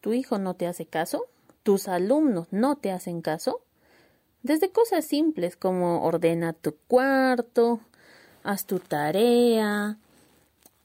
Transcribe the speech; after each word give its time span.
¿Tu 0.00 0.12
hijo 0.12 0.38
no 0.38 0.54
te 0.54 0.66
hace 0.66 0.86
caso? 0.86 1.26
¿Tus 1.62 1.88
alumnos 1.88 2.46
no 2.50 2.76
te 2.76 2.92
hacen 2.92 3.20
caso? 3.20 3.60
Desde 4.42 4.70
cosas 4.70 5.04
simples 5.04 5.56
como 5.56 6.04
ordena 6.04 6.52
tu 6.52 6.76
cuarto, 6.86 7.80
haz 8.44 8.64
tu 8.64 8.78
tarea, 8.78 9.98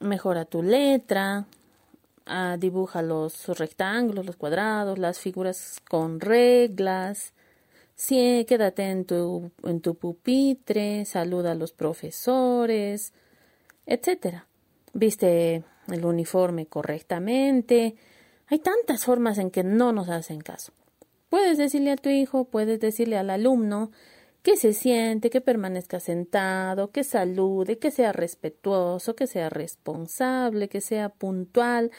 mejora 0.00 0.44
tu 0.44 0.62
letra, 0.62 1.46
ah, 2.26 2.56
dibuja 2.58 3.02
los 3.02 3.46
rectángulos, 3.58 4.26
los 4.26 4.36
cuadrados, 4.36 4.98
las 4.98 5.18
figuras 5.18 5.80
con 5.88 6.20
reglas, 6.20 7.32
sí, 7.94 8.44
quédate 8.48 8.90
en 8.90 9.04
tu, 9.04 9.50
en 9.62 9.80
tu 9.80 9.94
pupitre, 9.94 11.04
saluda 11.04 11.52
a 11.52 11.54
los 11.54 11.72
profesores, 11.72 13.12
etcétera. 13.86 14.46
Viste 14.92 15.64
el 15.88 16.04
uniforme 16.04 16.66
correctamente. 16.66 17.96
Hay 18.46 18.58
tantas 18.58 19.04
formas 19.04 19.38
en 19.38 19.50
que 19.50 19.64
no 19.64 19.92
nos 19.92 20.08
hacen 20.08 20.40
caso. 20.40 20.72
Puedes 21.30 21.58
decirle 21.58 21.92
a 21.92 21.96
tu 21.96 22.10
hijo, 22.10 22.44
puedes 22.44 22.78
decirle 22.78 23.16
al 23.18 23.30
alumno 23.30 23.90
que 24.44 24.58
se 24.58 24.74
siente, 24.74 25.30
que 25.30 25.40
permanezca 25.40 26.00
sentado, 26.00 26.90
que 26.90 27.02
salude, 27.02 27.78
que 27.78 27.90
sea 27.90 28.12
respetuoso, 28.12 29.16
que 29.16 29.26
sea 29.26 29.48
responsable, 29.48 30.68
que 30.68 30.82
sea 30.82 31.08
puntual, 31.08 31.90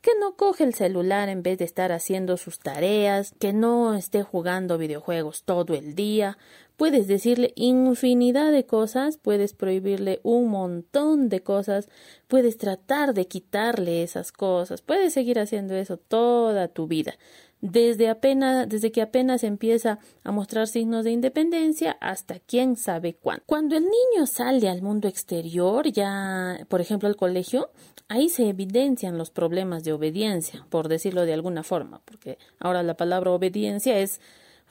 que 0.00 0.10
no 0.18 0.34
coge 0.34 0.64
el 0.64 0.74
celular 0.74 1.28
en 1.28 1.44
vez 1.44 1.58
de 1.58 1.64
estar 1.64 1.92
haciendo 1.92 2.36
sus 2.38 2.58
tareas, 2.58 3.34
que 3.38 3.52
no 3.52 3.94
esté 3.94 4.24
jugando 4.24 4.78
videojuegos 4.78 5.44
todo 5.44 5.74
el 5.74 5.94
día. 5.94 6.38
Puedes 6.76 7.06
decirle 7.06 7.52
infinidad 7.54 8.50
de 8.50 8.66
cosas, 8.66 9.16
puedes 9.16 9.54
prohibirle 9.54 10.18
un 10.24 10.48
montón 10.48 11.28
de 11.28 11.44
cosas, 11.44 11.88
puedes 12.26 12.56
tratar 12.58 13.14
de 13.14 13.28
quitarle 13.28 14.02
esas 14.02 14.32
cosas, 14.32 14.82
puedes 14.82 15.12
seguir 15.12 15.38
haciendo 15.38 15.76
eso 15.76 15.98
toda 15.98 16.66
tu 16.66 16.88
vida 16.88 17.14
desde 17.62 18.08
apenas, 18.08 18.68
desde 18.68 18.92
que 18.92 19.00
apenas 19.00 19.44
empieza 19.44 20.00
a 20.24 20.32
mostrar 20.32 20.66
signos 20.66 21.04
de 21.04 21.12
independencia 21.12 21.96
hasta 22.00 22.40
quién 22.40 22.76
sabe 22.76 23.14
cuándo. 23.14 23.44
Cuando 23.46 23.76
el 23.76 23.84
niño 23.84 24.26
sale 24.26 24.68
al 24.68 24.82
mundo 24.82 25.08
exterior, 25.08 25.90
ya, 25.90 26.66
por 26.68 26.80
ejemplo, 26.80 27.08
al 27.08 27.16
colegio, 27.16 27.70
ahí 28.08 28.28
se 28.28 28.48
evidencian 28.48 29.16
los 29.16 29.30
problemas 29.30 29.84
de 29.84 29.92
obediencia, 29.92 30.66
por 30.68 30.88
decirlo 30.88 31.24
de 31.24 31.34
alguna 31.34 31.62
forma, 31.62 32.02
porque 32.04 32.36
ahora 32.58 32.82
la 32.82 32.96
palabra 32.96 33.30
obediencia 33.30 33.98
es 34.00 34.20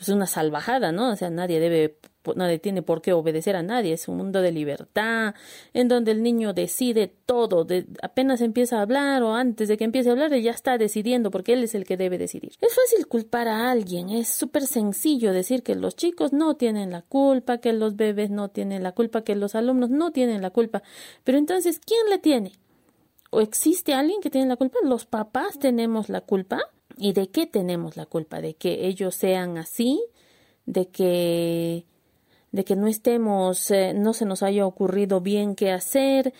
pues, 0.01 0.09
una 0.09 0.25
salvajada, 0.25 0.91
¿no? 0.91 1.11
O 1.11 1.15
sea, 1.15 1.29
nadie 1.29 1.59
debe 1.59 1.95
nadie 2.35 2.57
tiene 2.57 2.81
por 2.81 3.03
qué 3.03 3.13
obedecer 3.13 3.55
a 3.55 3.61
nadie, 3.61 3.93
es 3.93 4.07
un 4.07 4.17
mundo 4.17 4.41
de 4.41 4.51
libertad, 4.51 5.35
en 5.73 5.87
donde 5.87 6.11
el 6.11 6.23
niño 6.23 6.53
decide 6.53 7.13
todo, 7.27 7.65
de, 7.65 7.85
apenas 8.01 8.41
empieza 8.41 8.79
a 8.79 8.81
hablar 8.81 9.21
o 9.21 9.35
antes 9.35 9.67
de 9.67 9.77
que 9.77 9.83
empiece 9.83 10.09
a 10.09 10.13
hablar, 10.13 10.33
ya 10.35 10.49
está 10.49 10.79
decidiendo 10.79 11.29
porque 11.29 11.53
él 11.53 11.63
es 11.63 11.75
el 11.75 11.85
que 11.85 11.97
debe 11.97 12.17
decidir. 12.17 12.53
Es 12.61 12.75
fácil 12.75 13.07
culpar 13.07 13.47
a 13.47 13.69
alguien, 13.69 14.09
es 14.09 14.27
súper 14.27 14.65
sencillo 14.65 15.33
decir 15.33 15.61
que 15.61 15.75
los 15.75 15.95
chicos 15.95 16.33
no 16.33 16.55
tienen 16.55 16.89
la 16.89 17.03
culpa, 17.03 17.59
que 17.59 17.71
los 17.71 17.95
bebés 17.95 18.31
no 18.31 18.49
tienen 18.49 18.81
la 18.81 18.93
culpa, 18.93 19.23
que 19.23 19.35
los 19.35 19.53
alumnos 19.53 19.91
no 19.91 20.11
tienen 20.11 20.41
la 20.41 20.49
culpa, 20.49 20.81
pero 21.23 21.37
entonces, 21.37 21.79
¿quién 21.79 22.09
le 22.09 22.17
tiene? 22.17 22.53
¿O 23.29 23.41
existe 23.41 23.93
alguien 23.93 24.19
que 24.19 24.31
tiene 24.31 24.47
la 24.47 24.57
culpa? 24.57 24.79
¿Los 24.83 25.05
papás 25.05 25.59
tenemos 25.59 26.09
la 26.09 26.21
culpa? 26.21 26.59
¿Y 26.97 27.13
de 27.13 27.29
qué 27.29 27.45
tenemos 27.45 27.97
la 27.97 28.05
culpa? 28.05 28.41
¿De 28.41 28.53
que 28.53 28.87
ellos 28.87 29.15
sean 29.15 29.57
así? 29.57 30.01
¿De 30.65 30.87
que 30.87 31.85
de 32.51 32.65
que 32.65 32.75
no 32.75 32.87
estemos, 32.87 33.71
eh, 33.71 33.93
no 33.93 34.13
se 34.13 34.25
nos 34.25 34.43
haya 34.43 34.65
ocurrido 34.65 35.21
bien 35.21 35.55
qué 35.55 35.71
hacer, 35.71 36.33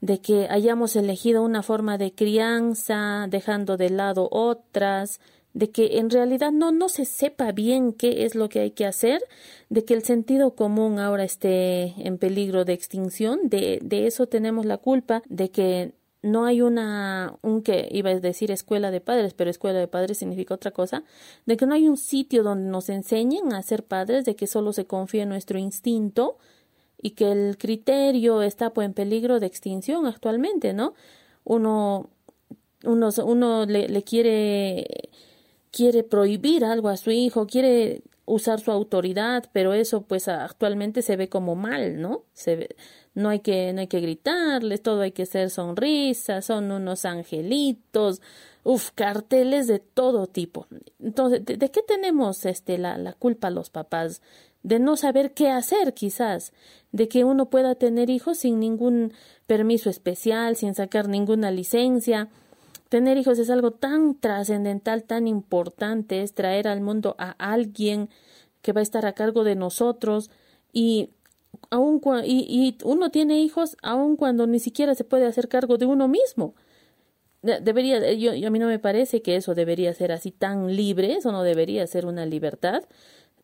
de 0.00 0.20
que 0.20 0.46
hayamos 0.48 0.96
elegido 0.96 1.42
una 1.42 1.62
forma 1.62 1.98
de 1.98 2.12
crianza, 2.12 3.26
dejando 3.28 3.76
de 3.76 3.90
lado 3.90 4.28
otras, 4.30 5.20
de 5.52 5.70
que 5.70 5.98
en 5.98 6.10
realidad 6.10 6.52
no, 6.52 6.72
no 6.72 6.88
se 6.88 7.04
sepa 7.04 7.52
bien 7.52 7.92
qué 7.92 8.24
es 8.24 8.34
lo 8.34 8.48
que 8.48 8.60
hay 8.60 8.70
que 8.70 8.86
hacer, 8.86 9.22
de 9.68 9.84
que 9.84 9.94
el 9.94 10.04
sentido 10.04 10.54
común 10.54 10.98
ahora 10.98 11.24
esté 11.24 11.94
en 11.98 12.18
peligro 12.18 12.64
de 12.64 12.72
extinción, 12.72 13.40
de, 13.44 13.80
de 13.82 14.06
eso 14.06 14.26
tenemos 14.26 14.64
la 14.64 14.78
culpa, 14.78 15.22
de 15.28 15.50
que 15.50 15.92
no 16.22 16.44
hay 16.44 16.60
una, 16.60 17.34
un 17.42 17.62
que 17.62 17.88
iba 17.90 18.10
a 18.10 18.20
decir 18.20 18.50
escuela 18.50 18.90
de 18.90 19.00
padres, 19.00 19.34
pero 19.34 19.50
escuela 19.50 19.78
de 19.78 19.88
padres 19.88 20.18
significa 20.18 20.54
otra 20.54 20.70
cosa, 20.70 21.04
de 21.46 21.56
que 21.56 21.66
no 21.66 21.74
hay 21.74 21.88
un 21.88 21.96
sitio 21.96 22.42
donde 22.42 22.68
nos 22.68 22.88
enseñen 22.88 23.52
a 23.52 23.62
ser 23.62 23.84
padres, 23.84 24.24
de 24.24 24.36
que 24.36 24.46
solo 24.46 24.72
se 24.72 24.86
confía 24.86 25.22
en 25.22 25.30
nuestro 25.30 25.58
instinto 25.58 26.36
y 27.00 27.10
que 27.10 27.32
el 27.32 27.56
criterio 27.58 28.42
está 28.42 28.70
pues, 28.72 28.86
en 28.86 28.94
peligro 28.94 29.40
de 29.40 29.46
extinción 29.46 30.06
actualmente, 30.06 30.72
¿no? 30.74 30.94
Uno, 31.44 32.10
uno, 32.84 33.08
uno 33.24 33.64
le, 33.66 33.88
le 33.88 34.02
quiere, 34.02 35.10
quiere 35.70 36.02
prohibir 36.04 36.64
algo 36.64 36.88
a 36.88 36.98
su 36.98 37.10
hijo, 37.10 37.46
quiere 37.46 38.02
usar 38.26 38.60
su 38.60 38.70
autoridad, 38.70 39.44
pero 39.52 39.74
eso 39.74 40.02
pues 40.02 40.28
actualmente 40.28 41.02
se 41.02 41.16
ve 41.16 41.28
como 41.28 41.56
mal, 41.56 42.00
¿no? 42.00 42.24
Se 42.32 42.56
ve, 42.56 42.76
no 43.14 43.28
hay 43.28 43.40
que, 43.40 43.72
no 43.72 43.80
hay 43.80 43.86
que 43.88 44.00
gritarles, 44.00 44.82
todo 44.82 45.02
hay 45.02 45.12
que 45.12 45.26
ser 45.26 45.50
sonrisas, 45.50 46.44
son 46.44 46.70
unos 46.70 47.04
angelitos, 47.04 48.20
uf, 48.62 48.90
carteles 48.94 49.66
de 49.66 49.80
todo 49.80 50.26
tipo. 50.26 50.66
Entonces, 50.98 51.44
¿de, 51.44 51.70
qué 51.70 51.82
tenemos 51.82 52.46
este 52.46 52.78
la, 52.78 52.98
la 52.98 53.12
culpa 53.12 53.50
los 53.50 53.70
papás? 53.70 54.22
De 54.62 54.78
no 54.78 54.96
saber 54.96 55.32
qué 55.32 55.50
hacer, 55.50 55.94
quizás, 55.94 56.52
de 56.92 57.08
que 57.08 57.24
uno 57.24 57.50
pueda 57.50 57.74
tener 57.74 58.10
hijos 58.10 58.38
sin 58.38 58.60
ningún 58.60 59.12
permiso 59.46 59.90
especial, 59.90 60.56
sin 60.56 60.74
sacar 60.74 61.08
ninguna 61.08 61.50
licencia. 61.50 62.28
Tener 62.88 63.16
hijos 63.16 63.38
es 63.38 63.50
algo 63.50 63.70
tan 63.70 64.14
trascendental, 64.14 65.04
tan 65.04 65.26
importante, 65.26 66.22
es 66.22 66.34
traer 66.34 66.68
al 66.68 66.80
mundo 66.80 67.16
a 67.18 67.30
alguien 67.38 68.10
que 68.62 68.72
va 68.72 68.80
a 68.80 68.82
estar 68.82 69.06
a 69.06 69.14
cargo 69.14 69.44
de 69.44 69.54
nosotros 69.54 70.30
y 70.72 71.10
aun 71.70 72.00
y, 72.24 72.46
y 72.48 72.76
uno 72.84 73.10
tiene 73.10 73.40
hijos 73.40 73.76
aun 73.82 74.16
cuando 74.16 74.46
ni 74.46 74.58
siquiera 74.58 74.94
se 74.94 75.04
puede 75.04 75.26
hacer 75.26 75.48
cargo 75.48 75.78
de 75.78 75.86
uno 75.86 76.08
mismo. 76.08 76.54
Debería, 77.42 78.12
yo, 78.12 78.32
a 78.46 78.50
mí 78.50 78.58
no 78.58 78.66
me 78.66 78.78
parece 78.78 79.22
que 79.22 79.36
eso 79.36 79.54
debería 79.54 79.94
ser 79.94 80.12
así 80.12 80.30
tan 80.30 80.76
libre, 80.76 81.14
eso 81.14 81.32
no 81.32 81.42
debería 81.42 81.86
ser 81.86 82.04
una 82.04 82.26
libertad 82.26 82.82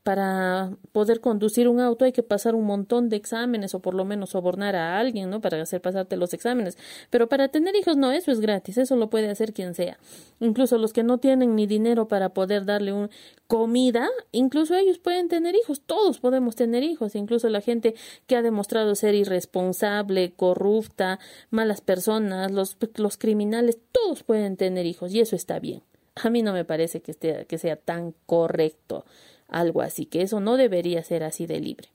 para 0.07 0.71
poder 0.93 1.21
conducir 1.21 1.67
un 1.67 1.81
auto 1.81 2.05
hay 2.05 2.13
que 2.13 2.23
pasar 2.23 2.55
un 2.55 2.65
montón 2.65 3.09
de 3.09 3.17
exámenes 3.17 3.75
o 3.75 3.81
por 3.81 3.93
lo 3.93 4.05
menos 4.05 4.31
sobornar 4.31 4.77
a 4.77 5.01
alguien, 5.01 5.31
¿no? 5.31 5.41
Para 5.41 5.61
hacer 5.61 5.83
pasarte 5.83 6.17
los 6.17 6.33
exámenes. 6.33 6.79
Pero 7.11 7.29
para 7.29 7.49
tener 7.49 7.75
hijos 7.75 7.97
no, 7.97 8.13
eso 8.13 8.31
es 8.31 8.39
gratis, 8.39 8.79
eso 8.79 8.95
lo 8.95 9.11
puede 9.11 9.29
hacer 9.29 9.53
quien 9.53 9.75
sea. 9.75 9.99
Incluso 10.39 10.79
los 10.79 10.93
que 10.93 11.03
no 11.03 11.19
tienen 11.19 11.57
ni 11.57 11.67
dinero 11.67 12.07
para 12.07 12.29
poder 12.29 12.65
darle 12.67 12.93
un 12.93 13.11
comida, 13.49 14.09
incluso 14.31 14.77
ellos 14.77 15.01
pueden 15.01 15.27
tener 15.27 15.57
hijos, 15.57 15.83
todos 15.85 16.21
podemos 16.21 16.55
tener 16.55 16.85
hijos, 16.85 17.17
incluso 17.17 17.49
la 17.49 17.61
gente 17.61 17.97
que 18.29 18.37
ha 18.37 18.43
demostrado 18.43 18.95
ser 18.95 19.17
irresponsable, 19.17 20.35
corrupta, 20.37 21.19
malas 21.51 21.81
personas, 21.81 22.53
los, 22.53 22.77
los 22.95 23.17
criminales, 23.17 23.79
todos 23.91 24.23
pueden 24.23 24.57
tener 24.57 24.87
hijos 24.87 25.13
y 25.13 25.19
eso 25.19 25.35
está 25.35 25.59
bien. 25.59 25.83
A 26.17 26.31
mí 26.31 26.43
no 26.43 26.53
me 26.53 26.65
parece 26.65 27.03
que, 27.03 27.59
sea 27.59 27.77
tan 27.77 28.15
correcto 28.25 29.05
algo 29.49 29.83
así, 29.83 30.07
que 30.07 30.23
eso 30.23 30.41
no 30.41 30.57
debería 30.57 31.03
ser 31.03 31.23
así 31.23 31.47
de 31.47 31.61
libre. 31.61 31.89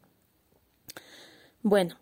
Bueno, 1.63 1.95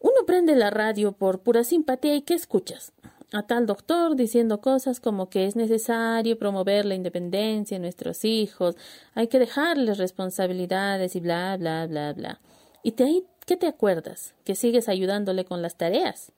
uno 0.00 0.26
prende 0.26 0.54
la 0.54 0.70
radio 0.70 1.12
por 1.12 1.40
pura 1.40 1.64
simpatía 1.64 2.14
y 2.14 2.22
¿qué 2.22 2.34
escuchas? 2.34 2.92
A 3.32 3.42
tal 3.42 3.66
doctor 3.66 4.14
diciendo 4.14 4.60
cosas 4.60 5.00
como 5.00 5.28
que 5.28 5.46
es 5.46 5.56
necesario 5.56 6.38
promover 6.38 6.84
la 6.84 6.94
independencia 6.94 7.76
de 7.76 7.80
nuestros 7.80 8.24
hijos, 8.24 8.76
hay 9.14 9.26
que 9.26 9.40
dejarles 9.40 9.98
responsabilidades 9.98 11.16
y 11.16 11.20
bla, 11.20 11.56
bla, 11.56 11.86
bla, 11.86 12.12
bla. 12.12 12.40
¿Y 12.84 12.92
te, 12.92 13.24
qué 13.44 13.56
te 13.56 13.66
acuerdas? 13.66 14.34
Que 14.44 14.54
sigues 14.54 14.88
ayudándole 14.88 15.44
con 15.44 15.60
las 15.60 15.76
tareas, 15.76 16.30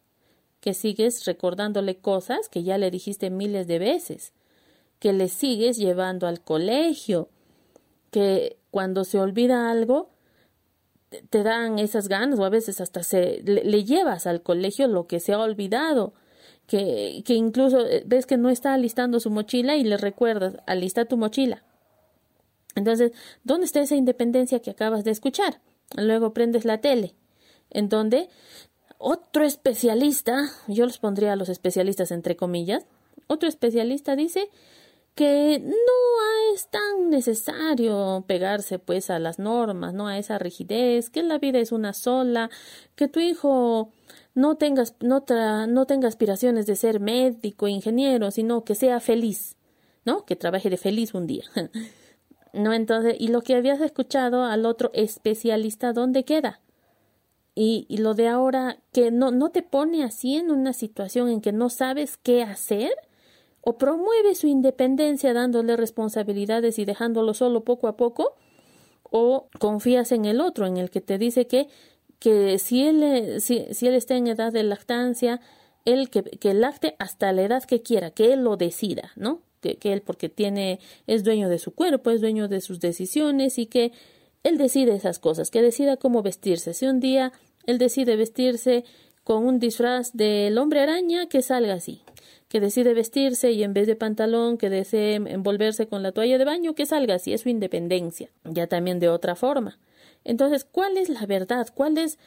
que 0.60 0.72
sigues 0.72 1.26
recordándole 1.26 1.98
cosas 1.98 2.48
que 2.48 2.62
ya 2.62 2.78
le 2.78 2.90
dijiste 2.90 3.28
miles 3.28 3.66
de 3.66 3.78
veces, 3.78 4.32
que 4.98 5.12
le 5.12 5.28
sigues 5.28 5.76
llevando 5.76 6.26
al 6.26 6.40
colegio, 6.40 7.28
que 8.10 8.58
cuando 8.70 9.05
se 9.05 9.19
olvida 9.19 9.70
algo, 9.70 10.10
te 11.31 11.43
dan 11.43 11.78
esas 11.78 12.08
ganas 12.08 12.38
o 12.38 12.44
a 12.44 12.50
veces 12.50 12.81
hasta 12.81 13.02
se 13.02 13.43
le, 13.43 13.84
llevas 13.84 14.26
al 14.26 14.43
colegio 14.43 14.88
lo 14.88 15.06
que 15.06 15.20
se 15.20 15.32
ha 15.32 15.38
olvidado 15.38 16.12
que, 16.66 17.22
que 17.25 17.34
incluso 17.34 17.87
eh, 17.87 18.02
ves 18.06 18.26
que 18.26 18.37
no 18.37 18.50
está 18.50 18.75
alistando 18.75 19.20
su 19.20 19.31
mochila 19.31 19.76
y 19.76 19.84
le 19.84 19.96
recuerdas 19.96 20.58
alista 20.66 21.06
tu 21.06 21.16
mochila 21.16 21.62
entonces 22.75 23.12
dónde 23.43 23.64
está 23.64 23.81
esa 23.81 23.96
independencia 23.96 24.61
que 24.61 24.70
acabas 24.70 25.02
de 25.04 25.12
escuchar 25.12 25.61
luego 25.96 26.34
prendes 26.34 26.66
la 26.66 26.78
tele 26.78 27.14
en 27.70 27.88
donde 27.88 28.28
otro 28.99 29.44
especialista 29.44 30.50
yo 30.66 30.84
los 30.84 30.99
pondría 30.99 31.32
a 31.32 31.37
los 31.37 31.49
especialistas 31.49 32.11
entre 32.11 32.37
comillas 32.37 32.84
otro 33.28 33.49
especialista 33.49 34.14
dice 34.14 34.50
que 35.14 35.58
no 35.58 35.75
es 36.58 36.69
tan 36.69 37.08
necesario 37.08 38.25
pegarse 38.26 38.81
pues 38.81 39.10
a 39.10 39.20
las 39.20 39.38
normas, 39.38 39.94
no 39.94 40.08
a 40.08 40.19
esa 40.19 40.38
rigidez, 40.38 41.08
que 41.08 41.22
la 41.22 41.38
vida 41.38 41.60
es 41.60 41.70
una 41.70 41.93
sola, 41.93 42.50
que 42.96 43.06
tu 43.06 43.20
hijo 43.20 43.93
no 44.34 44.56
tengas 44.56 44.96
no, 45.00 45.25
no 45.69 45.87
tenga 45.87 46.08
aspiraciones 46.08 46.66
de 46.66 46.75
ser 46.75 46.99
médico, 46.99 47.69
ingeniero, 47.69 48.32
sino 48.32 48.64
que 48.64 48.75
sea 48.75 48.99
feliz, 48.99 49.56
¿no? 50.05 50.25
Que 50.25 50.34
trabaje 50.34 50.69
de 50.69 50.78
feliz 50.78 51.14
un 51.14 51.28
día. 51.28 51.44
no, 52.52 52.72
entonces, 52.72 53.14
y 53.20 53.28
lo 53.28 53.43
que 53.43 53.54
habías 53.54 53.81
escuchado 53.81 54.43
al 54.44 54.66
otro 54.66 54.90
especialista, 54.94 55.93
¿dónde 55.93 56.25
queda? 56.25 56.61
Y, 57.54 57.87
y 57.88 57.99
lo 57.99 58.14
de 58.14 58.26
ahora, 58.26 58.78
que 58.93 59.12
no, 59.12 59.31
no 59.31 59.50
te 59.50 59.62
pone 59.62 60.02
así 60.02 60.37
en 60.37 60.50
una 60.50 60.72
situación 60.72 61.28
en 61.28 61.40
que 61.40 61.52
no 61.52 61.70
sabes 61.70 62.16
qué 62.16 62.43
hacer, 62.43 62.93
o 63.60 63.76
promueve 63.76 64.34
su 64.34 64.46
independencia 64.46 65.32
dándole 65.34 65.76
responsabilidades 65.76 66.78
y 66.78 66.84
dejándolo 66.84 67.34
solo 67.34 67.64
poco 67.64 67.88
a 67.88 67.96
poco, 67.96 68.34
o 69.10 69.49
confías 69.58 70.12
en 70.12 70.25
el 70.25 70.40
otro, 70.40 70.66
en 70.66 70.76
el 70.76 70.90
que 70.90 71.00
te 71.00 71.19
dice 71.19 71.46
que, 71.46 71.69
que 72.19 72.58
si, 72.58 72.84
él, 72.84 73.40
si, 73.40 73.66
si 73.72 73.87
él 73.87 73.94
está 73.94 74.16
en 74.16 74.26
edad 74.26 74.52
de 74.52 74.62
lactancia, 74.62 75.40
él 75.84 76.10
que, 76.10 76.22
que 76.22 76.55
lacte 76.55 76.94
hasta 76.99 77.32
la 77.32 77.43
edad 77.43 77.64
que 77.64 77.82
quiera, 77.82 78.10
que 78.10 78.32
él 78.32 78.43
lo 78.43 78.56
decida, 78.56 79.12
¿no? 79.16 79.40
Que, 79.61 79.76
que 79.76 79.93
él 79.93 80.02
porque 80.02 80.28
tiene, 80.28 80.78
es 81.06 81.25
dueño 81.25 81.49
de 81.49 81.58
su 81.58 81.72
cuerpo, 81.72 82.11
es 82.11 82.20
dueño 82.20 82.49
de 82.49 82.61
sus 82.61 82.81
decisiones 82.81 83.58
y 83.58 83.66
que 83.66 83.93
él 84.44 84.56
decide 84.56 84.94
esas 84.94 85.19
cosas, 85.19 85.50
que 85.50 85.62
decida 85.62 85.96
cómo 85.96 86.22
vestirse. 86.22 86.75
Si 86.75 86.87
un 86.87 87.00
día 87.00 87.32
él 87.66 87.78
decide 87.78 88.16
vestirse 88.16 88.84
con 89.25 89.44
un 89.44 89.58
disfraz 89.58 90.12
del 90.12 90.56
hombre 90.58 90.81
araña, 90.81 91.26
que 91.26 91.43
salga 91.43 91.75
así 91.75 92.02
que 92.48 92.60
decide 92.60 92.94
vestirse 92.94 93.52
y 93.52 93.62
en 93.62 93.74
vez 93.74 93.86
de 93.86 93.96
pantalón 93.96 94.56
que 94.56 94.70
desee 94.70 95.16
envolverse 95.16 95.86
con 95.86 96.02
la 96.02 96.12
toalla 96.12 96.38
de 96.38 96.44
baño, 96.44 96.74
que 96.74 96.86
salga 96.86 97.14
así, 97.14 97.32
es 97.32 97.42
su 97.42 97.50
independencia, 97.50 98.30
ya 98.44 98.66
también 98.66 99.00
de 99.00 99.08
otra 99.08 99.34
forma. 99.34 99.78
Entonces, 100.24 100.64
¿cuál 100.64 100.96
es 100.96 101.08
la 101.08 101.26
verdad? 101.26 101.68
¿Cuál 101.74 101.98
es 101.98 102.18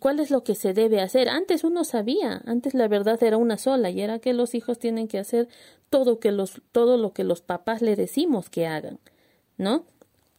cuál 0.00 0.18
es 0.18 0.30
lo 0.30 0.44
que 0.44 0.54
se 0.54 0.74
debe 0.74 1.00
hacer? 1.00 1.28
Antes 1.28 1.64
uno 1.64 1.84
sabía, 1.84 2.42
antes 2.46 2.74
la 2.74 2.88
verdad 2.88 3.22
era 3.22 3.36
una 3.36 3.58
sola 3.58 3.90
y 3.90 4.00
era 4.00 4.18
que 4.18 4.32
los 4.32 4.54
hijos 4.54 4.78
tienen 4.78 5.08
que 5.08 5.18
hacer 5.18 5.48
todo 5.90 6.18
que 6.18 6.32
los 6.32 6.62
todo 6.72 6.96
lo 6.96 7.12
que 7.12 7.24
los 7.24 7.42
papás 7.42 7.82
le 7.82 7.96
decimos 7.96 8.50
que 8.50 8.66
hagan, 8.66 9.00
¿no? 9.56 9.84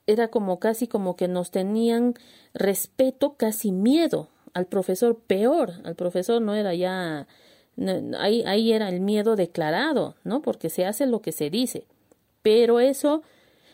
Era 0.08 0.30
como 0.30 0.60
casi 0.60 0.88
como 0.88 1.16
que 1.16 1.28
nos 1.28 1.52
tenían 1.52 2.14
respeto, 2.54 3.36
casi 3.38 3.72
miedo 3.72 4.30
al 4.54 4.68
profesor 4.68 5.20
peor, 5.20 5.74
al 5.84 5.96
profesor 5.96 6.42
no 6.42 6.56
era 6.56 6.74
ya 6.74 7.28
ahí, 8.20 8.44
ahí 8.46 8.72
era 8.72 8.90
el 8.90 9.02
miedo 9.02 9.36
declarado, 9.36 10.16
¿no? 10.24 10.42
Porque 10.42 10.70
se 10.70 10.86
hace 10.86 11.06
lo 11.06 11.22
que 11.22 11.32
se 11.32 11.50
dice. 11.50 11.86
Pero 12.42 12.80
eso, 12.80 13.24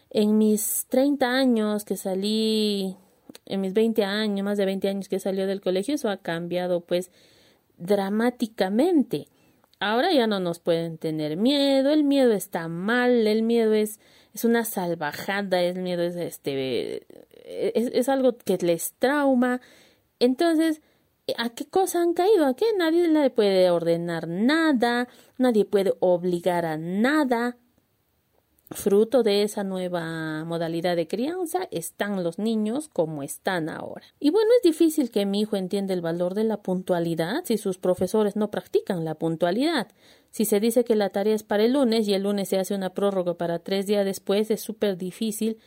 en 0.10 0.38
mis 0.38 0.86
30 0.90 1.30
años 1.30 1.86
que 1.86 1.98
salí, 1.98 2.96
en 3.46 3.62
mis 3.62 3.74
20 3.74 4.04
años, 4.04 4.46
más 4.46 4.58
de 4.58 4.66
20 4.66 4.88
años 4.90 5.10
que 5.10 5.20
salió 5.20 5.48
del 5.48 5.62
colegio, 5.62 5.96
eso 5.96 6.10
ha 6.10 6.18
cambiado 6.18 6.82
pues 6.82 7.12
dramáticamente. 7.78 9.28
Ahora 9.80 10.12
ya 10.14 10.28
no 10.28 10.40
nos 10.40 10.60
pueden 10.60 10.98
tener 10.98 11.38
miedo, 11.38 11.92
el 11.92 12.04
miedo 12.04 12.34
está 12.34 12.68
mal, 12.68 13.26
el 13.26 13.42
miedo 13.42 13.74
es, 13.74 14.00
es 14.34 14.46
una 14.46 14.64
salvajada, 14.64 15.62
el 15.62 15.82
miedo 15.82 16.04
es 16.04 16.16
este 16.16 17.06
es, 17.44 17.90
es 17.94 18.10
algo 18.10 18.38
que 18.38 18.58
les 18.58 18.94
trauma. 18.94 19.62
Entonces, 20.20 20.82
¿A 21.38 21.50
qué 21.50 21.66
cosa 21.66 22.02
han 22.02 22.14
caído? 22.14 22.46
¿A 22.46 22.56
qué? 22.56 22.66
Nadie 22.78 23.08
le 23.08 23.30
puede 23.30 23.70
ordenar 23.70 24.28
nada, 24.28 25.08
nadie 25.38 25.66
puede 25.66 25.94
obligar 26.00 26.66
a 26.66 26.78
nada. 26.78 27.58
Fruto 28.72 29.22
de 29.22 29.44
esa 29.44 29.66
nueva 29.66 30.46
modalidad 30.46 30.96
de 30.96 31.08
crianza 31.08 31.68
están 31.72 32.24
los 32.24 32.40
niños 32.40 32.88
como 32.88 33.22
están 33.22 33.68
ahora. 33.68 34.06
Y 34.18 34.30
bueno, 34.30 34.50
es 34.58 34.64
difícil 34.64 35.12
que 35.12 35.26
mi 35.26 35.42
hijo 35.42 35.58
entienda 35.58 35.94
el 35.94 36.00
valor 36.00 36.36
de 36.36 36.46
la 36.46 36.62
puntualidad 36.62 37.44
si 37.44 37.58
sus 37.58 37.78
profesores 37.78 38.38
no 38.38 38.50
practican 38.50 39.04
la 39.04 39.16
puntualidad. 39.16 39.90
Si 40.30 40.46
se 40.46 40.62
dice 40.62 40.86
que 40.86 40.96
la 40.96 41.10
tarea 41.10 41.36
es 41.36 41.44
para 41.44 41.66
el 41.66 41.74
lunes 41.74 42.08
y 42.08 42.14
el 42.14 42.24
lunes 42.24 42.48
se 42.48 42.60
hace 42.60 42.74
una 42.74 42.94
prórroga 42.94 43.34
para 43.34 43.60
tres 43.60 43.88
días 43.88 44.06
después, 44.06 44.50
es 44.50 44.62
súper 44.62 44.98
difícil 44.98 45.58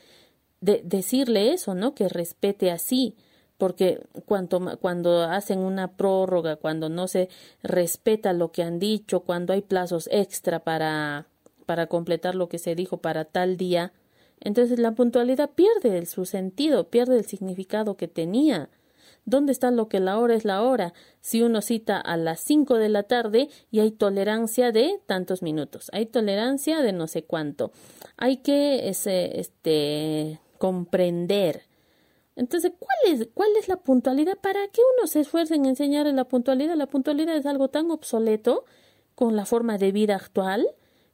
de 0.62 0.81
decirle 0.82 1.52
eso, 1.52 1.75
¿no? 1.75 1.94
Que 1.94 2.08
respete 2.08 2.70
así 2.70 3.16
porque 3.64 4.02
cuando, 4.26 4.76
cuando 4.78 5.22
hacen 5.22 5.61
una 5.61 5.96
prórroga, 5.96 6.56
cuando 6.56 6.90
no 6.90 7.08
se 7.08 7.31
respeta 7.62 8.34
lo 8.34 8.52
que 8.52 8.62
han 8.62 8.78
dicho, 8.78 9.20
cuando 9.20 9.55
hay 9.55 9.62
plazos 9.62 10.06
extra 10.12 10.58
para, 10.58 11.28
para 11.64 11.87
completar 11.87 12.34
lo 12.34 12.50
que 12.50 12.58
se 12.58 12.75
dijo 12.75 12.99
para 12.99 13.25
tal 13.25 13.56
día, 13.56 13.94
entonces 14.40 14.78
la 14.78 14.93
puntualidad 14.93 15.49
pierde 15.49 16.05
su 16.05 16.26
sentido, 16.26 16.90
pierde 16.90 17.16
el 17.16 17.25
significado 17.25 17.96
que 17.96 18.06
tenía. 18.06 18.69
¿Dónde 19.25 19.52
está 19.52 19.70
lo 19.70 19.88
que 19.88 19.99
la 19.99 20.19
hora 20.19 20.34
es 20.34 20.44
la 20.44 20.61
hora? 20.61 20.93
Si 21.22 21.40
uno 21.40 21.62
cita 21.62 21.99
a 21.99 22.19
las 22.19 22.40
cinco 22.40 22.75
de 22.75 22.90
la 22.90 23.05
tarde 23.05 23.49
y 23.70 23.81
hay 23.81 23.93
tolerancia 23.93 24.72
de 24.72 25.00
tantos 25.06 25.40
minutos, 25.40 25.88
hay 25.94 26.05
tolerancia 26.05 26.82
de 26.82 26.93
no 26.93 27.06
sé 27.06 27.25
cuánto. 27.25 27.72
Hay 28.19 28.37
que 28.43 28.90
este, 28.90 30.38
comprender 30.58 31.62
entonces, 32.37 32.73
¿cuál 32.79 33.15
es, 33.15 33.29
¿cuál 33.35 33.51
es 33.59 33.69
la 33.69 33.77
puntualidad? 33.77 34.37
¿Para 34.39 34.67
qué 34.69 34.81
uno 34.99 35.07
se 35.07 35.21
esfuerza 35.21 35.55
en 35.55 35.67
enseñar 35.67 36.07
la 36.07 36.25
puntualidad? 36.25 36.75
La 36.77 36.87
puntualidad 36.87 37.37
es 37.37 37.47
algo 37.47 37.69
tan 37.69 37.91
obsoleto 37.91 38.65
con 39.15 39.37
la 39.37 39.47
forma 39.47 39.79
de 39.79 39.93
vida 39.93 40.17
actual 40.17 40.67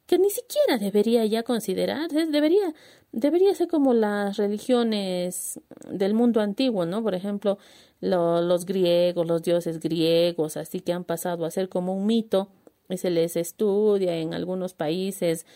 que 0.06 0.18
ni 0.18 0.30
siquiera 0.30 0.76
debería 0.78 1.24
ya 1.24 1.44
considerarse, 1.44 2.26
debería, 2.26 2.74
debería 3.12 3.54
ser 3.54 3.68
como 3.68 3.94
las 3.94 4.38
religiones 4.38 5.60
del 5.88 6.14
mundo 6.14 6.40
antiguo, 6.40 6.84
¿no? 6.84 7.00
Por 7.02 7.14
ejemplo, 7.14 7.58
los 8.00 8.66
griegos, 8.66 9.24
los 9.24 9.42
dioses 9.42 9.78
griegos, 9.78 10.56
así 10.56 10.80
que 10.80 10.92
han 10.92 11.04
pasado 11.04 11.44
a 11.44 11.50
ser 11.52 11.68
como 11.68 11.94
un 11.94 12.06
mito 12.06 12.48
y 12.88 12.96
se 12.96 13.10
les 13.10 13.36
estudia 13.36 14.16
en 14.16 14.34
algunos 14.34 14.74
países 14.74 15.46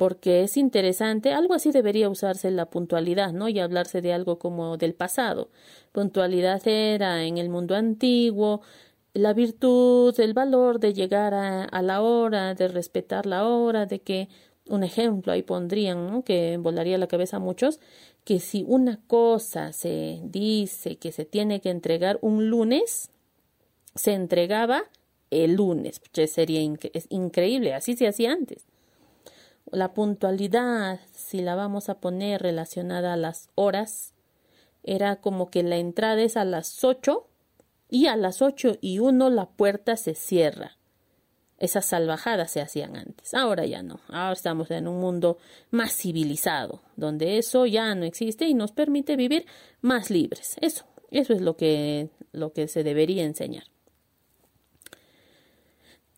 porque 0.00 0.44
es 0.44 0.56
interesante, 0.56 1.34
algo 1.34 1.52
así 1.52 1.72
debería 1.72 2.08
usarse 2.08 2.50
la 2.50 2.70
puntualidad, 2.70 3.34
¿no? 3.34 3.50
Y 3.50 3.58
hablarse 3.60 4.00
de 4.00 4.14
algo 4.14 4.38
como 4.38 4.78
del 4.78 4.94
pasado. 4.94 5.50
Puntualidad 5.92 6.66
era 6.66 7.24
en 7.24 7.36
el 7.36 7.50
mundo 7.50 7.76
antiguo, 7.76 8.62
la 9.12 9.34
virtud, 9.34 10.18
el 10.18 10.32
valor 10.32 10.80
de 10.80 10.94
llegar 10.94 11.34
a, 11.34 11.82
la 11.82 12.00
hora, 12.00 12.54
de 12.54 12.68
respetar 12.68 13.26
la 13.26 13.46
hora, 13.46 13.84
de 13.84 14.00
que 14.00 14.30
un 14.70 14.84
ejemplo 14.84 15.34
ahí 15.34 15.42
pondrían, 15.42 16.06
¿no? 16.06 16.24
que 16.24 16.56
volaría 16.56 16.96
la 16.96 17.06
cabeza 17.06 17.36
a 17.36 17.40
muchos, 17.40 17.78
que 18.24 18.40
si 18.40 18.64
una 18.66 19.00
cosa 19.06 19.74
se 19.74 20.22
dice 20.24 20.96
que 20.96 21.12
se 21.12 21.26
tiene 21.26 21.60
que 21.60 21.68
entregar 21.68 22.18
un 22.22 22.48
lunes, 22.48 23.10
se 23.96 24.14
entregaba 24.14 24.84
el 25.30 25.56
lunes, 25.56 26.00
pues 26.00 26.32
sería 26.32 26.62
increíble, 27.10 27.74
así 27.74 27.96
se 27.96 28.08
hacía 28.08 28.32
antes. 28.32 28.64
La 29.70 29.94
puntualidad, 29.94 31.00
si 31.12 31.42
la 31.42 31.54
vamos 31.54 31.88
a 31.88 32.00
poner 32.00 32.42
relacionada 32.42 33.12
a 33.12 33.16
las 33.16 33.50
horas, 33.54 34.14
era 34.82 35.16
como 35.16 35.50
que 35.50 35.62
la 35.62 35.76
entrada 35.76 36.20
es 36.22 36.36
a 36.36 36.44
las 36.44 36.82
ocho 36.82 37.28
y 37.88 38.06
a 38.06 38.16
las 38.16 38.42
ocho 38.42 38.76
y 38.80 38.98
uno 38.98 39.30
la 39.30 39.46
puerta 39.46 39.96
se 39.96 40.14
cierra. 40.14 40.76
Esas 41.58 41.84
salvajadas 41.84 42.50
se 42.50 42.62
hacían 42.62 42.96
antes. 42.96 43.34
Ahora 43.34 43.66
ya 43.66 43.82
no. 43.82 44.00
Ahora 44.08 44.32
estamos 44.32 44.70
en 44.70 44.88
un 44.88 44.98
mundo 44.98 45.38
más 45.70 45.94
civilizado, 45.94 46.80
donde 46.96 47.38
eso 47.38 47.66
ya 47.66 47.94
no 47.94 48.04
existe 48.04 48.48
y 48.48 48.54
nos 48.54 48.72
permite 48.72 49.14
vivir 49.14 49.46
más 49.82 50.10
libres. 50.10 50.56
Eso, 50.62 50.86
eso 51.10 51.34
es 51.34 51.42
lo 51.42 51.56
que, 51.56 52.08
lo 52.32 52.52
que 52.54 52.66
se 52.66 52.82
debería 52.82 53.24
enseñar. 53.24 53.64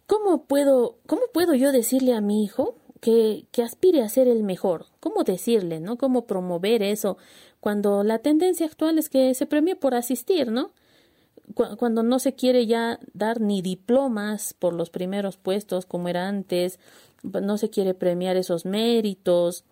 ¿Cómo 0.06 0.44
puedo, 0.44 0.99
cómo 1.06 1.23
puedo 1.32 1.54
yo 1.54 1.73
decirle 1.73 2.14
a 2.14 2.21
mi 2.21 2.44
hijo 2.44 2.76
que, 3.02 3.49
aspire 3.62 4.00
a 4.02 4.09
ser 4.09 4.28
el 4.28 4.44
mejor. 4.44 4.87
¿Cómo 5.00 5.25
decirle, 5.25 5.80
no? 5.80 5.99
¿Cómo 5.99 6.25
promover 6.25 6.85
eso? 6.85 7.18
Cuando 7.59 8.04
la 8.04 8.21
tendencia 8.21 8.64
actual 8.64 8.97
es 8.97 9.09
que 9.09 9.35
se 9.35 9.44
premie 9.44 9.75
por 9.76 9.94
asistir, 9.94 10.50
¿no? 10.50 10.71
cuando 11.76 12.02
no 12.02 12.18
se 12.18 12.35
quiere 12.35 12.66
ya 12.66 12.99
dar 13.12 13.40
ni 13.40 13.61
diplomas 13.61 14.54
por 14.54 14.73
los 14.73 14.88
primeros 14.88 15.37
puestos 15.37 15.85
como 15.85 16.09
era 16.09 16.26
antes, 16.26 16.78
no 17.25 17.59
se 17.59 17.68
quiere 17.68 17.92
premiar 17.92 18.37
esos 18.37 18.64
méritos, 18.64 19.64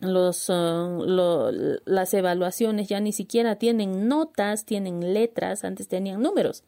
los, 0.00 0.50
uh, 0.50 1.78
las 1.86 2.12
evaluaciones 2.12 2.88
ya 2.88 3.00
ni 3.00 3.12
siquiera 3.12 3.56
tienen 3.56 4.08
notas, 4.08 4.66
tienen 4.66 5.14
letras, 5.14 5.64
antes 5.64 5.88
tenían 5.88 6.20
números. 6.20 6.62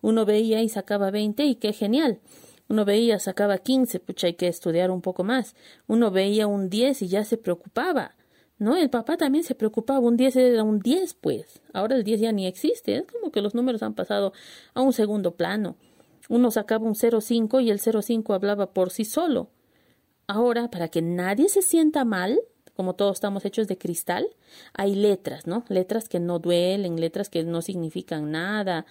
Uno 0.00 0.24
veía 0.24 0.60
y 0.62 0.68
sacaba 0.68 1.10
20 1.10 1.44
y 1.44 1.54
qué 1.56 1.72
genial. 1.72 2.18
Uno 2.70 2.84
veía, 2.84 3.18
sacaba 3.18 3.58
15, 3.58 3.98
pucha, 3.98 4.28
hay 4.28 4.34
que 4.34 4.46
estudiar 4.46 4.92
un 4.92 5.02
poco 5.02 5.24
más. 5.24 5.56
Uno 5.88 6.12
veía 6.12 6.46
un 6.46 6.70
10 6.70 7.02
y 7.02 7.08
ya 7.08 7.24
se 7.24 7.36
preocupaba. 7.36 8.14
¿No? 8.58 8.76
El 8.76 8.90
papá 8.90 9.16
también 9.16 9.42
se 9.42 9.56
preocupaba. 9.56 9.98
Un 9.98 10.16
10 10.16 10.36
era 10.36 10.62
un 10.62 10.78
10, 10.78 11.14
pues. 11.14 11.60
Ahora 11.72 11.96
el 11.96 12.04
10 12.04 12.20
ya 12.20 12.30
ni 12.30 12.46
existe. 12.46 12.98
Es 12.98 13.06
como 13.10 13.32
que 13.32 13.40
los 13.40 13.56
números 13.56 13.82
han 13.82 13.94
pasado 13.94 14.32
a 14.72 14.82
un 14.82 14.92
segundo 14.92 15.34
plano. 15.34 15.74
Uno 16.28 16.52
sacaba 16.52 16.86
un 16.86 16.94
0,5 16.94 17.60
y 17.60 17.70
el 17.70 17.80
0,5 17.80 18.32
hablaba 18.36 18.72
por 18.72 18.90
sí 18.90 19.04
solo. 19.04 19.50
ahora, 20.28 20.70
para 20.70 20.86
que 20.86 21.02
nadie 21.02 21.48
se 21.48 21.62
sienta 21.62 22.04
mal, 22.04 22.38
como 22.76 22.94
todos 22.94 23.14
estamos 23.16 23.44
hechos 23.44 23.66
de 23.66 23.78
cristal, 23.78 24.28
hay 24.74 24.94
letras, 24.94 25.48
¿no? 25.48 25.64
Letras 25.68 26.08
que 26.08 26.20
no 26.20 26.38
duelen, 26.38 27.00
letras 27.00 27.30
que 27.30 27.42
no 27.42 27.62
significan 27.62 28.30
nada. 28.30 28.86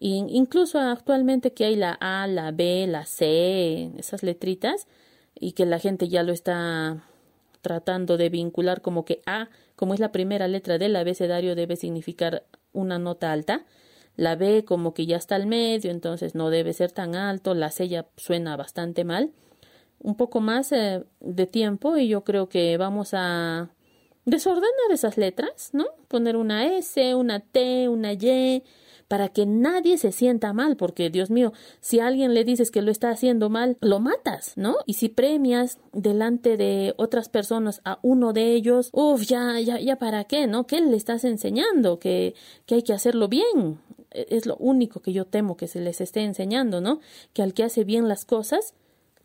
Incluso 0.00 0.78
actualmente 0.78 1.52
que 1.52 1.66
hay 1.66 1.76
la 1.76 1.92
A, 1.92 2.26
la 2.26 2.50
B, 2.52 2.86
la 2.88 3.04
C, 3.04 3.92
esas 3.98 4.22
letritas, 4.22 4.86
y 5.38 5.52
que 5.52 5.66
la 5.66 5.78
gente 5.78 6.08
ya 6.08 6.22
lo 6.22 6.32
está 6.32 7.04
tratando 7.60 8.16
de 8.16 8.30
vincular 8.30 8.80
como 8.80 9.04
que 9.04 9.20
A, 9.26 9.48
como 9.76 9.94
es 9.94 10.00
la 10.00 10.12
primera 10.12 10.48
letra 10.48 10.78
del 10.78 10.96
abecedario, 10.96 11.54
debe 11.54 11.76
significar 11.76 12.44
una 12.72 12.98
nota 12.98 13.32
alta. 13.32 13.64
La 14.16 14.36
B 14.36 14.64
como 14.64 14.92
que 14.92 15.06
ya 15.06 15.16
está 15.16 15.36
al 15.36 15.46
medio, 15.46 15.90
entonces 15.90 16.34
no 16.34 16.50
debe 16.50 16.72
ser 16.72 16.92
tan 16.92 17.14
alto. 17.14 17.54
La 17.54 17.70
C 17.70 17.88
ya 17.88 18.06
suena 18.16 18.56
bastante 18.56 19.04
mal. 19.04 19.32
Un 19.98 20.16
poco 20.16 20.40
más 20.40 20.72
eh, 20.72 21.04
de 21.20 21.46
tiempo 21.46 21.96
y 21.96 22.08
yo 22.08 22.24
creo 22.24 22.48
que 22.48 22.76
vamos 22.76 23.10
a 23.12 23.70
desordenar 24.24 24.90
esas 24.92 25.16
letras, 25.16 25.70
¿no? 25.72 25.86
Poner 26.08 26.36
una 26.36 26.66
S, 26.76 27.14
una 27.14 27.40
T, 27.40 27.88
una 27.88 28.12
Y, 28.12 28.62
para 29.10 29.28
que 29.28 29.44
nadie 29.44 29.98
se 29.98 30.12
sienta 30.12 30.52
mal, 30.52 30.76
porque 30.76 31.10
Dios 31.10 31.30
mío, 31.30 31.52
si 31.80 31.98
a 31.98 32.06
alguien 32.06 32.32
le 32.32 32.44
dices 32.44 32.70
que 32.70 32.80
lo 32.80 32.92
está 32.92 33.10
haciendo 33.10 33.50
mal, 33.50 33.76
lo 33.80 33.98
matas, 33.98 34.52
¿no? 34.54 34.76
Y 34.86 34.94
si 34.94 35.08
premias 35.08 35.80
delante 35.92 36.56
de 36.56 36.94
otras 36.96 37.28
personas 37.28 37.80
a 37.84 37.98
uno 38.02 38.32
de 38.32 38.54
ellos, 38.54 38.90
uff, 38.92 39.22
ya, 39.22 39.58
ya, 39.58 39.80
ya 39.80 39.96
para 39.96 40.22
qué, 40.22 40.46
¿no? 40.46 40.68
¿Qué 40.68 40.80
le 40.80 40.96
estás 40.96 41.24
enseñando? 41.24 41.98
Que, 41.98 42.36
que 42.66 42.76
hay 42.76 42.82
que 42.84 42.92
hacerlo 42.92 43.26
bien. 43.26 43.80
E, 44.12 44.28
es 44.30 44.46
lo 44.46 44.54
único 44.58 45.00
que 45.00 45.12
yo 45.12 45.24
temo 45.24 45.56
que 45.56 45.66
se 45.66 45.80
les 45.80 46.00
esté 46.00 46.20
enseñando, 46.20 46.80
¿no? 46.80 47.00
Que 47.32 47.42
al 47.42 47.52
que 47.52 47.64
hace 47.64 47.82
bien 47.82 48.06
las 48.06 48.24
cosas, 48.24 48.74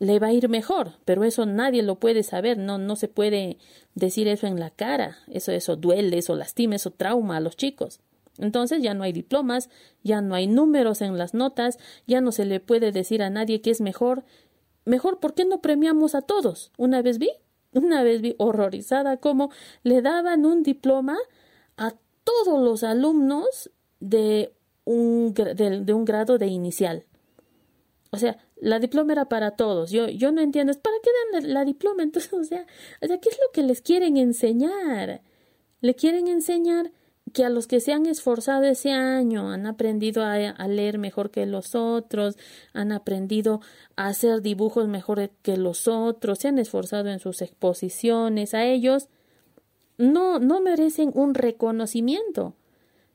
le 0.00 0.18
va 0.18 0.26
a 0.26 0.32
ir 0.32 0.48
mejor, 0.48 0.94
pero 1.04 1.22
eso 1.22 1.46
nadie 1.46 1.84
lo 1.84 2.00
puede 2.00 2.24
saber, 2.24 2.58
no, 2.58 2.76
no 2.76 2.96
se 2.96 3.06
puede 3.06 3.56
decir 3.94 4.26
eso 4.26 4.48
en 4.48 4.58
la 4.58 4.70
cara, 4.70 5.18
eso, 5.28 5.52
eso 5.52 5.76
duele, 5.76 6.18
eso 6.18 6.34
lastima, 6.34 6.74
eso 6.74 6.90
trauma 6.90 7.36
a 7.36 7.40
los 7.40 7.56
chicos. 7.56 8.00
Entonces 8.38 8.82
ya 8.82 8.94
no 8.94 9.04
hay 9.04 9.12
diplomas, 9.12 9.70
ya 10.02 10.20
no 10.20 10.34
hay 10.34 10.46
números 10.46 11.02
en 11.02 11.16
las 11.18 11.34
notas, 11.34 11.78
ya 12.06 12.20
no 12.20 12.32
se 12.32 12.44
le 12.44 12.60
puede 12.60 12.92
decir 12.92 13.22
a 13.22 13.30
nadie 13.30 13.60
que 13.60 13.70
es 13.70 13.80
mejor. 13.80 14.24
Mejor, 14.84 15.18
¿por 15.20 15.34
qué 15.34 15.44
no 15.44 15.60
premiamos 15.60 16.14
a 16.14 16.22
todos? 16.22 16.72
Una 16.76 17.02
vez 17.02 17.18
vi, 17.18 17.30
una 17.72 18.02
vez 18.02 18.20
vi 18.20 18.34
horrorizada 18.38 19.18
cómo 19.18 19.50
le 19.82 20.02
daban 20.02 20.46
un 20.46 20.62
diploma 20.62 21.16
a 21.76 21.94
todos 22.24 22.62
los 22.62 22.82
alumnos 22.82 23.70
de 24.00 24.52
un, 24.84 25.34
de, 25.34 25.92
un 25.92 26.04
grado 26.04 26.38
de 26.38 26.46
inicial. 26.46 27.04
O 28.12 28.18
sea, 28.18 28.38
la 28.56 28.78
diploma 28.78 29.12
era 29.12 29.28
para 29.28 29.52
todos. 29.52 29.90
Yo, 29.90 30.08
yo 30.08 30.32
no 30.32 30.40
entiendo, 30.40 30.72
¿para 30.74 30.96
qué 31.02 31.10
dan 31.32 31.52
la, 31.52 31.64
diploma? 31.64 32.02
Entonces, 32.02 32.32
o 32.32 32.44
sea, 32.44 32.66
o 33.02 33.06
sea, 33.06 33.18
¿qué 33.18 33.28
es 33.28 33.38
lo 33.44 33.52
que 33.52 33.62
les 33.62 33.82
quieren 33.82 34.16
enseñar? 34.16 35.22
Le 35.80 35.94
quieren 35.94 36.28
enseñar 36.28 36.92
que 37.36 37.44
a 37.44 37.50
los 37.50 37.66
que 37.66 37.80
se 37.80 37.92
han 37.92 38.06
esforzado 38.06 38.64
ese 38.64 38.92
año 38.92 39.50
han 39.50 39.66
aprendido 39.66 40.24
a, 40.24 40.38
leer 40.68 40.96
mejor 40.96 41.30
que 41.30 41.44
los 41.44 41.74
otros, 41.74 42.38
han 42.72 42.92
aprendido 42.92 43.60
a 43.94 44.06
hacer 44.06 44.40
dibujos 44.40 44.88
mejor 44.88 45.28
que 45.42 45.58
los 45.58 45.86
otros, 45.86 46.38
se 46.38 46.48
han 46.48 46.58
esforzado 46.58 47.10
en 47.10 47.18
sus 47.18 47.42
exposiciones, 47.42 48.54
a 48.54 48.64
ellos 48.64 49.10
no, 49.98 50.38
no 50.38 50.62
merecen 50.62 51.10
un 51.12 51.34
reconocimiento, 51.34 52.54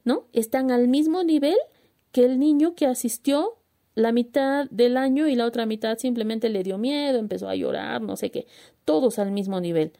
¿no? 0.03 0.27
Están 0.33 0.69
al 0.69 0.87
mismo 0.87 1.23
nivel 1.23 1.57
que 2.11 2.23
el 2.23 2.37
niño 2.37 2.75
que 2.75 2.85
asistió 2.85 3.57
la 3.95 4.11
mitad 4.11 4.69
del 4.69 4.97
año 4.97 5.29
y 5.29 5.33
la 5.33 5.47
otra 5.47 5.65
mitad 5.65 5.97
simplemente 5.97 6.49
le 6.49 6.61
dio 6.61 6.77
miedo, 6.77 7.17
empezó 7.17 7.49
a 7.49 7.55
llorar, 7.55 8.03
no 8.03 8.15
sé 8.17 8.29
qué, 8.29 8.45
todos 8.85 9.17
al 9.17 9.31
mismo 9.31 9.59
nivel. 9.59 9.93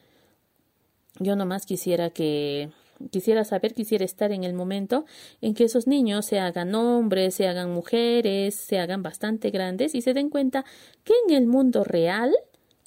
Yo 1.18 1.34
nomás 1.34 1.66
quisiera 1.66 2.10
que 2.10 2.70
Quisiera 3.10 3.44
saber, 3.44 3.74
quisiera 3.74 4.04
estar 4.04 4.32
en 4.32 4.44
el 4.44 4.54
momento 4.54 5.04
en 5.40 5.54
que 5.54 5.64
esos 5.64 5.86
niños 5.86 6.26
se 6.26 6.38
hagan 6.38 6.74
hombres, 6.74 7.34
se 7.34 7.48
hagan 7.48 7.70
mujeres, 7.70 8.54
se 8.54 8.78
hagan 8.78 9.02
bastante 9.02 9.50
grandes 9.50 9.94
y 9.94 10.02
se 10.02 10.14
den 10.14 10.30
cuenta 10.30 10.64
que 11.04 11.14
en 11.26 11.34
el 11.34 11.46
mundo 11.46 11.84
real 11.84 12.34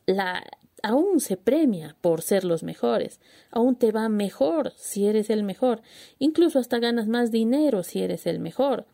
la 0.06 0.44
aún 0.84 1.20
se 1.20 1.36
premia 1.36 1.96
por 2.02 2.22
ser 2.22 2.44
los 2.44 2.62
mejores, 2.62 3.20
aún 3.50 3.76
te 3.76 3.92
va 3.92 4.08
mejor 4.08 4.72
si 4.76 5.08
eres 5.08 5.32
el 5.32 5.44
mejor, 5.44 5.82
incluso 6.20 6.60
hasta 6.60 6.78
ganas 6.78 7.08
más 7.08 7.32
dinero 7.32 7.82
si 7.82 8.04
eres 8.04 8.28
el 8.28 8.40
mejor. 8.40 8.86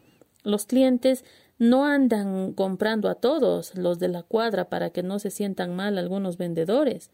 Los 0.44 0.66
clientes 0.66 1.26
no 1.60 1.86
andan 1.86 2.54
comprando 2.54 3.10
a 3.10 3.16
todos 3.16 3.76
los 3.78 4.00
de 4.00 4.08
la 4.08 4.24
cuadra 4.24 4.70
para 4.70 4.90
que 4.90 5.04
no 5.04 5.20
se 5.20 5.30
sientan 5.30 5.76
mal 5.76 5.98
algunos 5.98 6.38
vendedores. 6.38 7.12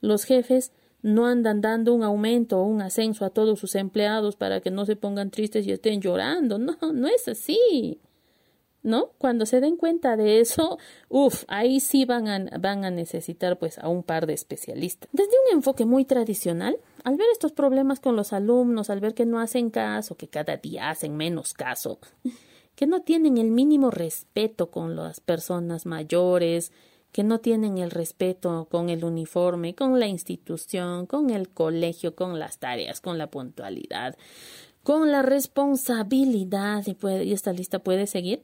Los 0.00 0.24
jefes 0.24 0.72
no 1.04 1.26
andan 1.26 1.60
dando 1.60 1.92
un 1.92 2.02
aumento 2.02 2.58
o 2.58 2.64
un 2.64 2.80
ascenso 2.80 3.26
a 3.26 3.30
todos 3.30 3.60
sus 3.60 3.74
empleados 3.74 4.36
para 4.36 4.62
que 4.62 4.70
no 4.70 4.86
se 4.86 4.96
pongan 4.96 5.30
tristes 5.30 5.66
y 5.66 5.70
estén 5.70 6.00
llorando. 6.00 6.58
No, 6.58 6.78
no 6.94 7.06
es 7.08 7.28
así. 7.28 8.00
¿No? 8.82 9.10
Cuando 9.18 9.44
se 9.44 9.60
den 9.60 9.76
cuenta 9.76 10.16
de 10.16 10.40
eso, 10.40 10.78
uff, 11.10 11.44
ahí 11.48 11.80
sí 11.80 12.06
van 12.06 12.28
a, 12.28 12.58
van 12.58 12.86
a 12.86 12.90
necesitar 12.90 13.58
pues 13.58 13.78
a 13.78 13.88
un 13.88 14.02
par 14.02 14.26
de 14.26 14.32
especialistas. 14.32 15.10
Desde 15.12 15.32
un 15.46 15.56
enfoque 15.56 15.84
muy 15.84 16.06
tradicional, 16.06 16.78
al 17.02 17.16
ver 17.16 17.26
estos 17.32 17.52
problemas 17.52 18.00
con 18.00 18.16
los 18.16 18.32
alumnos, 18.32 18.88
al 18.88 19.00
ver 19.00 19.12
que 19.12 19.26
no 19.26 19.40
hacen 19.40 19.68
caso, 19.68 20.16
que 20.16 20.28
cada 20.28 20.56
día 20.56 20.88
hacen 20.88 21.16
menos 21.18 21.52
caso, 21.52 21.98
que 22.74 22.86
no 22.86 23.02
tienen 23.02 23.36
el 23.36 23.50
mínimo 23.50 23.90
respeto 23.90 24.70
con 24.70 24.96
las 24.96 25.20
personas 25.20 25.84
mayores, 25.84 26.72
que 27.14 27.22
no 27.22 27.38
tienen 27.38 27.78
el 27.78 27.92
respeto 27.92 28.66
con 28.68 28.88
el 28.90 29.04
uniforme, 29.04 29.76
con 29.76 30.00
la 30.00 30.08
institución, 30.08 31.06
con 31.06 31.30
el 31.30 31.48
colegio, 31.48 32.16
con 32.16 32.40
las 32.40 32.58
tareas, 32.58 33.00
con 33.00 33.18
la 33.18 33.30
puntualidad, 33.30 34.16
con 34.82 35.12
la 35.12 35.22
responsabilidad 35.22 36.84
y, 36.88 36.94
puede, 36.94 37.24
y 37.24 37.32
esta 37.32 37.52
lista 37.52 37.78
puede 37.78 38.08
seguir. 38.08 38.42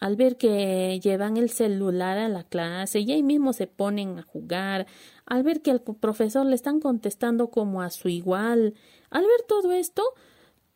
Al 0.00 0.16
ver 0.16 0.38
que 0.38 0.98
llevan 1.02 1.36
el 1.36 1.50
celular 1.50 2.16
a 2.16 2.30
la 2.30 2.44
clase 2.44 3.00
y 3.00 3.12
ahí 3.12 3.22
mismo 3.22 3.52
se 3.52 3.66
ponen 3.66 4.18
a 4.18 4.22
jugar, 4.22 4.86
al 5.26 5.42
ver 5.42 5.60
que 5.60 5.70
al 5.70 5.82
profesor 5.82 6.46
le 6.46 6.54
están 6.54 6.80
contestando 6.80 7.50
como 7.50 7.82
a 7.82 7.90
su 7.90 8.08
igual, 8.08 8.72
al 9.10 9.22
ver 9.22 9.42
todo 9.46 9.70
esto, 9.70 10.02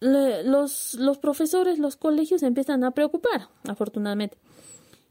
los, 0.01 0.93
los 0.93 1.17
profesores, 1.17 1.79
los 1.79 1.97
colegios 1.97 2.43
empiezan 2.43 2.85
a 2.85 2.91
preocupar, 2.91 3.49
afortunadamente. 3.67 4.37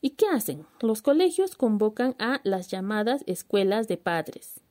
¿Y 0.05 0.11
qué 0.11 0.27
hacen? 0.27 0.67
Los 0.81 1.01
colegios 1.01 1.55
convocan 1.55 2.15
a 2.19 2.39
las 2.43 2.67
llamadas 2.67 3.23
escuelas 3.25 3.87
de 3.87 3.97
padres, 3.97 4.61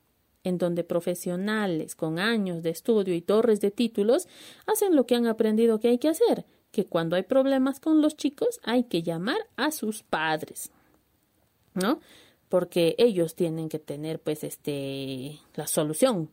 en 0.45 0.59
donde 0.59 0.85
profesionales 0.85 1.97
con 1.97 2.21
años 2.21 2.63
de 2.63 2.71
estudio 2.71 3.17
y 3.17 3.21
torres 3.21 3.61
de 3.61 3.73
títulos 3.73 4.29
hacen 4.69 4.95
lo 4.95 5.07
que 5.09 5.17
han 5.17 5.27
aprendido 5.27 5.81
que 5.81 5.89
hay 5.89 5.99
que 5.99 6.07
hacer, 6.07 6.45
que 6.71 6.87
cuando 6.87 7.17
hay 7.17 7.25
problemas 7.25 7.81
con 7.81 8.01
los 8.01 8.17
chicos 8.17 8.61
hay 8.63 8.85
que 8.85 9.03
llamar 9.03 9.39
a 9.57 9.73
sus 9.73 10.05
padres. 10.05 10.71
¿No? 11.75 11.99
Porque 12.49 12.95
ellos 12.97 13.35
tienen 13.35 13.69
que 13.69 13.81
tener 13.81 14.21
pues 14.21 14.45
este 14.45 15.41
la 15.57 15.67
solución. 15.67 16.31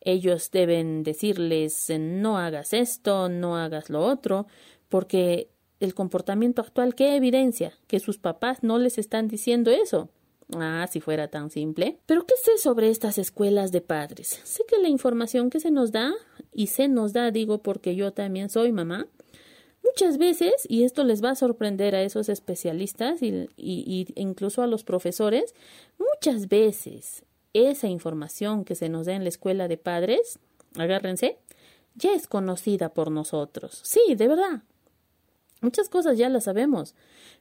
Ellos 0.00 0.50
deben 0.50 1.02
decirles 1.02 1.92
no 2.00 2.38
hagas 2.38 2.72
esto, 2.72 3.28
no 3.28 3.58
hagas 3.58 3.90
lo 3.90 4.02
otro, 4.02 4.46
porque 4.88 5.50
el 5.80 5.94
comportamiento 5.94 6.62
actual, 6.62 6.94
¿qué 6.94 7.16
evidencia? 7.16 7.72
Que 7.86 8.00
sus 8.00 8.18
papás 8.18 8.62
no 8.62 8.78
les 8.78 8.98
están 8.98 9.28
diciendo 9.28 9.70
eso. 9.70 10.08
Ah, 10.56 10.86
si 10.90 11.00
fuera 11.00 11.28
tan 11.28 11.50
simple. 11.50 11.98
Pero 12.06 12.24
¿qué 12.24 12.34
sé 12.42 12.56
sobre 12.58 12.88
estas 12.88 13.18
escuelas 13.18 13.70
de 13.70 13.82
padres? 13.82 14.40
Sé 14.44 14.64
que 14.66 14.78
la 14.78 14.88
información 14.88 15.50
que 15.50 15.60
se 15.60 15.70
nos 15.70 15.92
da, 15.92 16.14
y 16.52 16.68
se 16.68 16.88
nos 16.88 17.12
da, 17.12 17.30
digo 17.30 17.62
porque 17.62 17.94
yo 17.94 18.12
también 18.12 18.48
soy 18.48 18.72
mamá, 18.72 19.06
muchas 19.84 20.16
veces, 20.16 20.54
y 20.66 20.84
esto 20.84 21.04
les 21.04 21.22
va 21.22 21.30
a 21.30 21.34
sorprender 21.34 21.94
a 21.94 22.02
esos 22.02 22.30
especialistas 22.30 23.22
y, 23.22 23.48
y, 23.56 24.06
incluso 24.16 24.62
a 24.62 24.66
los 24.66 24.84
profesores, 24.84 25.54
muchas 25.98 26.48
veces 26.48 27.24
esa 27.52 27.88
información 27.88 28.64
que 28.64 28.74
se 28.74 28.88
nos 28.88 29.06
da 29.06 29.14
en 29.14 29.24
la 29.24 29.28
escuela 29.28 29.68
de 29.68 29.76
padres, 29.76 30.38
agárrense, 30.76 31.38
ya 31.94 32.14
es 32.14 32.26
conocida 32.26 32.94
por 32.94 33.10
nosotros. 33.10 33.80
Sí, 33.82 34.14
de 34.14 34.28
verdad. 34.28 34.62
Muchas 35.60 35.88
cosas 35.88 36.18
ya 36.18 36.28
las 36.28 36.44
sabemos. 36.44 36.94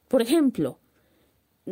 Por 0.07 0.21
ejemplo, 0.21 0.79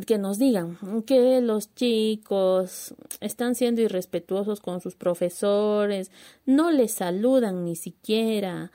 que 0.05 0.17
nos 0.17 0.37
digan 0.37 0.77
que 1.05 1.39
los 1.41 1.73
chicos 1.73 2.93
están 3.21 3.55
siendo 3.55 3.81
irrespetuosos 3.81 4.59
con 4.59 4.81
sus 4.81 4.95
profesores, 4.95 6.11
no 6.45 6.71
les 6.71 6.93
saludan 6.93 7.63
ni 7.63 7.75
siquiera 7.75 8.71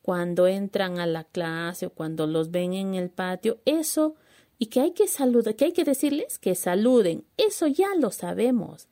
cuando 0.00 0.46
entran 0.46 0.98
a 0.98 1.06
la 1.06 1.24
clase 1.24 1.86
o 1.86 1.90
cuando 1.90 2.26
los 2.26 2.50
ven 2.50 2.72
en 2.72 2.94
el 2.94 3.10
patio, 3.10 3.58
eso 3.66 4.14
y 4.58 4.66
que 4.66 4.80
hay 4.80 4.92
que 4.92 5.08
saludar, 5.08 5.56
que 5.56 5.66
hay 5.66 5.72
que 5.72 5.84
decirles 5.84 6.38
que 6.38 6.54
saluden, 6.54 7.24
eso 7.36 7.66
ya 7.66 7.94
lo 7.96 8.10
sabemos 8.10 8.88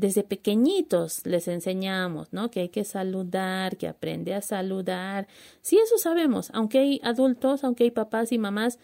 desde 0.00 0.22
pequeñitos 0.22 1.26
les 1.26 1.46
enseñamos, 1.46 2.32
¿no? 2.32 2.50
Que 2.50 2.60
hay 2.60 2.68
que 2.70 2.84
saludar, 2.84 3.76
que 3.76 3.86
aprende 3.86 4.34
a 4.34 4.40
saludar. 4.40 5.28
Sí, 5.60 5.78
eso 5.78 5.98
sabemos, 5.98 6.50
aunque 6.54 6.78
hay 6.78 7.00
adultos, 7.04 7.64
aunque 7.64 7.84
hay 7.84 7.90
papás 7.90 8.32
y 8.32 8.38
mamás 8.38 8.78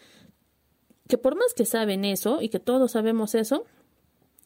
que 1.07 1.17
por 1.17 1.35
más 1.35 1.53
que 1.55 1.65
saben 1.65 2.05
eso 2.05 2.41
y 2.41 2.49
que 2.49 2.59
todos 2.59 2.91
sabemos 2.91 3.33
eso, 3.33 3.65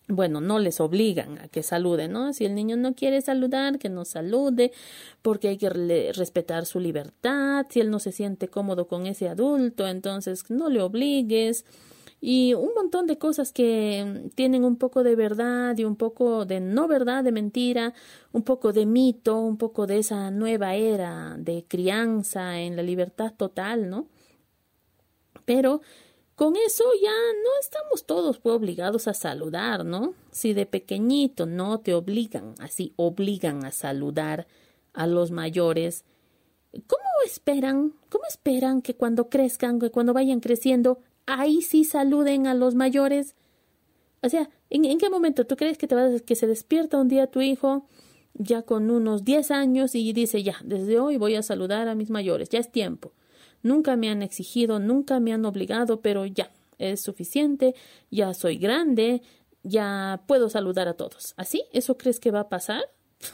bueno, 0.08 0.42
no 0.42 0.60
les 0.60 0.80
obligan 0.80 1.40
a 1.40 1.48
que 1.48 1.63
saluden, 1.63 2.12
¿no? 2.12 2.34
Si 2.34 2.46
el 2.46 2.56
niño 2.56 2.78
no 2.78 2.94
quiere 2.94 3.22
saludar, 3.22 3.80
que 3.80 3.90
no 3.90 4.06
salude, 4.06 4.72
porque 5.22 5.50
hay 5.50 5.58
que 5.58 5.70
respetar 5.70 6.66
su 6.66 6.80
libertad. 6.80 7.66
Si 7.70 7.80
él 7.80 7.90
no 7.90 8.00
se 8.00 8.12
siente 8.12 8.48
cómodo 8.48 8.88
con 8.88 9.08
ese 9.08 9.30
adulto, 9.30 9.88
entonces 9.88 10.50
no 10.50 10.70
le 10.70 10.82
obligues. 10.82 11.66
Y 12.24 12.54
un 12.54 12.75
montón 12.75 13.08
de 13.08 13.18
cosas 13.18 13.51
que 13.51 14.30
tienen 14.36 14.63
un 14.63 14.75
poco 14.75 15.04
de 15.04 15.16
verdad 15.16 15.75
y 15.75 15.86
un 15.86 15.96
poco 15.96 16.46
de 16.46 16.60
no 16.60 16.88
verdad, 16.88 17.24
de 17.24 17.32
mentira, 17.32 17.96
un 18.32 18.44
poco 18.44 18.74
de 18.74 18.86
mito, 18.86 19.40
un 19.40 19.58
poco 19.58 19.88
de 19.88 19.98
esa 19.98 20.30
nueva 20.30 20.75
era 20.75 21.36
de 21.40 21.66
crianza 21.68 22.60
en 22.60 22.75
la 22.75 22.84
libertad 22.84 23.34
total, 23.36 23.90
¿no? 23.90 24.08
Pero 25.46 25.82
con 26.36 26.56
eso 26.56 26.84
ya 27.01 27.10
no 27.10 27.50
estamos 27.60 28.06
todos 28.06 28.40
pues, 28.40 28.56
obligados 28.56 29.08
a 29.08 29.16
saludar, 29.16 29.84
¿no? 29.84 30.13
Si 30.32 30.54
de 30.54 30.68
pequeñito 30.68 31.48
no 31.48 31.80
te 31.80 31.96
obligan, 31.96 32.54
así 32.60 32.94
obligan 32.98 33.66
a 33.66 33.72
saludar 33.72 34.48
a 34.94 35.08
los 35.08 35.32
mayores, 35.32 36.06
¿cómo 36.72 37.04
esperan, 37.25 37.94
cómo 38.10 38.25
esperan 38.28 38.84
que 38.84 38.96
cuando 38.96 39.30
crezcan, 39.30 39.80
que 39.80 39.90
cuando 39.90 40.13
vayan 40.13 40.40
creciendo, 40.40 41.00
ahí 41.40 41.62
sí 41.62 41.84
saluden 41.84 42.48
a 42.48 42.54
los 42.54 42.76
mayores? 42.76 43.36
O 44.22 44.30
sea, 44.30 44.50
¿en, 44.70 44.98
qué 44.98 45.10
momento 45.10 45.46
tú 45.46 45.56
crees 45.56 45.78
que 45.78 45.88
te 45.88 45.96
vas 45.96 46.22
que 46.22 46.36
se 46.36 46.48
despierta 46.48 46.98
un 46.98 47.08
día 47.08 47.28
tu 47.28 47.42
hijo 47.42 47.88
ya 48.34 48.62
con 48.62 48.90
unos 48.92 49.24
10 49.24 49.52
años 49.52 49.96
y 49.96 50.14
dice, 50.14 50.44
ya, 50.44 50.58
desde 50.64 51.00
hoy 51.00 51.18
voy 51.18 51.36
a 51.36 51.42
saludar 51.42 51.88
a 51.88 51.96
mis 51.96 52.10
mayores, 52.10 52.50
ya 52.50 52.60
es 52.60 52.72
tiempo? 52.72 53.14
Nunca 53.64 53.96
me 53.96 54.10
han 54.10 54.22
exigido, 54.22 54.80
nunca 54.80 55.20
me 55.20 55.34
han 55.34 55.46
obligado, 55.46 56.02
pero 56.02 56.26
ya, 56.26 56.52
es 56.78 57.02
suficiente, 57.02 57.76
ya 58.10 58.34
soy 58.34 58.58
grande, 58.58 59.22
ya 59.64 60.24
puedo 60.28 60.50
saludar 60.50 60.88
a 60.88 60.94
todos. 60.94 61.34
¿Así? 61.38 61.66
¿Eso 61.72 61.98
crees 61.98 62.20
que 62.20 62.32
va 62.32 62.42
a 62.42 62.50
pasar? 62.50 62.84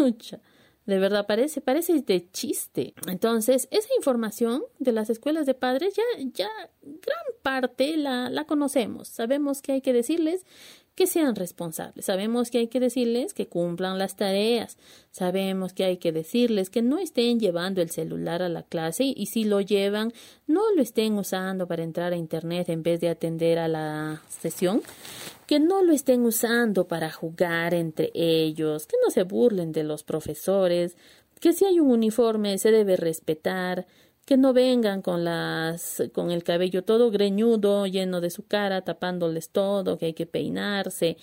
De 0.88 1.00
verdad 1.00 1.28
parece, 1.28 1.60
parece 1.60 2.02
de 2.02 2.32
chiste. 2.32 2.94
Entonces, 3.08 3.68
esa 3.72 3.90
información 3.98 4.64
de 4.80 4.94
las 4.94 5.10
escuelas 5.10 5.46
de 5.46 5.54
padres 5.54 5.94
ya, 5.96 6.04
ya 6.34 6.50
gran 6.82 7.26
parte 7.42 7.98
la, 7.98 8.30
la 8.30 8.46
conocemos. 8.46 9.10
Sabemos 9.10 9.62
que 9.62 9.74
hay 9.74 9.82
que 9.82 9.92
decirles 9.92 10.46
que 10.98 11.06
sean 11.06 11.36
responsables. 11.36 12.06
Sabemos 12.06 12.50
que 12.50 12.58
hay 12.58 12.68
que 12.70 12.80
decirles 12.80 13.36
que 13.36 13.46
cumplan 13.46 14.00
las 14.00 14.16
tareas. 14.16 14.78
Sabemos 15.12 15.72
que 15.72 15.84
hay 15.84 15.98
que 15.98 16.12
decirles 16.12 16.72
que 16.72 16.82
no 16.82 16.98
estén 16.98 17.40
llevando 17.40 17.84
el 17.84 17.92
celular 17.92 18.42
a 18.42 18.50
la 18.50 18.64
clase 18.64 19.14
y 19.16 19.28
si 19.28 19.44
lo 19.44 19.62
llevan, 19.62 20.12
no 20.48 20.64
lo 20.76 20.82
estén 20.82 21.14
usando 21.14 21.68
para 21.68 21.84
entrar 21.84 22.14
a 22.14 22.18
Internet 22.18 22.70
en 22.70 22.82
vez 22.82 23.00
de 23.00 23.10
atender 23.10 23.60
a 23.60 23.68
la 23.68 24.24
sesión. 24.28 24.82
Que 25.46 25.60
no 25.60 25.84
lo 25.84 25.94
estén 25.94 26.26
usando 26.26 26.88
para 26.88 27.12
jugar 27.12 27.76
entre 27.76 28.10
ellos, 28.16 28.88
que 28.88 28.98
no 29.06 29.12
se 29.12 29.22
burlen 29.22 29.72
de 29.74 29.84
los 29.84 30.02
profesores, 30.02 30.98
que 31.40 31.54
si 31.54 31.66
hay 31.66 31.80
un 31.80 31.92
uniforme 31.92 32.58
se 32.58 32.72
debe 32.72 32.98
respetar, 32.98 33.86
que 34.28 34.36
no 34.36 34.52
vengan 34.52 35.02
con 35.02 35.24
las 35.24 36.04
con 36.14 36.32
el 36.32 36.44
cabello 36.44 36.84
todo 36.84 37.12
greñudo, 37.12 37.88
lleno 37.88 38.20
de 38.20 38.30
su 38.30 38.46
cara, 38.46 38.82
tapándoles 38.82 39.52
todo, 39.52 39.98
que 39.98 40.08
hay 40.08 40.14
que 40.14 40.26
peinarse 40.26 41.16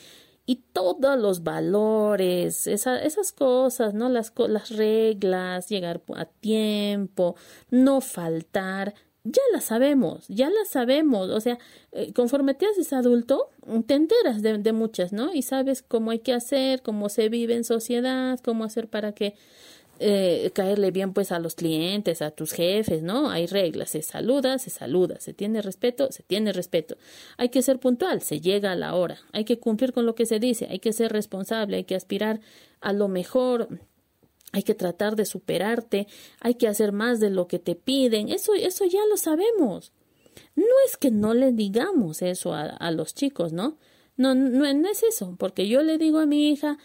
y 0.47 0.57
todos 0.73 1.19
los 1.19 1.43
valores, 1.43 2.67
esas 2.67 3.33
cosas, 3.33 3.93
¿no? 3.93 4.09
Las, 4.09 4.33
las 4.49 4.71
reglas, 4.71 5.69
llegar 5.69 6.03
a 6.17 6.25
tiempo, 6.25 7.37
no 7.71 8.01
faltar, 8.01 8.95
ya 9.23 9.43
las 9.53 9.65
sabemos, 9.65 10.27
ya 10.29 10.49
las 10.49 10.69
sabemos, 10.69 11.29
o 11.29 11.41
sea, 11.41 11.59
eh, 11.93 12.13
conforme 12.15 12.55
te 12.55 12.67
haces 12.67 12.95
adulto, 12.95 13.51
te 13.87 13.95
enteras 13.95 14.41
de 14.41 14.73
muchas, 14.73 15.13
¿no? 15.13 15.35
Y 15.35 15.43
sabes 15.43 15.83
cómo 15.83 16.11
hay 16.11 16.21
que 16.21 16.33
hacer, 16.33 16.81
cómo 16.81 17.11
se 17.11 17.29
vive 17.29 17.55
en 17.55 17.65
sociedad, 17.65 18.41
cómo 18.43 18.65
hacer 18.65 18.89
para 18.89 19.13
que 19.13 19.35
eh, 20.01 20.51
caerle 20.55 20.91
bien 20.91 21.13
pues 21.13 21.31
a 21.33 21.39
los 21.39 21.55
clientes, 21.55 22.21
a 22.23 22.31
tus 22.31 22.53
jefes, 22.53 23.03
¿no? 23.03 23.31
Hay 23.31 23.47
reglas, 23.47 23.91
se 23.91 24.03
saluda, 24.03 24.59
se 24.59 24.71
saluda, 24.71 25.21
se 25.21 25.33
tiene 25.33 25.63
respeto, 25.63 26.11
se 26.11 26.23
tiene 26.23 26.53
respeto. 26.53 26.97
Hay 27.37 27.49
que 27.49 27.63
ser 27.63 27.79
puntual, 27.79 28.21
se 28.21 28.41
llega 28.41 28.73
a 28.73 28.77
la 28.77 28.95
hora, 28.95 29.19
hay 29.33 29.45
que 29.45 29.59
cumplir 29.59 29.93
con 29.93 30.07
lo 30.07 30.15
que 30.15 30.27
se 30.27 30.41
dice, 30.41 30.67
hay 30.71 30.81
que 30.81 30.93
ser 30.93 31.13
responsable, 31.13 31.77
hay 31.77 31.85
que 31.85 31.95
aspirar 31.95 32.41
a 32.81 32.93
lo 32.93 33.09
mejor, 33.09 33.69
hay 34.53 34.63
que 34.63 34.75
tratar 34.75 35.17
de 35.17 35.25
superarte, 35.25 36.07
hay 36.41 36.55
que 36.55 36.69
hacer 36.69 36.93
más 36.93 37.21
de 37.21 37.31
lo 37.31 37.47
que 37.47 37.59
te 37.59 37.75
piden, 37.75 38.29
eso, 38.29 38.55
eso 38.55 38.85
ya 38.87 39.01
lo 39.09 39.17
sabemos. 39.17 39.93
No 40.57 40.65
es 40.87 40.97
que 40.97 41.11
no 41.11 41.35
le 41.35 41.53
digamos 41.53 42.23
eso 42.23 42.53
a, 42.53 42.63
a 42.63 42.91
los 42.91 43.15
chicos, 43.15 43.53
¿no? 43.53 43.79
No, 44.17 44.35
no, 44.35 44.73
no 44.73 44.89
es 44.89 45.03
eso, 45.03 45.35
porque 45.39 45.67
yo 45.67 45.83
le 45.83 45.99
digo 45.99 46.19
a 46.19 46.27
mi 46.27 46.51
hija, 46.51 46.79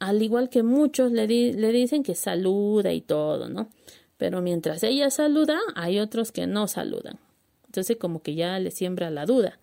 al 0.00 0.22
igual 0.22 0.48
que 0.48 0.62
muchos 0.62 1.12
le, 1.12 1.28
le 1.28 1.72
dicen 1.72 2.02
que 2.02 2.14
saluda 2.14 2.92
y 2.92 3.02
todo, 3.02 3.48
¿no? 3.48 3.68
Pero 4.16 4.42
mientras 4.42 4.82
ella 4.82 5.10
saluda, 5.10 5.60
hay 5.74 5.98
otros 6.00 6.32
que 6.32 6.46
no 6.46 6.66
saludan. 6.66 7.18
Entonces 7.66 7.96
como 7.98 8.22
que 8.22 8.34
ya 8.34 8.58
le 8.58 8.70
siembra 8.70 9.10
la 9.10 9.26
duda. 9.26 9.60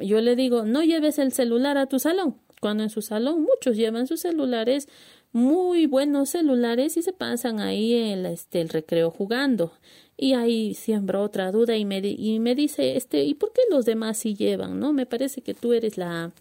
Yo 0.00 0.20
le 0.20 0.36
digo, 0.36 0.64
no 0.64 0.82
lleves 0.82 1.18
el 1.18 1.32
celular 1.32 1.78
a 1.78 1.86
tu 1.86 1.98
salón. 1.98 2.36
Cuando 2.60 2.82
en 2.82 2.90
su 2.90 3.02
salón 3.02 3.42
muchos 3.42 3.76
llevan 3.76 4.06
sus 4.06 4.20
celulares, 4.20 4.88
muy 5.32 5.86
buenos 5.86 6.30
celulares 6.30 6.96
y 6.96 7.02
se 7.02 7.12
pasan 7.12 7.58
ahí 7.60 7.94
el, 7.94 8.26
este, 8.26 8.60
el 8.60 8.68
recreo 8.68 9.10
jugando. 9.10 9.72
Y 10.16 10.34
ahí 10.34 10.74
siembra 10.74 11.20
otra 11.20 11.50
duda 11.50 11.76
y 11.76 11.84
me, 11.84 11.98
y 11.98 12.38
me 12.38 12.54
dice, 12.54 12.96
este, 12.96 13.24
¿y 13.24 13.34
por 13.34 13.52
qué 13.52 13.62
los 13.70 13.84
demás 13.84 14.18
sí 14.18 14.34
llevan? 14.34 14.78
¿No? 14.78 14.92
Me 14.92 15.06
parece 15.06 15.42
que 15.42 15.54
tú 15.54 15.72
eres 15.72 15.98
la, 15.98 16.32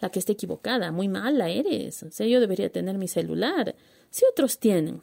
la 0.00 0.10
que 0.10 0.18
esté 0.18 0.32
equivocada, 0.32 0.92
muy 0.92 1.08
mala 1.08 1.48
eres. 1.48 2.02
O 2.02 2.10
sea, 2.10 2.26
yo 2.26 2.40
debería 2.40 2.70
tener 2.70 2.98
mi 2.98 3.08
celular. 3.08 3.74
Si 4.10 4.24
otros 4.30 4.58
tienen. 4.58 5.02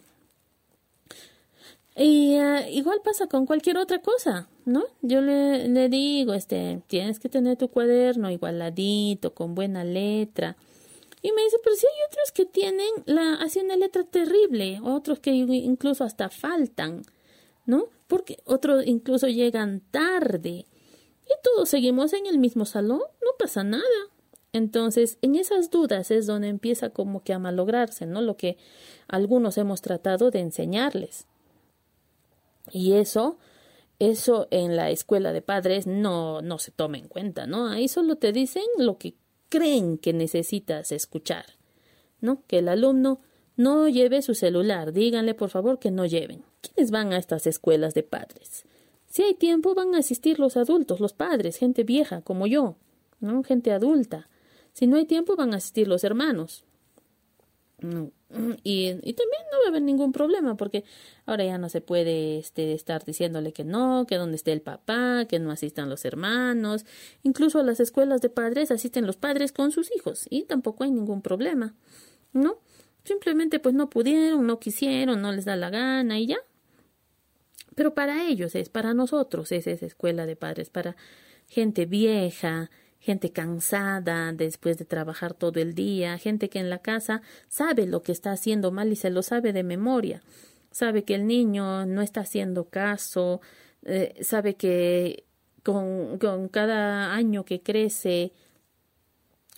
Y 1.96 2.36
eh, 2.36 2.70
igual 2.72 3.02
pasa 3.04 3.28
con 3.28 3.48
cualquier 3.48 3.78
otra 3.78 4.00
cosa, 4.02 4.48
¿no? 4.66 4.84
Yo 5.02 5.22
le, 5.22 5.68
le 5.68 5.90
digo, 5.90 6.34
este, 6.34 6.84
tienes 6.88 7.20
que 7.20 7.28
tener 7.28 7.58
tu 7.58 7.70
cuaderno 7.70 8.30
igualadito, 8.30 9.34
con 9.34 9.56
buena 9.56 9.84
letra. 9.84 10.58
Y 11.24 11.32
me 11.32 11.44
dice, 11.44 11.58
pero 11.64 11.76
si 11.76 11.88
hay 11.88 11.94
otros 12.10 12.32
que 12.32 12.46
tienen 12.46 12.88
la, 13.06 13.36
así 13.36 13.60
una 13.60 13.76
letra 13.76 14.04
terrible, 14.04 14.80
otros 14.84 15.20
que 15.20 15.32
incluso 15.32 16.04
hasta 16.04 16.30
faltan, 16.30 17.02
¿no? 17.66 17.88
Porque 18.08 18.38
otros 18.46 18.86
incluso 18.86 19.28
llegan 19.28 19.82
tarde. 19.92 20.68
Y 21.26 21.34
todos 21.44 21.68
seguimos 21.70 22.14
en 22.14 22.28
el 22.28 22.38
mismo 22.38 22.66
salón, 22.66 23.02
no 23.22 23.32
pasa 23.40 23.64
nada. 23.64 23.84
Entonces, 24.54 25.18
en 25.22 25.36
esas 25.36 25.70
dudas 25.70 26.10
es 26.12 26.26
donde 26.26 26.48
empieza 26.48 26.90
como 26.90 27.24
que 27.24 27.34
a 27.34 27.40
malograrse, 27.40 28.06
¿no? 28.06 28.22
Lo 28.22 28.38
que 28.38 28.58
algunos 29.08 29.58
hemos 29.58 29.82
tratado 29.82 30.32
de 30.32 30.40
enseñarles. 30.40 31.28
Y 32.72 32.94
eso, 32.94 33.38
eso 34.00 34.48
en 34.52 34.76
la 34.76 34.90
escuela 34.90 35.32
de 35.34 35.42
padres 35.42 35.88
no, 35.88 36.42
no 36.42 36.60
se 36.60 36.72
toma 36.72 36.98
en 36.98 37.08
cuenta, 37.08 37.46
¿no? 37.46 37.68
Ahí 37.68 37.88
solo 37.88 38.16
te 38.16 38.32
dicen 38.32 38.64
lo 38.78 38.98
que 38.98 39.16
creen 39.50 39.98
que 39.98 40.14
necesitas 40.14 40.92
escuchar, 40.92 41.46
¿no? 42.20 42.44
Que 42.48 42.60
el 42.60 42.70
alumno 42.70 43.22
no 43.56 43.88
lleve 43.88 44.22
su 44.22 44.36
celular, 44.36 44.94
díganle 44.94 45.34
por 45.34 45.50
favor 45.50 45.80
que 45.80 45.92
no 45.92 46.06
lleven. 46.06 46.44
¿Quiénes 46.62 46.92
van 46.92 47.14
a 47.14 47.18
estas 47.18 47.48
escuelas 47.48 47.94
de 47.94 48.04
padres? 48.04 48.66
Si 49.10 49.24
hay 49.24 49.34
tiempo 49.34 49.74
van 49.74 49.96
a 49.96 50.00
asistir 50.00 50.40
los 50.40 50.58
adultos, 50.58 51.00
los 51.00 51.14
padres, 51.14 51.58
gente 51.58 51.84
vieja 51.84 52.22
como 52.22 52.46
yo, 52.46 52.76
¿no? 53.20 53.44
Gente 53.44 53.72
adulta. 53.72 54.30
Si 54.78 54.86
no 54.86 54.98
hay 54.98 55.06
tiempo, 55.06 55.36
van 55.36 55.56
a 55.56 55.58
asistir 55.58 55.88
los 55.88 56.04
hermanos. 56.04 56.64
Mm, 57.82 58.10
y, 58.64 58.90
y, 58.90 59.14
también 59.14 59.42
no 59.52 59.58
va 59.58 59.66
a 59.66 59.70
haber 59.70 59.82
ningún 59.82 60.12
problema 60.12 60.56
porque 60.56 60.84
ahora 61.26 61.46
ya 61.46 61.58
no 61.58 61.68
se 61.68 61.82
puede 61.82 62.38
este, 62.38 62.74
estar 62.74 63.04
diciéndole 63.04 63.54
que 63.54 63.64
no, 63.64 64.06
que 64.08 64.18
donde 64.18 64.36
esté 64.36 64.52
el 64.52 64.62
papá, 64.62 65.26
que 65.28 65.40
no 65.40 65.50
asistan 65.50 65.90
los 65.90 66.06
hermanos. 66.06 66.86
Incluso 67.24 67.58
a 67.58 67.64
las 67.64 67.80
escuelas 67.80 68.22
de 68.22 68.30
padres 68.30 68.70
asisten 68.70 69.08
los 69.08 69.18
padres 69.18 69.52
con 69.52 69.72
sus 69.72 69.90
hijos 69.96 70.28
y 70.30 70.44
tampoco 70.44 70.84
hay 70.84 70.92
ningún 70.92 71.24
problema. 71.24 71.74
¿No? 72.32 72.60
Simplemente 73.04 73.60
pues 73.60 73.74
no 73.74 73.90
pudieron, 73.90 74.46
no 74.46 74.60
quisieron, 74.60 75.24
no 75.24 75.32
les 75.32 75.46
da 75.46 75.56
la 75.56 75.72
gana 75.72 76.20
y 76.20 76.28
ya. 76.28 76.38
Pero 77.74 77.96
para 77.96 78.28
ellos 78.28 78.54
es, 78.54 78.70
para 78.70 78.94
nosotros 78.94 79.52
es 79.52 79.66
esa 79.66 79.88
escuela 79.88 80.28
de 80.28 80.36
padres, 80.36 80.70
para 80.70 80.96
gente 81.48 81.88
vieja, 81.88 82.70
gente 83.08 83.32
cansada 83.32 84.34
después 84.34 84.78
de 84.78 84.84
trabajar 84.84 85.34
todo 85.34 85.62
el 85.62 85.74
día, 85.74 86.18
gente 86.18 86.50
que 86.50 86.60
en 86.60 86.70
la 86.70 86.80
casa 86.80 87.22
sabe 87.48 87.86
lo 87.86 88.04
que 88.04 88.12
está 88.12 88.34
haciendo 88.34 88.70
mal 88.74 88.92
y 88.92 88.98
se 88.98 89.10
lo 89.10 89.24
sabe 89.24 89.54
de 89.54 89.64
memoria, 89.64 90.22
sabe 90.72 91.06
que 91.06 91.16
el 91.16 91.26
niño 91.26 91.86
no 91.86 92.02
está 92.02 92.20
haciendo 92.20 92.66
caso, 92.66 93.40
eh, 93.86 94.14
sabe 94.20 94.56
que 94.56 95.24
con, 95.64 96.18
con 96.20 96.50
cada 96.50 97.14
año 97.14 97.46
que 97.46 97.62
crece 97.62 98.34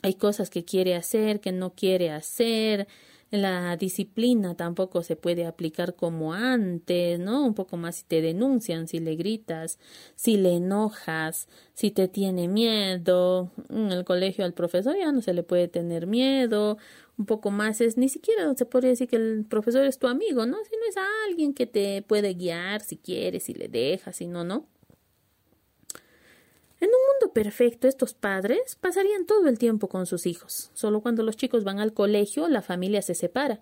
hay 0.04 0.14
cosas 0.14 0.52
que 0.52 0.64
quiere 0.64 0.94
hacer, 0.94 1.40
que 1.40 1.52
no 1.52 1.74
quiere 1.74 2.12
hacer, 2.12 2.88
la 3.32 3.78
disciplina 3.78 4.56
tampoco 4.56 5.04
se 5.04 5.16
puede 5.16 5.46
aplicar 5.46 5.96
como 5.96 6.34
antes, 6.34 7.20
¿no? 7.20 7.46
Un 7.46 7.54
poco 7.54 7.78
más 7.78 7.98
si 7.98 8.04
te 8.06 8.22
denuncian, 8.22 8.88
si 8.88 9.00
le 9.00 9.16
gritas, 9.16 9.78
si 10.16 10.38
le 10.38 10.56
enojas, 10.56 11.48
si 11.74 11.92
te 11.92 12.08
tiene 12.08 12.48
miedo. 12.48 13.52
En 13.70 13.92
el 13.92 14.04
colegio 14.06 14.46
al 14.46 14.54
profesor 14.54 14.96
ya 14.98 15.12
no 15.12 15.22
se 15.22 15.34
le 15.34 15.44
puede 15.44 15.68
tener 15.68 16.08
miedo. 16.08 16.78
Un 17.18 17.26
poco 17.26 17.52
más 17.52 17.82
es, 17.82 17.98
ni 17.98 18.10
siquiera 18.10 18.54
se 18.56 18.66
podría 18.66 18.92
decir 18.92 19.08
que 19.08 19.18
el 19.18 19.46
profesor 19.48 19.86
es 19.86 20.00
tu 20.00 20.08
amigo, 20.08 20.46
¿no? 20.46 20.58
Si 20.64 20.72
no 20.76 20.86
es 20.90 20.96
alguien 21.28 21.54
que 21.54 21.68
te 21.68 22.02
puede 22.02 22.34
guiar 22.34 22.82
si 22.82 22.98
quieres, 22.98 23.44
si 23.44 23.54
le 23.54 23.68
dejas, 23.68 24.16
si 24.16 24.28
no, 24.28 24.44
¿no? 24.44 24.68
En 26.82 26.88
un 26.88 26.94
mundo 27.12 27.34
perfecto, 27.34 27.88
estos 27.88 28.14
padres 28.14 28.78
pasarían 28.80 29.26
todo 29.26 29.50
el 29.50 29.60
tiempo 29.60 29.90
con 29.90 30.06
sus 30.06 30.26
hijos. 30.26 30.72
Solo 30.74 31.02
cuando 31.02 31.24
los 31.24 31.36
chicos 31.36 31.66
van 31.66 31.80
al 31.80 31.94
colegio, 31.94 32.48
la 32.48 32.62
familia 32.62 33.02
se 33.02 33.16
separa. 33.16 33.60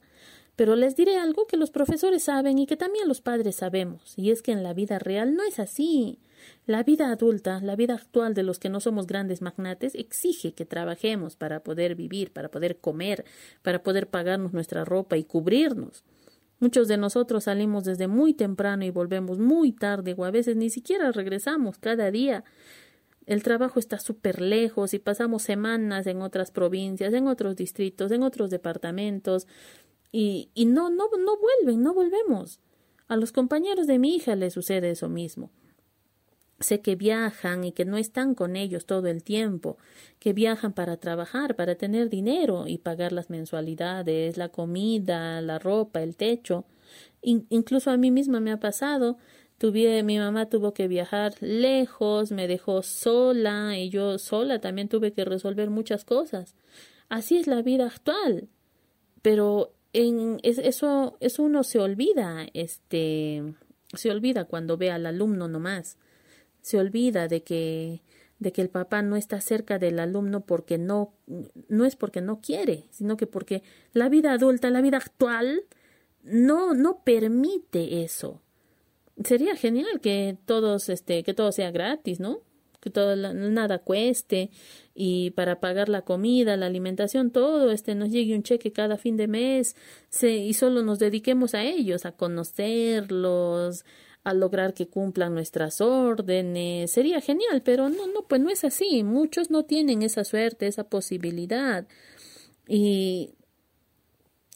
Pero 0.56 0.76
les 0.76 0.96
diré 0.96 1.18
algo 1.18 1.48
que 1.48 1.58
los 1.58 1.72
profesores 1.72 2.24
saben 2.24 2.60
y 2.60 2.68
que 2.68 2.78
también 2.78 3.08
los 3.08 3.22
padres 3.22 3.56
sabemos, 3.58 4.14
y 4.18 4.32
es 4.32 4.42
que 4.42 4.52
en 4.52 4.64
la 4.64 4.74
vida 4.74 4.98
real 4.98 5.36
no 5.36 5.44
es 5.44 5.60
así. 5.60 6.20
La 6.66 6.84
vida 6.84 7.12
adulta, 7.12 7.60
la 7.62 7.76
vida 7.76 7.96
actual 7.96 8.34
de 8.34 8.44
los 8.44 8.60
que 8.60 8.70
no 8.70 8.80
somos 8.80 9.08
grandes 9.08 9.42
magnates, 9.42 9.96
exige 9.96 10.54
que 10.54 10.66
trabajemos 10.66 11.36
para 11.36 11.62
poder 11.62 11.96
vivir, 11.96 12.32
para 12.32 12.50
poder 12.50 12.78
comer, 12.78 13.26
para 13.62 13.84
poder 13.84 14.08
pagarnos 14.08 14.54
nuestra 14.54 14.84
ropa 14.84 15.18
y 15.18 15.24
cubrirnos. 15.24 16.04
Muchos 16.60 16.88
de 16.88 16.98
nosotros 16.98 17.44
salimos 17.44 17.84
desde 17.84 18.08
muy 18.08 18.34
temprano 18.34 18.84
y 18.84 18.90
volvemos 18.90 19.38
muy 19.38 19.72
tarde 19.72 20.16
o 20.18 20.26
a 20.26 20.32
veces 20.32 20.56
ni 20.56 20.72
siquiera 20.72 21.12
regresamos 21.12 21.78
cada 21.78 22.10
día 22.10 22.44
el 23.28 23.44
trabajo 23.44 23.78
está 23.78 24.00
súper 24.00 24.42
lejos 24.42 24.94
y 24.94 25.00
pasamos 25.00 25.44
semanas 25.44 26.08
en 26.08 26.22
otras 26.22 26.50
provincias, 26.50 27.14
en 27.14 27.28
otros 27.28 27.58
distritos, 27.58 28.12
en 28.12 28.24
otros 28.24 28.50
departamentos 28.50 29.48
y, 30.12 30.50
y 30.56 30.66
no, 30.66 30.90
no, 30.90 31.10
no 31.20 31.38
vuelven, 31.38 31.84
no 31.84 31.94
volvemos. 31.94 32.62
A 33.10 33.18
los 33.18 33.34
compañeros 33.34 33.86
de 33.86 34.00
mi 34.00 34.16
hija 34.16 34.36
les 34.36 34.54
sucede 34.54 34.92
eso 34.92 35.10
mismo. 35.10 35.52
Sé 36.60 36.82
que 36.82 36.96
viajan 36.96 37.66
y 37.66 37.74
que 37.74 37.86
no 37.86 37.98
están 37.98 38.34
con 38.34 38.56
ellos 38.56 38.86
todo 38.86 39.08
el 39.08 39.24
tiempo, 39.24 39.78
que 40.20 40.34
viajan 40.34 40.74
para 40.74 40.98
trabajar, 40.98 41.56
para 41.56 41.76
tener 41.76 42.10
dinero 42.10 42.66
y 42.66 42.80
pagar 42.80 43.12
las 43.12 43.30
mensualidades, 43.30 44.38
la 44.38 44.50
comida, 44.50 45.40
la 45.42 45.60
ropa, 45.60 46.02
el 46.02 46.16
techo. 46.16 46.66
incluso 47.22 47.92
a 47.92 47.98
mí 47.98 48.10
misma 48.10 48.40
me 48.40 48.52
ha 48.52 48.60
pasado 48.60 49.18
Tuve, 49.58 50.04
mi 50.04 50.20
mamá 50.20 50.48
tuvo 50.50 50.74
que 50.74 50.88
viajar 50.88 51.34
lejos, 51.42 52.32
me 52.32 52.48
dejó 52.48 52.84
sola 52.84 53.78
y 53.78 53.90
yo 53.90 54.20
sola 54.20 54.62
también 54.62 54.88
tuve 54.88 55.14
que 55.14 55.26
resolver 55.26 55.72
muchas 55.72 56.06
cosas. 56.06 56.56
Así 57.10 57.38
es 57.38 57.48
la 57.48 57.64
vida 57.64 57.88
actual. 57.88 58.50
Pero 59.24 59.74
en 59.94 60.40
eso, 60.44 61.18
eso 61.20 61.44
uno 61.44 61.64
se 61.64 61.80
olvida, 61.80 62.48
este, 62.54 63.56
se 63.94 64.12
olvida 64.12 64.46
cuando 64.46 64.78
ve 64.78 64.92
al 64.92 65.08
alumno 65.08 65.48
nomás. 65.48 65.98
Se 66.62 66.78
olvida 66.78 67.28
de 67.28 67.44
que 67.44 68.02
de 68.40 68.52
que 68.52 68.62
el 68.62 68.70
papá 68.70 69.02
no 69.02 69.16
está 69.16 69.42
cerca 69.42 69.80
del 69.80 70.00
alumno 70.00 70.42
porque 70.46 70.78
no 70.78 71.16
no 71.70 71.86
es 71.86 71.96
porque 71.96 72.22
no 72.22 72.42
quiere, 72.42 72.86
sino 72.92 73.18
que 73.18 73.26
porque 73.26 73.64
la 73.94 74.10
vida 74.10 74.32
adulta, 74.34 74.70
la 74.70 74.82
vida 74.82 74.98
actual 74.98 75.64
no 76.22 76.76
no 76.76 77.04
permite 77.04 78.04
eso 78.04 78.42
sería 79.24 79.56
genial 79.56 80.00
que 80.02 80.38
todos 80.46 80.90
este 80.90 81.24
que 81.24 81.34
todo 81.34 81.52
sea 81.52 81.72
gratis 81.72 82.20
no 82.20 82.42
que 82.80 82.90
todo 82.90 83.16
nada 83.16 83.80
cueste 83.80 84.52
y 84.94 85.32
para 85.32 85.60
pagar 85.60 85.90
la 85.90 86.04
comida 86.04 86.58
la 86.58 86.68
alimentación 86.68 87.32
todo 87.32 87.72
este 87.72 87.96
nos 87.96 88.10
llegue 88.10 88.36
un 88.36 88.44
cheque 88.44 88.72
cada 88.72 88.98
fin 88.98 89.18
de 89.18 89.28
mes 89.28 89.76
se, 90.10 90.38
y 90.38 90.54
solo 90.54 90.84
nos 90.84 91.00
dediquemos 91.00 91.56
a 91.56 91.64
ellos 91.64 92.06
a 92.06 92.12
conocerlos 92.12 93.84
a 94.28 94.34
lograr 94.34 94.74
que 94.74 94.88
cumplan 94.88 95.34
nuestras 95.34 95.80
órdenes. 95.80 96.92
Sería 96.92 97.22
genial 97.22 97.62
pero 97.64 97.88
no 97.88 98.08
no 98.08 98.24
pues 98.28 98.42
no 98.42 98.50
es 98.50 98.66
así. 98.66 99.04
Muchos 99.04 99.50
no 99.52 99.64
tienen 99.64 100.02
esa 100.02 100.26
suerte 100.26 100.68
esa 100.68 100.84
posibilidad. 100.84 101.88
Y 102.68 103.37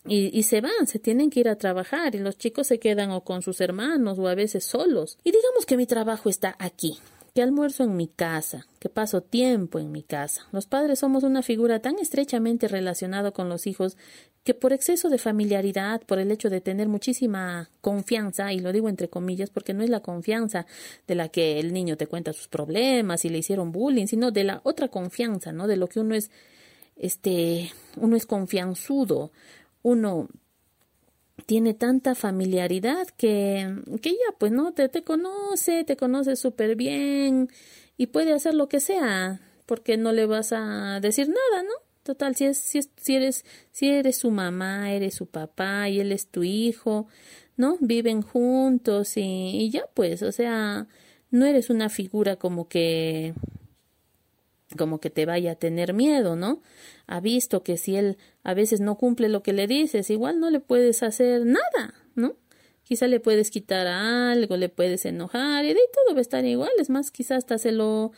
y, 0.05 0.37
y, 0.37 0.43
se 0.43 0.61
van, 0.61 0.87
se 0.87 0.99
tienen 0.99 1.29
que 1.29 1.41
ir 1.41 1.49
a 1.49 1.57
trabajar 1.57 2.15
y 2.15 2.19
los 2.19 2.37
chicos 2.37 2.67
se 2.67 2.79
quedan 2.79 3.11
o 3.11 3.23
con 3.23 3.41
sus 3.41 3.61
hermanos 3.61 4.17
o 4.17 4.27
a 4.27 4.35
veces 4.35 4.63
solos. 4.63 5.17
Y 5.23 5.31
digamos 5.31 5.65
que 5.67 5.77
mi 5.77 5.85
trabajo 5.85 6.29
está 6.29 6.55
aquí, 6.57 6.97
que 7.35 7.41
almuerzo 7.41 7.83
en 7.83 7.95
mi 7.95 8.07
casa, 8.07 8.67
que 8.79 8.89
paso 8.89 9.21
tiempo 9.21 9.79
en 9.79 9.91
mi 9.91 10.03
casa. 10.03 10.47
Los 10.51 10.65
padres 10.65 10.99
somos 10.99 11.23
una 11.23 11.43
figura 11.43 11.81
tan 11.81 11.99
estrechamente 11.99 12.67
relacionada 12.67 13.31
con 13.31 13.47
los 13.47 13.67
hijos 13.67 13.95
que 14.43 14.53
por 14.55 14.73
exceso 14.73 15.09
de 15.09 15.19
familiaridad, 15.19 16.01
por 16.01 16.17
el 16.17 16.31
hecho 16.31 16.49
de 16.49 16.61
tener 16.61 16.87
muchísima 16.87 17.69
confianza, 17.79 18.51
y 18.53 18.59
lo 18.59 18.71
digo 18.71 18.89
entre 18.89 19.07
comillas 19.07 19.51
porque 19.51 19.73
no 19.73 19.83
es 19.83 19.89
la 19.89 19.99
confianza 19.99 20.65
de 21.07 21.15
la 21.15 21.29
que 21.29 21.59
el 21.59 21.73
niño 21.73 21.95
te 21.95 22.07
cuenta 22.07 22.33
sus 22.33 22.47
problemas 22.47 23.23
y 23.23 23.29
le 23.29 23.37
hicieron 23.37 23.71
bullying, 23.71 24.07
sino 24.07 24.31
de 24.31 24.43
la 24.43 24.61
otra 24.63 24.87
confianza, 24.87 25.51
¿no? 25.51 25.67
De 25.67 25.77
lo 25.77 25.87
que 25.87 25.99
uno 25.99 26.15
es 26.15 26.31
este 26.97 27.71
uno 27.97 28.15
es 28.15 28.25
confianzudo, 28.25 29.31
uno 29.83 30.29
tiene 31.45 31.73
tanta 31.73 32.15
familiaridad 32.15 33.07
que, 33.17 33.67
que 34.01 34.11
ya 34.11 34.37
pues 34.37 34.51
no 34.51 34.73
te, 34.73 34.89
te 34.89 35.03
conoce, 35.03 35.83
te 35.83 35.97
conoce 35.97 36.35
súper 36.35 36.75
bien 36.75 37.49
y 37.97 38.07
puede 38.07 38.33
hacer 38.33 38.53
lo 38.53 38.69
que 38.69 38.79
sea 38.79 39.41
porque 39.65 39.97
no 39.97 40.11
le 40.11 40.25
vas 40.25 40.53
a 40.53 40.99
decir 41.01 41.29
nada, 41.29 41.63
¿no? 41.63 41.73
Total, 42.03 42.35
si, 42.35 42.45
es, 42.45 42.57
si, 42.57 42.79
es, 42.79 42.89
si, 42.97 43.15
eres, 43.15 43.45
si 43.71 43.89
eres 43.89 44.17
su 44.17 44.31
mamá, 44.31 44.91
eres 44.91 45.13
su 45.15 45.27
papá 45.27 45.87
y 45.87 45.99
él 45.99 46.11
es 46.11 46.27
tu 46.27 46.43
hijo, 46.43 47.07
¿no? 47.57 47.77
Viven 47.79 48.21
juntos 48.21 49.17
y, 49.17 49.21
y 49.21 49.69
ya 49.69 49.85
pues, 49.93 50.23
o 50.23 50.31
sea, 50.31 50.87
no 51.29 51.45
eres 51.45 51.69
una 51.69 51.89
figura 51.89 52.35
como 52.35 52.67
que 52.67 53.33
como 54.77 54.99
que 54.99 55.09
te 55.09 55.25
vaya 55.25 55.53
a 55.53 55.55
tener 55.55 55.93
miedo, 55.93 56.35
¿no? 56.35 56.61
Ha 57.07 57.19
visto 57.19 57.63
que 57.63 57.77
si 57.77 57.95
él 57.95 58.17
a 58.43 58.53
veces 58.53 58.81
no 58.81 58.97
cumple 58.97 59.29
lo 59.29 59.43
que 59.43 59.53
le 59.53 59.67
dices, 59.67 60.09
igual 60.09 60.39
no 60.39 60.49
le 60.49 60.59
puedes 60.59 61.03
hacer 61.03 61.45
nada, 61.45 61.95
¿no? 62.15 62.35
Quizá 62.83 63.07
le 63.07 63.19
puedes 63.19 63.51
quitar 63.51 63.87
algo, 63.87 64.57
le 64.57 64.69
puedes 64.69 65.05
enojar 65.05 65.65
y 65.65 65.69
de 65.69 65.79
todo 65.93 66.15
va 66.15 66.19
a 66.19 66.21
estar 66.21 66.45
igual, 66.45 66.71
es 66.79 66.89
más, 66.89 67.11
quizás 67.11 67.39
hasta 67.39 67.57
se 67.57 67.71
lo, 67.71 68.11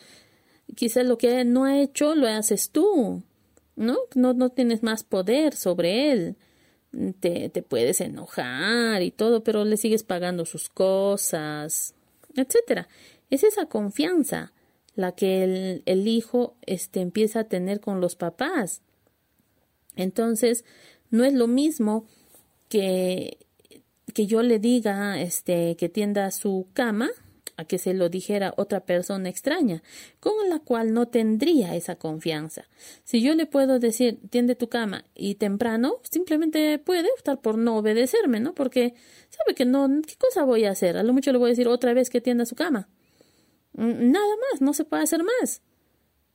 quizás 0.76 1.06
lo 1.06 1.18
que 1.18 1.44
no 1.46 1.66
ha 1.66 1.80
hecho 1.80 2.16
lo 2.16 2.28
haces 2.28 2.70
tú, 2.72 3.24
¿no? 3.76 3.98
No, 4.16 4.34
no 4.34 4.50
tienes 4.50 4.84
más 4.84 5.04
poder 5.04 5.56
sobre 5.56 6.12
él. 6.12 6.36
Te, 7.20 7.50
te 7.50 7.64
puedes 7.64 8.02
enojar 8.02 9.02
y 9.02 9.10
todo, 9.10 9.44
pero 9.44 9.66
le 9.66 9.78
sigues 9.78 10.04
pagando 10.04 10.46
sus 10.46 10.70
cosas, 10.70 11.96
etcétera. 12.36 12.88
Es 13.32 13.44
esa 13.44 13.66
confianza 13.66 14.53
la 14.96 15.14
que 15.14 15.44
el, 15.44 15.84
el 15.86 16.08
hijo 16.08 16.56
este, 16.66 17.02
empieza 17.02 17.42
a 17.42 17.44
tener 17.46 17.80
con 17.80 18.02
los 18.02 18.16
papás. 18.16 18.82
Entonces, 19.96 20.66
no 21.10 21.24
es 21.24 21.34
lo 21.34 21.48
mismo 21.48 22.06
que, 22.70 23.38
que 24.14 24.26
yo 24.26 24.42
le 24.44 24.60
diga 24.60 25.22
este, 25.22 25.76
que 25.76 25.90
tienda 25.90 26.30
su 26.32 26.68
cama 26.74 27.10
a 27.56 27.66
que 27.66 27.78
se 27.78 27.94
lo 27.94 28.10
dijera 28.10 28.54
otra 28.58 28.80
persona 28.80 29.30
extraña, 29.30 29.84
con 30.20 30.50
la 30.50 30.60
cual 30.60 30.94
no 30.94 31.08
tendría 31.08 31.76
esa 31.76 31.96
confianza. 31.96 32.68
Si 33.04 33.22
yo 33.22 33.36
le 33.36 33.46
puedo 33.46 33.78
decir, 33.78 34.20
tiende 34.30 34.56
tu 34.56 34.70
cama 34.70 35.06
y 35.14 35.36
temprano, 35.36 35.98
simplemente 36.10 36.80
puede 36.80 37.10
optar 37.16 37.42
por 37.42 37.60
no 37.60 37.78
obedecerme, 37.78 38.40
¿no? 38.40 38.56
Porque 38.56 38.96
sabe 39.30 39.54
que 39.56 39.66
no, 39.66 39.88
¿qué 40.08 40.16
cosa 40.16 40.44
voy 40.44 40.66
a 40.66 40.72
hacer? 40.72 40.98
A 40.98 41.04
lo 41.04 41.14
mucho 41.14 41.32
le 41.32 41.38
voy 41.38 41.50
a 41.50 41.52
decir 41.52 41.68
otra 41.68 41.94
vez 41.94 42.10
que 42.10 42.22
tienda 42.22 42.46
su 42.46 42.56
cama. 42.56 42.90
Nada 43.74 44.36
más, 44.52 44.62
no 44.62 44.74
se 44.74 44.86
puede 44.86 45.04
hacer 45.04 45.24
más. 45.24 45.62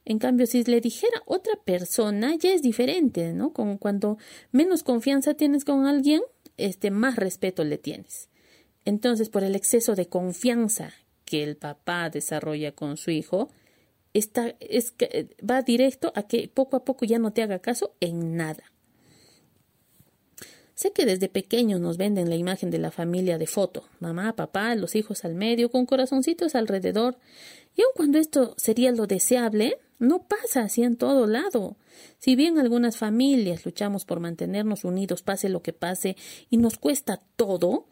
En 0.05 0.19
cambio, 0.19 0.47
si 0.47 0.65
le 0.65 0.81
dijera 0.81 1.23
otra 1.27 1.55
persona, 1.65 2.35
ya 2.35 2.53
es 2.53 2.63
diferente, 2.63 3.33
¿no? 3.33 3.53
Como 3.53 3.79
cuando 3.79 4.19
menos 4.53 4.83
confianza 4.83 5.35
tienes 5.35 5.65
con 5.65 5.87
alguien, 5.87 6.23
este, 6.57 6.91
más 6.91 7.17
respeto 7.17 7.63
le 7.65 7.79
tienes. 7.79 8.29
Entonces, 8.85 9.29
por 9.29 9.45
el 9.45 9.55
exceso 9.55 9.95
de 9.95 10.07
confianza 10.07 10.93
que 11.25 11.45
el 11.45 11.57
papá 11.57 12.09
desarrolla 12.09 12.73
con 12.73 12.97
su 12.97 13.11
hijo, 13.11 13.51
está, 14.15 14.55
es, 14.61 14.95
va 15.49 15.63
directo 15.63 16.13
a 16.15 16.23
que 16.23 16.49
poco 16.49 16.77
a 16.77 16.85
poco 16.85 17.05
ya 17.05 17.19
no 17.19 17.33
te 17.33 17.43
haga 17.43 17.59
caso 17.59 17.95
en 18.01 18.37
nada. 18.37 18.65
Sé 20.79 20.93
que 20.93 21.07
desde 21.07 21.29
pequeños 21.29 21.81
nos 21.81 21.97
venden 21.97 22.29
la 22.29 22.37
imagen 22.37 22.71
de 22.71 22.79
la 22.79 22.93
familia 22.93 23.37
de 23.37 23.49
foto, 23.49 23.89
mamá, 23.99 24.37
papá, 24.37 24.77
los 24.77 24.95
hijos 24.95 25.25
al 25.25 25.35
medio, 25.35 25.73
con 25.73 25.87
corazoncitos 25.87 26.55
alrededor, 26.55 27.19
y 27.75 27.83
aun 27.83 27.91
cuando 27.97 28.19
esto 28.19 28.55
sería 28.57 28.93
lo 28.93 29.09
deseable, 29.09 29.81
no 29.99 30.29
pasa 30.29 30.61
así 30.63 30.85
en 30.85 30.95
todo 30.95 31.27
lado. 31.27 31.77
Si 32.21 32.37
bien 32.37 32.61
algunas 32.61 32.97
familias 32.97 33.67
luchamos 33.67 34.05
por 34.05 34.21
mantenernos 34.21 34.85
unidos 34.85 35.23
pase 35.23 35.49
lo 35.49 35.63
que 35.63 35.73
pase 35.73 36.17
y 36.49 36.59
nos 36.59 36.79
cuesta 36.79 37.19
todo, 37.35 37.87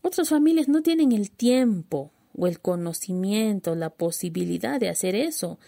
otras 0.00 0.30
familias 0.30 0.66
no 0.66 0.80
tienen 0.80 1.12
el 1.12 1.30
tiempo 1.30 2.10
o 2.34 2.46
el 2.46 2.58
conocimiento, 2.60 3.74
la 3.74 3.90
posibilidad 3.90 4.80
de 4.80 4.88
hacer 4.88 5.14
eso. 5.14 5.58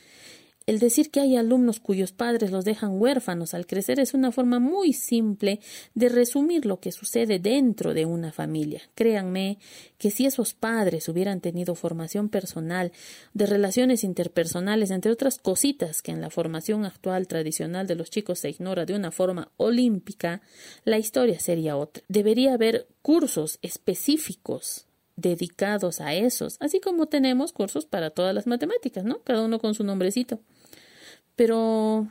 El 0.66 0.78
decir 0.78 1.10
que 1.10 1.20
hay 1.20 1.36
alumnos 1.36 1.80
cuyos 1.80 2.12
padres 2.12 2.50
los 2.50 2.64
dejan 2.64 3.00
huérfanos 3.00 3.54
al 3.54 3.66
crecer 3.66 4.00
es 4.00 4.14
una 4.14 4.32
forma 4.32 4.58
muy 4.58 4.92
simple 4.92 5.60
de 5.94 6.08
resumir 6.08 6.66
lo 6.66 6.80
que 6.80 6.92
sucede 6.92 7.38
dentro 7.38 7.94
de 7.94 8.06
una 8.06 8.32
familia. 8.32 8.82
Créanme 8.94 9.58
que 9.98 10.10
si 10.10 10.26
esos 10.26 10.54
padres 10.54 11.08
hubieran 11.08 11.40
tenido 11.40 11.74
formación 11.74 12.28
personal, 12.28 12.92
de 13.34 13.46
relaciones 13.46 14.04
interpersonales, 14.04 14.90
entre 14.90 15.12
otras 15.12 15.38
cositas 15.38 16.02
que 16.02 16.12
en 16.12 16.20
la 16.20 16.30
formación 16.30 16.84
actual 16.84 17.28
tradicional 17.28 17.86
de 17.86 17.94
los 17.94 18.10
chicos 18.10 18.40
se 18.40 18.50
ignora 18.50 18.86
de 18.86 18.94
una 18.94 19.10
forma 19.10 19.50
olímpica, 19.56 20.42
la 20.84 20.98
historia 20.98 21.38
sería 21.40 21.76
otra. 21.76 22.02
Debería 22.08 22.54
haber 22.54 22.86
cursos 23.02 23.58
específicos 23.62 24.86
dedicados 25.16 26.00
a 26.00 26.14
esos, 26.14 26.56
así 26.60 26.80
como 26.80 27.06
tenemos 27.06 27.52
cursos 27.52 27.86
para 27.86 28.10
todas 28.10 28.34
las 28.34 28.46
matemáticas, 28.46 29.04
¿no? 29.04 29.20
Cada 29.20 29.42
uno 29.42 29.58
con 29.58 29.74
su 29.74 29.84
nombrecito. 29.84 30.40
Pero 31.36 32.08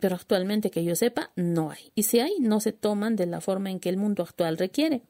pero 0.00 0.16
actualmente 0.16 0.70
que 0.70 0.84
yo 0.84 0.94
sepa 0.94 1.30
no 1.34 1.70
hay. 1.70 1.92
Y 1.94 2.04
si 2.04 2.20
hay, 2.20 2.38
no 2.40 2.60
se 2.60 2.72
toman 2.72 3.16
de 3.16 3.26
la 3.26 3.40
forma 3.40 3.70
en 3.70 3.80
que 3.80 3.88
el 3.88 3.96
mundo 3.96 4.22
actual 4.22 4.58
requiere. 4.58 5.02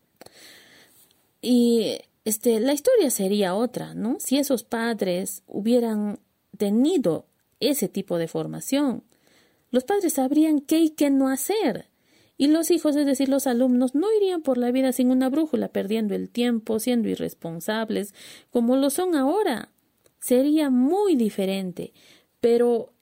Y 1.42 1.98
este 2.24 2.60
la 2.60 2.72
historia 2.72 3.10
sería 3.10 3.54
otra, 3.54 3.94
¿no? 3.94 4.16
Si 4.20 4.38
esos 4.38 4.64
padres 4.64 5.42
hubieran 5.46 6.18
tenido 6.56 7.26
ese 7.60 7.88
tipo 7.88 8.18
de 8.18 8.28
formación, 8.28 9.02
los 9.70 9.84
padres 9.84 10.14
sabrían 10.14 10.60
qué 10.60 10.78
y 10.80 10.90
qué 10.90 11.10
no 11.10 11.28
hacer. 11.28 11.86
Y 12.40 12.46
los 12.46 12.70
hijos, 12.70 12.94
es 12.94 13.04
decir, 13.04 13.28
los 13.28 13.48
alumnos, 13.48 13.96
no 13.96 14.06
irían 14.16 14.42
por 14.42 14.58
la 14.58 14.70
vida 14.70 14.92
sin 14.92 15.10
una 15.10 15.28
brújula, 15.28 15.68
perdiendo 15.68 16.14
el 16.14 16.30
tiempo, 16.30 16.78
siendo 16.78 17.08
irresponsables, 17.08 18.14
como 18.50 18.76
lo 18.76 18.90
son 18.90 19.16
ahora. 19.16 19.70
Sería 20.20 20.70
muy 20.70 21.16
diferente. 21.16 21.92
Pero, 22.40 22.92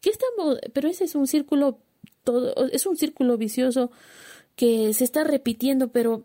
¿qué 0.00 0.10
estamos? 0.10 0.58
Pero 0.72 0.88
ese 0.88 1.04
es 1.04 1.14
un 1.14 1.26
círculo, 1.26 1.78
todo, 2.24 2.68
es 2.68 2.86
un 2.86 2.96
círculo 2.96 3.36
vicioso 3.36 3.90
que 4.54 4.92
se 4.94 5.04
está 5.04 5.24
repitiendo, 5.24 5.88
pero 5.88 6.24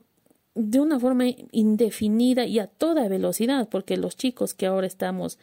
de 0.56 0.80
una 0.80 1.00
forma 1.00 1.26
indefinida 1.52 2.46
y 2.46 2.60
a 2.60 2.68
toda 2.68 3.08
velocidad, 3.08 3.70
porque 3.70 3.98
los 3.98 4.18
chicos 4.18 4.54
que 4.54 4.66
ahora 4.66 4.88
estamos 4.88 5.38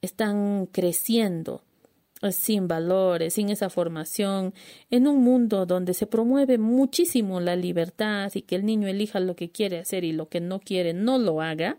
están 0.00 0.66
creciendo 0.66 1.62
sin 2.32 2.66
valores, 2.66 3.34
sin 3.34 3.48
esa 3.48 3.70
formación, 3.70 4.52
en 4.90 5.06
un 5.06 5.22
mundo 5.22 5.66
donde 5.66 5.94
se 5.94 6.06
promueve 6.06 6.58
muchísimo 6.58 7.40
la 7.40 7.56
libertad 7.56 8.30
y 8.34 8.42
que 8.42 8.56
el 8.56 8.66
niño 8.66 8.88
elija 8.88 9.20
lo 9.20 9.36
que 9.36 9.50
quiere 9.50 9.78
hacer 9.78 10.04
y 10.04 10.12
lo 10.12 10.28
que 10.28 10.40
no 10.40 10.60
quiere 10.60 10.94
no 10.94 11.18
lo 11.18 11.40
haga, 11.40 11.78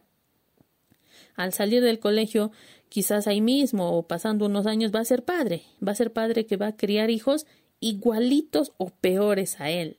al 1.35 1.53
salir 1.53 1.81
del 1.83 1.99
colegio, 1.99 2.51
quizás 2.89 3.27
ahí 3.27 3.41
mismo 3.41 3.97
o 3.97 4.03
pasando 4.03 4.47
unos 4.47 4.65
años 4.65 4.91
va 4.93 4.99
a 4.99 5.05
ser 5.05 5.23
padre, 5.23 5.63
va 5.85 5.91
a 5.93 5.95
ser 5.95 6.11
padre 6.11 6.45
que 6.45 6.57
va 6.57 6.67
a 6.67 6.75
criar 6.75 7.09
hijos 7.09 7.45
igualitos 7.79 8.73
o 8.77 8.89
peores 8.89 9.61
a 9.61 9.69
él. 9.69 9.97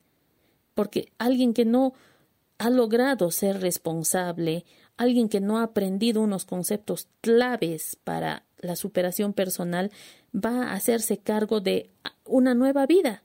Porque 0.74 1.12
alguien 1.18 1.55
que 1.55 1.64
no 1.64 1.94
ha 2.59 2.68
logrado 2.68 3.31
ser 3.31 3.61
responsable, 3.61 4.64
alguien 4.96 5.29
que 5.29 5.40
no 5.40 5.59
ha 5.59 5.62
aprendido 5.62 6.20
unos 6.20 6.44
conceptos 6.44 7.09
claves 7.22 7.96
para 8.05 8.44
la 8.59 8.76
superación 8.76 9.33
personal, 9.33 9.90
va 10.35 10.64
a 10.64 10.74
hacerse 10.74 11.16
cargo 11.18 11.61
de 11.61 11.90
una 12.26 12.55
nueva 12.55 12.87
vida. 12.87 13.22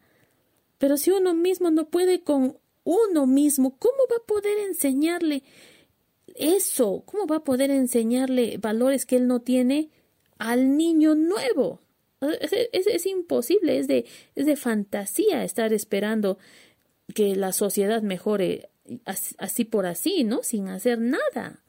Pero 0.78 0.97
si 0.97 1.12
uno 1.12 1.34
mismo 1.34 1.71
no 1.71 1.89
puede 1.89 2.21
con 2.21 2.58
uno 2.84 3.25
mismo, 3.25 3.78
¿cómo 3.78 3.97
va 4.12 4.17
a 4.17 4.28
poder 4.28 4.58
enseñarle 4.60 5.43
eso? 6.36 7.04
¿Cómo 7.06 7.28
va 7.28 7.38
a 7.38 7.43
poder 7.43 7.71
enseñarle 7.71 8.58
valores 8.58 9.06
que 9.06 9.15
él 9.15 9.28
no 9.28 9.41
tiene 9.41 9.89
al 10.38 10.78
niño 10.78 11.15
nuevo? 11.15 11.80
Es, 12.21 13.06
imposible, 13.06 13.78
es 13.80 13.88
de, 13.88 14.06
es 14.36 14.45
de 14.45 14.56
fantasía 14.56 15.43
estar 15.43 15.74
esperando 15.74 16.38
que 17.13 17.36
la 17.36 17.52
sociedad 17.52 18.02
mejore 18.02 18.69
así 19.38 19.65
por 19.65 19.86
así, 19.86 20.24
¿no? 20.24 20.43
Sin 20.43 20.67
hacer 20.67 21.00
nada. 21.00 21.63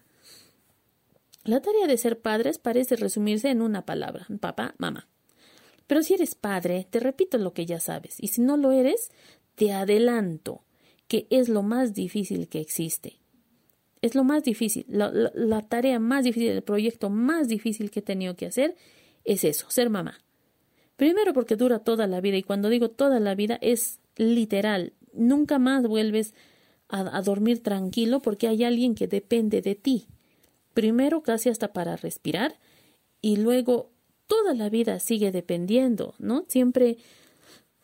La 1.45 1.61
tarea 1.61 1.87
de 1.87 1.97
ser 1.97 2.21
padres 2.21 2.59
parece 2.59 2.97
resumirse 2.97 3.51
en 3.51 3.63
una 3.63 3.87
palabra, 3.87 4.27
papá, 4.41 4.75
mamá. 4.79 5.09
Pero 5.87 6.03
si 6.03 6.15
eres 6.15 6.35
padre, 6.35 6.87
te 6.91 6.99
repito 6.99 7.39
lo 7.39 7.53
que 7.53 7.67
ya 7.67 7.79
sabes, 7.79 8.17
y 8.19 8.29
si 8.29 8.41
no 8.41 8.57
lo 8.57 8.73
eres, 8.73 9.11
te 9.55 9.73
adelanto 9.73 10.65
que 11.07 11.29
es 11.31 11.49
lo 11.49 11.63
más 11.63 11.95
difícil 11.95 12.49
que 12.49 12.61
existe. 12.61 13.21
Es 14.03 14.15
lo 14.15 14.25
más 14.25 14.43
difícil, 14.43 14.85
la, 14.89 15.63
tarea 15.63 15.99
más 15.99 16.25
difícil, 16.25 16.51
el 16.51 16.63
proyecto 16.63 17.11
más 17.11 17.49
difícil 17.49 17.91
que 17.91 18.01
he 18.01 18.03
tenido 18.03 18.37
que 18.37 18.47
hacer 18.47 18.77
es 19.25 19.45
eso, 19.45 19.71
ser 19.71 19.91
mamá. 19.91 20.19
Primero 20.97 21.33
porque 21.33 21.57
dura 21.57 21.81
toda 21.81 22.07
la 22.07 22.21
vida 22.21 22.37
y 22.37 22.43
cuando 22.43 22.69
digo 22.69 22.91
toda 22.91 23.21
la 23.21 23.35
vida 23.35 23.59
es 23.61 23.99
literal. 24.17 24.93
Nunca 25.13 25.59
más 25.59 25.87
vuelves 25.87 26.35
a, 26.89 27.17
a, 27.17 27.23
dormir 27.23 27.63
tranquilo 27.63 28.21
porque 28.21 28.49
hay 28.49 28.65
alguien 28.65 28.95
que 28.95 29.09
depende 29.09 29.63
de 29.63 29.75
ti. 29.75 30.07
Primero 30.75 31.23
casi 31.23 31.49
hasta 31.49 31.73
para 31.73 31.97
respirar 31.97 32.59
y 33.21 33.37
luego 33.37 33.91
toda 34.27 34.55
la 34.55 34.69
vida 34.69 34.99
sigue 35.01 35.33
dependiendo, 35.33 36.15
¿no? 36.19 36.45
Siempre, 36.49 36.99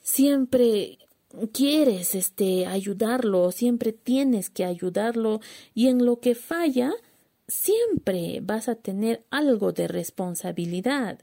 siempre 0.01 0.99
quieres 1.53 2.15
este 2.15 2.67
ayudarlo, 2.67 3.51
siempre 3.53 3.93
tienes 3.93 4.51
que 4.51 4.65
ayudarlo 4.65 5.41
y 5.75 5.89
en 5.89 6.05
lo 6.05 6.21
que 6.21 6.35
falla 6.35 6.93
siempre 7.49 8.41
vas 8.43 8.69
a 8.69 8.77
tener 8.77 9.25
algo 9.31 9.73
de 9.73 9.89
responsabilidad 9.89 11.19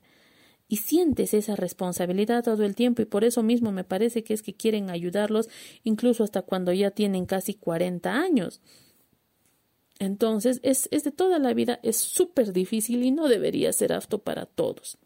y 0.67 0.77
sientes 0.77 1.33
esa 1.33 1.55
responsabilidad 1.55 2.43
todo 2.43 2.63
el 2.63 2.75
tiempo 2.75 3.01
y 3.01 3.05
por 3.05 3.23
eso 3.23 3.41
mismo 3.41 3.71
me 3.71 3.83
parece 3.83 4.23
que 4.23 4.33
es 4.33 4.43
que 4.43 4.53
quieren 4.53 4.89
ayudarlos 4.89 5.49
incluso 5.83 6.23
hasta 6.23 6.43
cuando 6.43 6.71
ya 6.71 6.91
tienen 6.91 7.25
casi 7.25 7.55
40 7.55 8.13
años. 8.13 8.61
Entonces 9.97 10.59
es, 10.63 10.87
es 10.91 11.03
de 11.03 11.11
toda 11.11 11.39
la 11.39 11.53
vida, 11.53 11.79
es 11.83 11.97
súper 11.97 12.53
difícil 12.53 13.03
y 13.03 13.11
no 13.11 13.27
debería 13.27 13.73
ser 13.73 13.93
apto 13.93 14.19
para 14.19 14.45
todos. 14.45 14.97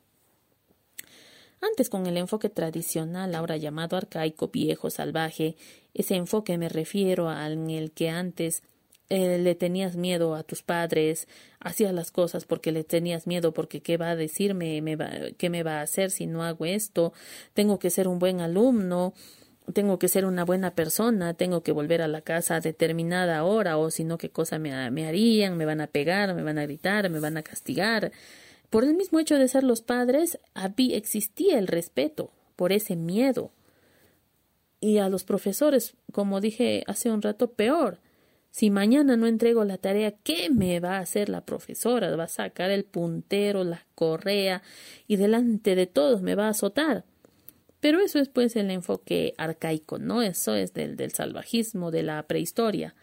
Antes 1.64 1.90
con 1.90 2.08
el 2.08 2.18
enfoque 2.18 2.50
tradicional, 2.50 3.34
ahora 3.36 3.56
llamado 3.56 3.96
arcaico, 3.96 4.50
viejo, 4.50 4.90
salvaje, 4.90 5.56
ese 5.94 6.16
enfoque 6.16 6.58
me 6.58 6.68
refiero 6.68 7.30
al 7.30 7.54
en 7.54 7.70
el 7.70 7.92
que 7.92 8.10
antes 8.10 8.64
eh, 9.08 9.38
le 9.38 9.56
tenías 9.56 9.96
miedo 9.96 10.36
a 10.36 10.44
tus 10.44 10.62
padres, 10.62 11.26
hacías 11.62 11.94
las 11.94 12.12
cosas 12.12 12.44
porque 12.44 12.74
le 12.74 12.84
tenías 12.84 13.28
miedo, 13.28 13.54
porque 13.54 13.82
qué 13.82 13.96
va 13.96 14.10
a 14.10 14.16
decirme, 14.18 14.82
me 14.82 14.98
va, 14.98 15.10
qué 15.38 15.50
me 15.50 15.64
va 15.64 15.80
a 15.80 15.84
hacer 15.84 16.12
si 16.12 16.28
no 16.28 16.44
hago 16.44 16.66
esto, 16.66 17.14
tengo 17.54 17.80
que 17.80 17.90
ser 17.90 18.10
un 18.10 18.20
buen 18.20 18.42
alumno, 18.42 19.14
tengo 19.72 20.00
que 20.00 20.10
ser 20.10 20.26
una 20.26 20.44
buena 20.44 20.76
persona, 20.76 21.34
tengo 21.34 21.64
que 21.64 21.72
volver 21.72 22.02
a 22.02 22.10
la 22.10 22.20
casa 22.20 22.58
a 22.58 22.60
determinada 22.60 23.42
hora, 23.46 23.78
o 23.78 23.90
si 23.90 24.04
no, 24.04 24.18
qué 24.18 24.30
cosa 24.30 24.60
me, 24.60 24.92
me 24.92 25.08
harían, 25.08 25.56
me 25.56 25.64
van 25.64 25.80
a 25.80 25.88
pegar, 25.88 26.36
me 26.36 26.44
van 26.44 26.58
a 26.58 26.64
gritar, 26.64 27.10
me 27.10 27.22
van 27.22 27.38
a 27.38 27.44
castigar. 27.44 28.12
Por 28.74 28.86
el 28.86 28.96
mismo 28.96 29.20
hecho 29.20 29.38
de 29.38 29.48
ser 29.48 29.64
los 29.64 29.84
padres, 29.84 30.40
había, 30.56 30.98
existía 30.98 31.60
el 31.60 31.68
respeto 31.68 32.32
por 32.56 32.72
ese 32.72 32.96
miedo. 32.96 33.52
Y 34.80 34.98
a 34.98 35.10
los 35.10 35.26
profesores, 35.26 35.94
como 36.12 36.42
dije 36.42 36.84
hace 36.88 37.12
un 37.12 37.22
rato, 37.22 37.52
peor. 37.52 38.00
Si 38.50 38.72
mañana 38.72 39.16
no 39.16 39.28
entrego 39.28 39.64
la 39.64 39.78
tarea, 39.78 40.16
¿qué 40.24 40.50
me 40.50 40.80
va 40.80 40.98
a 40.98 41.02
hacer 41.02 41.30
la 41.30 41.46
profesora? 41.46 42.16
Va 42.16 42.24
a 42.24 42.28
sacar 42.28 42.72
el 42.72 42.84
puntero, 42.84 43.64
la 43.64 43.86
correa 43.94 44.64
y 45.08 45.18
delante 45.18 45.76
de 45.76 45.86
todos 45.86 46.24
me 46.24 46.34
va 46.34 46.48
a 46.48 46.50
azotar. 46.50 47.06
Pero 47.80 48.00
eso 48.00 48.18
es 48.18 48.28
pues 48.28 48.56
el 48.56 48.72
enfoque 48.72 49.36
arcaico, 49.38 50.00
¿no? 50.00 50.24
Eso 50.24 50.56
es 50.56 50.74
del, 50.74 50.96
del 50.96 51.12
salvajismo, 51.12 51.92
de 51.92 52.02
la 52.02 52.24
prehistoria. 52.24 52.96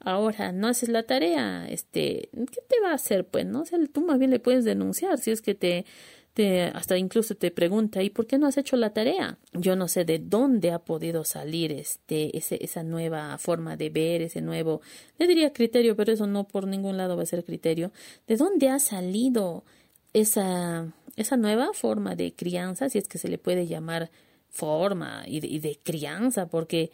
Ahora, 0.00 0.52
no 0.52 0.68
haces 0.68 0.88
la 0.88 1.02
tarea, 1.02 1.66
este, 1.68 2.30
¿qué 2.32 2.60
te 2.68 2.80
va 2.80 2.92
a 2.92 2.94
hacer? 2.94 3.26
Pues, 3.26 3.46
¿no? 3.46 3.62
O 3.62 3.64
sea, 3.64 3.78
tú 3.92 4.00
más 4.02 4.18
bien 4.18 4.30
le 4.30 4.38
puedes 4.38 4.64
denunciar 4.64 5.18
si 5.18 5.32
es 5.32 5.42
que 5.42 5.56
te, 5.56 5.86
te, 6.34 6.62
hasta 6.66 6.96
incluso 6.96 7.34
te 7.34 7.50
pregunta, 7.50 8.00
¿y 8.02 8.10
por 8.10 8.28
qué 8.28 8.38
no 8.38 8.46
has 8.46 8.56
hecho 8.56 8.76
la 8.76 8.92
tarea? 8.92 9.38
Yo 9.54 9.74
no 9.74 9.88
sé 9.88 10.04
de 10.04 10.20
dónde 10.20 10.70
ha 10.70 10.78
podido 10.78 11.24
salir 11.24 11.72
este, 11.72 12.36
ese, 12.36 12.62
esa 12.62 12.84
nueva 12.84 13.38
forma 13.38 13.76
de 13.76 13.90
ver, 13.90 14.22
ese 14.22 14.40
nuevo, 14.40 14.82
le 15.18 15.26
diría 15.26 15.52
criterio, 15.52 15.96
pero 15.96 16.12
eso 16.12 16.28
no 16.28 16.44
por 16.46 16.68
ningún 16.68 16.96
lado 16.96 17.16
va 17.16 17.24
a 17.24 17.26
ser 17.26 17.44
criterio. 17.44 17.90
¿De 18.28 18.36
dónde 18.36 18.68
ha 18.68 18.78
salido 18.78 19.64
esa, 20.12 20.92
esa 21.16 21.36
nueva 21.36 21.72
forma 21.72 22.14
de 22.14 22.32
crianza, 22.34 22.88
si 22.88 22.98
es 22.98 23.08
que 23.08 23.18
se 23.18 23.28
le 23.28 23.38
puede 23.38 23.66
llamar 23.66 24.12
forma 24.48 25.24
y 25.26 25.44
y 25.44 25.58
de 25.58 25.80
crianza? 25.82 26.46
Porque 26.48 26.92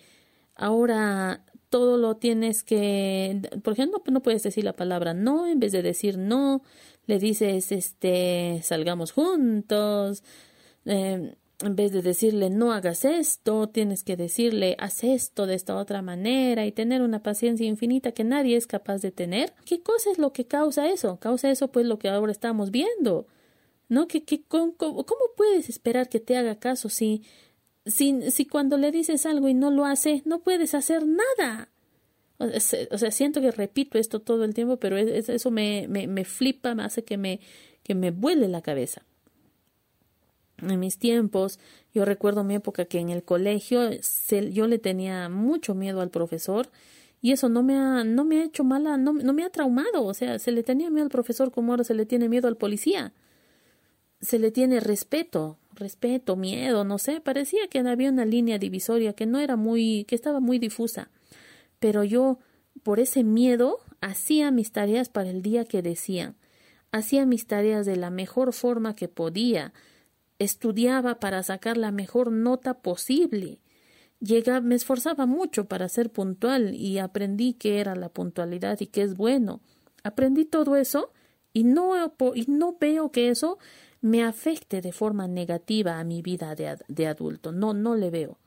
ahora 0.56 1.44
todo 1.74 1.96
lo 1.96 2.14
tienes 2.14 2.62
que, 2.62 3.40
por 3.64 3.72
ejemplo, 3.72 4.00
no 4.12 4.22
puedes 4.22 4.44
decir 4.44 4.62
la 4.62 4.74
palabra 4.74 5.12
no, 5.12 5.48
en 5.48 5.58
vez 5.58 5.72
de 5.72 5.82
decir 5.82 6.18
no, 6.18 6.62
le 7.06 7.18
dices, 7.18 7.72
este, 7.72 8.60
salgamos 8.62 9.10
juntos, 9.10 10.22
em, 10.84 11.32
en 11.58 11.74
vez 11.74 11.90
de 11.90 12.00
decirle 12.00 12.48
no 12.48 12.72
hagas 12.72 13.04
esto, 13.04 13.68
tienes 13.70 14.04
que 14.04 14.16
decirle 14.16 14.76
haz 14.78 15.02
esto 15.02 15.46
de 15.46 15.56
esta 15.56 15.74
otra 15.74 16.00
manera 16.00 16.64
y 16.64 16.70
tener 16.70 17.02
una 17.02 17.24
paciencia 17.24 17.66
infinita 17.66 18.12
que 18.12 18.22
nadie 18.22 18.56
es 18.56 18.68
capaz 18.68 18.98
de 19.02 19.10
tener. 19.10 19.52
¿Qué 19.64 19.82
cosa 19.82 20.12
es 20.12 20.18
lo 20.18 20.32
que 20.32 20.46
causa 20.46 20.88
eso? 20.88 21.18
Causa 21.18 21.50
eso 21.50 21.72
pues 21.72 21.86
lo 21.86 21.98
que 21.98 22.08
ahora 22.08 22.30
estamos 22.30 22.70
viendo. 22.70 23.26
¿no? 23.88 24.06
Que, 24.06 24.22
que, 24.22 24.44
¿cómo, 24.44 24.76
puedes 25.36 25.68
esperar 25.68 26.08
que 26.08 26.20
te 26.20 26.36
haga 26.36 26.54
caso 26.54 26.88
si, 26.88 27.24
si, 27.86 28.30
si 28.30 28.46
cuando 28.46 28.76
le 28.76 28.90
dices 28.90 29.26
algo 29.26 29.48
y 29.48 29.54
no 29.54 29.70
lo 29.70 29.84
hace, 29.84 30.22
no 30.24 30.40
puedes 30.40 30.74
hacer 30.74 31.04
nada? 31.06 31.68
O 32.38 32.98
sea, 32.98 33.10
siento 33.10 33.40
que 33.40 33.50
repito 33.50 33.98
esto 33.98 34.20
todo 34.20 34.44
el 34.44 34.54
tiempo, 34.54 34.78
pero 34.78 34.96
eso 34.96 35.50
me, 35.50 35.86
me, 35.88 36.06
me 36.06 36.24
flipa, 36.24 36.74
me 36.74 36.82
hace 36.82 37.04
que 37.04 37.16
me, 37.16 37.40
que 37.82 37.94
me 37.94 38.10
vuele 38.10 38.48
la 38.48 38.60
cabeza. 38.60 39.02
En 40.58 40.80
mis 40.80 40.98
tiempos, 40.98 41.58
yo 41.94 42.04
recuerdo 42.04 42.44
mi 42.44 42.54
época 42.54 42.86
que 42.86 42.98
en 42.98 43.10
el 43.10 43.22
colegio 43.22 43.90
yo 44.50 44.66
le 44.66 44.78
tenía 44.78 45.28
mucho 45.28 45.74
miedo 45.74 46.00
al 46.00 46.10
profesor 46.10 46.68
y 47.20 47.32
eso 47.32 47.48
no 47.48 47.62
me 47.62 47.76
ha, 47.76 48.04
no 48.04 48.24
me 48.24 48.40
ha 48.40 48.44
hecho 48.44 48.64
mala, 48.64 48.96
no, 48.96 49.12
no 49.12 49.32
me 49.32 49.44
ha 49.44 49.50
traumado. 49.50 50.04
O 50.04 50.12
sea, 50.14 50.38
se 50.38 50.52
le 50.52 50.62
tenía 50.62 50.90
miedo 50.90 51.04
al 51.04 51.10
profesor 51.10 51.50
como 51.50 51.72
ahora 51.72 51.84
se 51.84 51.94
le 51.94 52.04
tiene 52.04 52.28
miedo 52.28 52.48
al 52.48 52.56
policía. 52.56 53.12
Se 54.20 54.38
le 54.38 54.50
tiene 54.50 54.80
respeto, 54.80 55.58
respeto, 55.74 56.36
miedo, 56.36 56.84
no 56.84 56.98
sé. 56.98 57.20
Parecía 57.20 57.68
que 57.68 57.78
había 57.80 58.10
una 58.10 58.24
línea 58.24 58.58
divisoria 58.58 59.12
que 59.12 59.26
no 59.26 59.38
era 59.38 59.56
muy, 59.56 60.04
que 60.04 60.14
estaba 60.14 60.40
muy 60.40 60.58
difusa. 60.58 61.10
Pero 61.78 62.04
yo, 62.04 62.38
por 62.82 63.00
ese 63.00 63.24
miedo, 63.24 63.78
hacía 64.00 64.50
mis 64.50 64.72
tareas 64.72 65.08
para 65.08 65.30
el 65.30 65.42
día 65.42 65.64
que 65.64 65.82
decían. 65.82 66.36
Hacía 66.92 67.26
mis 67.26 67.46
tareas 67.46 67.86
de 67.86 67.96
la 67.96 68.10
mejor 68.10 68.52
forma 68.52 68.94
que 68.94 69.08
podía 69.08 69.72
estudiaba 70.38 71.20
para 71.20 71.42
sacar 71.42 71.76
la 71.76 71.90
mejor 71.90 72.32
nota 72.32 72.74
posible. 72.74 73.60
Llega, 74.20 74.60
me 74.60 74.74
esforzaba 74.74 75.26
mucho 75.26 75.66
para 75.66 75.88
ser 75.88 76.10
puntual 76.10 76.74
y 76.74 76.98
aprendí 76.98 77.54
qué 77.54 77.80
era 77.80 77.94
la 77.94 78.08
puntualidad 78.08 78.80
y 78.80 78.86
qué 78.86 79.02
es 79.02 79.16
bueno. 79.16 79.60
Aprendí 80.02 80.44
todo 80.44 80.76
eso 80.76 81.12
y 81.52 81.64
no, 81.64 82.14
y 82.34 82.44
no 82.48 82.76
veo 82.80 83.10
que 83.10 83.28
eso 83.28 83.58
me 84.04 84.22
afecte 84.22 84.82
de 84.82 84.92
forma 84.92 85.26
negativa 85.26 85.98
a 85.98 86.04
mi 86.04 86.20
vida 86.20 86.54
de, 86.54 86.76
de 86.88 87.06
adulto. 87.06 87.52
No, 87.52 87.72
no 87.72 87.94
le 87.94 88.10
veo 88.10 88.38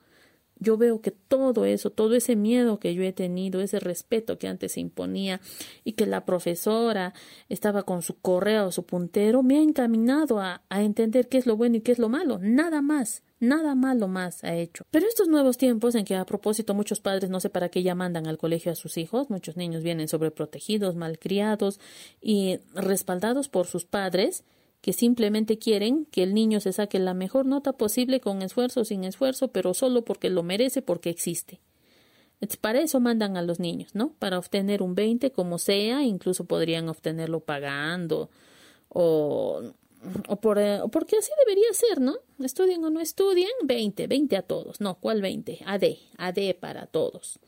yo 0.60 0.78
veo 0.78 1.02
que 1.02 1.12
todo 1.12 1.66
eso, 1.66 1.92
todo 1.92 2.16
ese 2.16 2.36
miedo 2.36 2.80
que 2.80 2.94
yo 2.94 3.04
he 3.04 3.14
tenido, 3.14 3.62
ese 3.62 3.80
respeto 3.80 4.38
que 4.38 4.48
antes 4.48 4.74
se 4.74 4.80
imponía 4.80 5.40
y 5.84 5.94
que 5.94 6.06
la 6.06 6.26
profesora 6.26 7.14
estaba 7.50 7.84
con 7.84 8.02
su 8.02 8.20
correo 8.20 8.68
o 8.68 8.72
su 8.72 8.84
puntero, 8.84 9.44
me 9.44 9.58
ha 9.58 9.62
encaminado 9.62 10.40
a, 10.40 10.64
a 10.70 10.82
entender 10.84 11.28
qué 11.28 11.38
es 11.38 11.46
lo 11.46 11.58
bueno 11.58 11.78
y 11.78 11.82
qué 11.82 11.92
es 11.92 12.00
lo 12.00 12.10
malo. 12.10 12.40
Nada 12.42 12.82
más. 12.82 13.24
Nada 13.40 13.76
malo 13.76 14.08
más 14.08 14.44
ha 14.44 14.56
hecho. 14.56 14.84
Pero 14.90 15.06
estos 15.06 15.28
nuevos 15.28 15.60
tiempos 15.60 15.94
en 15.94 16.06
que 16.06 16.16
a 16.16 16.26
propósito 16.26 16.74
muchos 16.74 17.02
padres 17.02 17.30
no 17.30 17.40
sé 17.40 17.52
para 17.52 17.70
qué 17.70 17.84
ya 17.84 17.94
mandan 17.94 18.26
al 18.26 18.40
colegio 18.40 18.72
a 18.72 18.76
sus 18.76 18.98
hijos, 18.98 19.30
muchos 19.30 19.56
niños 19.58 19.84
vienen 19.84 20.08
sobreprotegidos, 20.08 20.96
malcriados 20.96 21.80
y 22.20 22.58
respaldados 22.74 23.48
por 23.48 23.68
sus 23.68 23.86
padres, 23.86 24.44
que 24.88 24.94
simplemente 24.94 25.60
quieren 25.60 26.06
que 26.06 26.24
el 26.24 26.34
niño 26.34 26.62
se 26.62 26.72
saque 26.72 26.98
la 26.98 27.14
mejor 27.14 27.46
nota 27.46 27.74
posible 27.74 28.22
con 28.22 28.42
esfuerzo 28.42 28.80
o 28.80 28.86
sin 28.86 29.04
esfuerzo, 29.04 29.50
pero 29.50 29.74
solo 29.74 30.06
porque 30.06 30.30
lo 30.30 30.44
merece, 30.44 30.82
porque 30.82 31.10
existe. 31.10 31.60
Para 32.62 32.80
eso 32.80 33.02
mandan 33.02 33.36
a 33.36 33.42
los 33.42 33.60
niños, 33.60 33.96
¿no? 33.96 34.14
Para 34.18 34.40
obtener 34.40 34.82
un 34.82 34.96
20 34.96 35.34
como 35.34 35.58
sea, 35.58 36.04
incluso 36.04 36.46
podrían 36.46 36.88
obtenerlo 36.88 37.42
pagando 37.42 38.30
o, 38.88 39.62
o, 40.30 40.36
por, 40.38 40.58
eh, 40.58 40.80
o 40.80 40.88
porque 40.88 41.18
así 41.18 41.32
debería 41.46 41.74
ser, 41.74 42.00
¿no? 42.00 42.16
Estudien 42.40 42.82
o 42.86 42.90
no 42.90 43.02
estudien, 43.02 43.52
20, 43.66 44.08
20 44.08 44.38
a 44.38 44.42
todos. 44.42 44.80
No, 44.80 45.02
¿cuál 45.02 45.22
20? 45.22 45.66
AD, 45.66 45.84
AD 46.18 46.56
para 46.62 46.86
todos. 46.86 47.40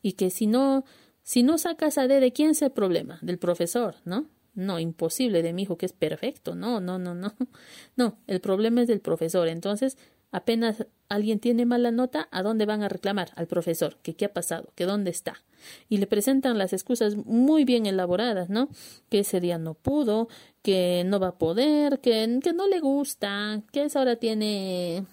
Y 0.00 0.12
que 0.12 0.30
si 0.30 0.46
no, 0.46 0.84
si 1.24 1.42
no 1.42 1.58
sacas 1.58 1.98
AD, 1.98 2.20
¿de 2.20 2.32
quién 2.32 2.50
es 2.50 2.62
el 2.62 2.70
problema? 2.70 3.18
Del 3.20 3.40
profesor, 3.40 3.96
¿no? 4.04 4.28
No, 4.58 4.80
imposible 4.80 5.42
de 5.42 5.52
mi 5.52 5.62
hijo 5.62 5.78
que 5.78 5.86
es 5.86 5.92
perfecto. 5.92 6.56
No, 6.56 6.80
no, 6.80 6.98
no, 6.98 7.14
no. 7.14 7.32
No, 7.96 8.18
el 8.26 8.40
problema 8.40 8.82
es 8.82 8.88
del 8.88 9.00
profesor. 9.00 9.46
Entonces, 9.46 9.96
apenas 10.32 10.86
alguien 11.08 11.38
tiene 11.38 11.64
mala 11.64 11.92
nota, 11.92 12.28
¿a 12.32 12.42
dónde 12.42 12.66
van 12.66 12.82
a 12.82 12.88
reclamar? 12.88 13.30
Al 13.36 13.46
profesor, 13.46 13.98
que 14.02 14.16
qué 14.16 14.24
ha 14.24 14.32
pasado, 14.32 14.72
que 14.74 14.84
dónde 14.84 15.12
está. 15.12 15.44
Y 15.88 15.98
le 15.98 16.08
presentan 16.08 16.58
las 16.58 16.72
excusas 16.72 17.14
muy 17.14 17.64
bien 17.64 17.86
elaboradas, 17.86 18.50
¿no? 18.50 18.68
Que 19.08 19.20
ese 19.20 19.38
día 19.40 19.58
no 19.58 19.74
pudo, 19.74 20.28
que 20.62 21.04
no 21.06 21.20
va 21.20 21.28
a 21.28 21.38
poder, 21.38 22.00
que, 22.00 22.40
que 22.42 22.52
no 22.52 22.66
le 22.66 22.80
gusta, 22.80 23.62
que 23.72 23.84
esa 23.84 24.00
hora 24.00 24.16
tiene 24.16 25.04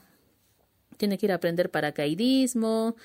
tiene 0.98 1.18
que 1.18 1.28
ir 1.28 1.32
a 1.34 1.36
aprender 1.36 1.70
paracaidismo, 1.70 2.96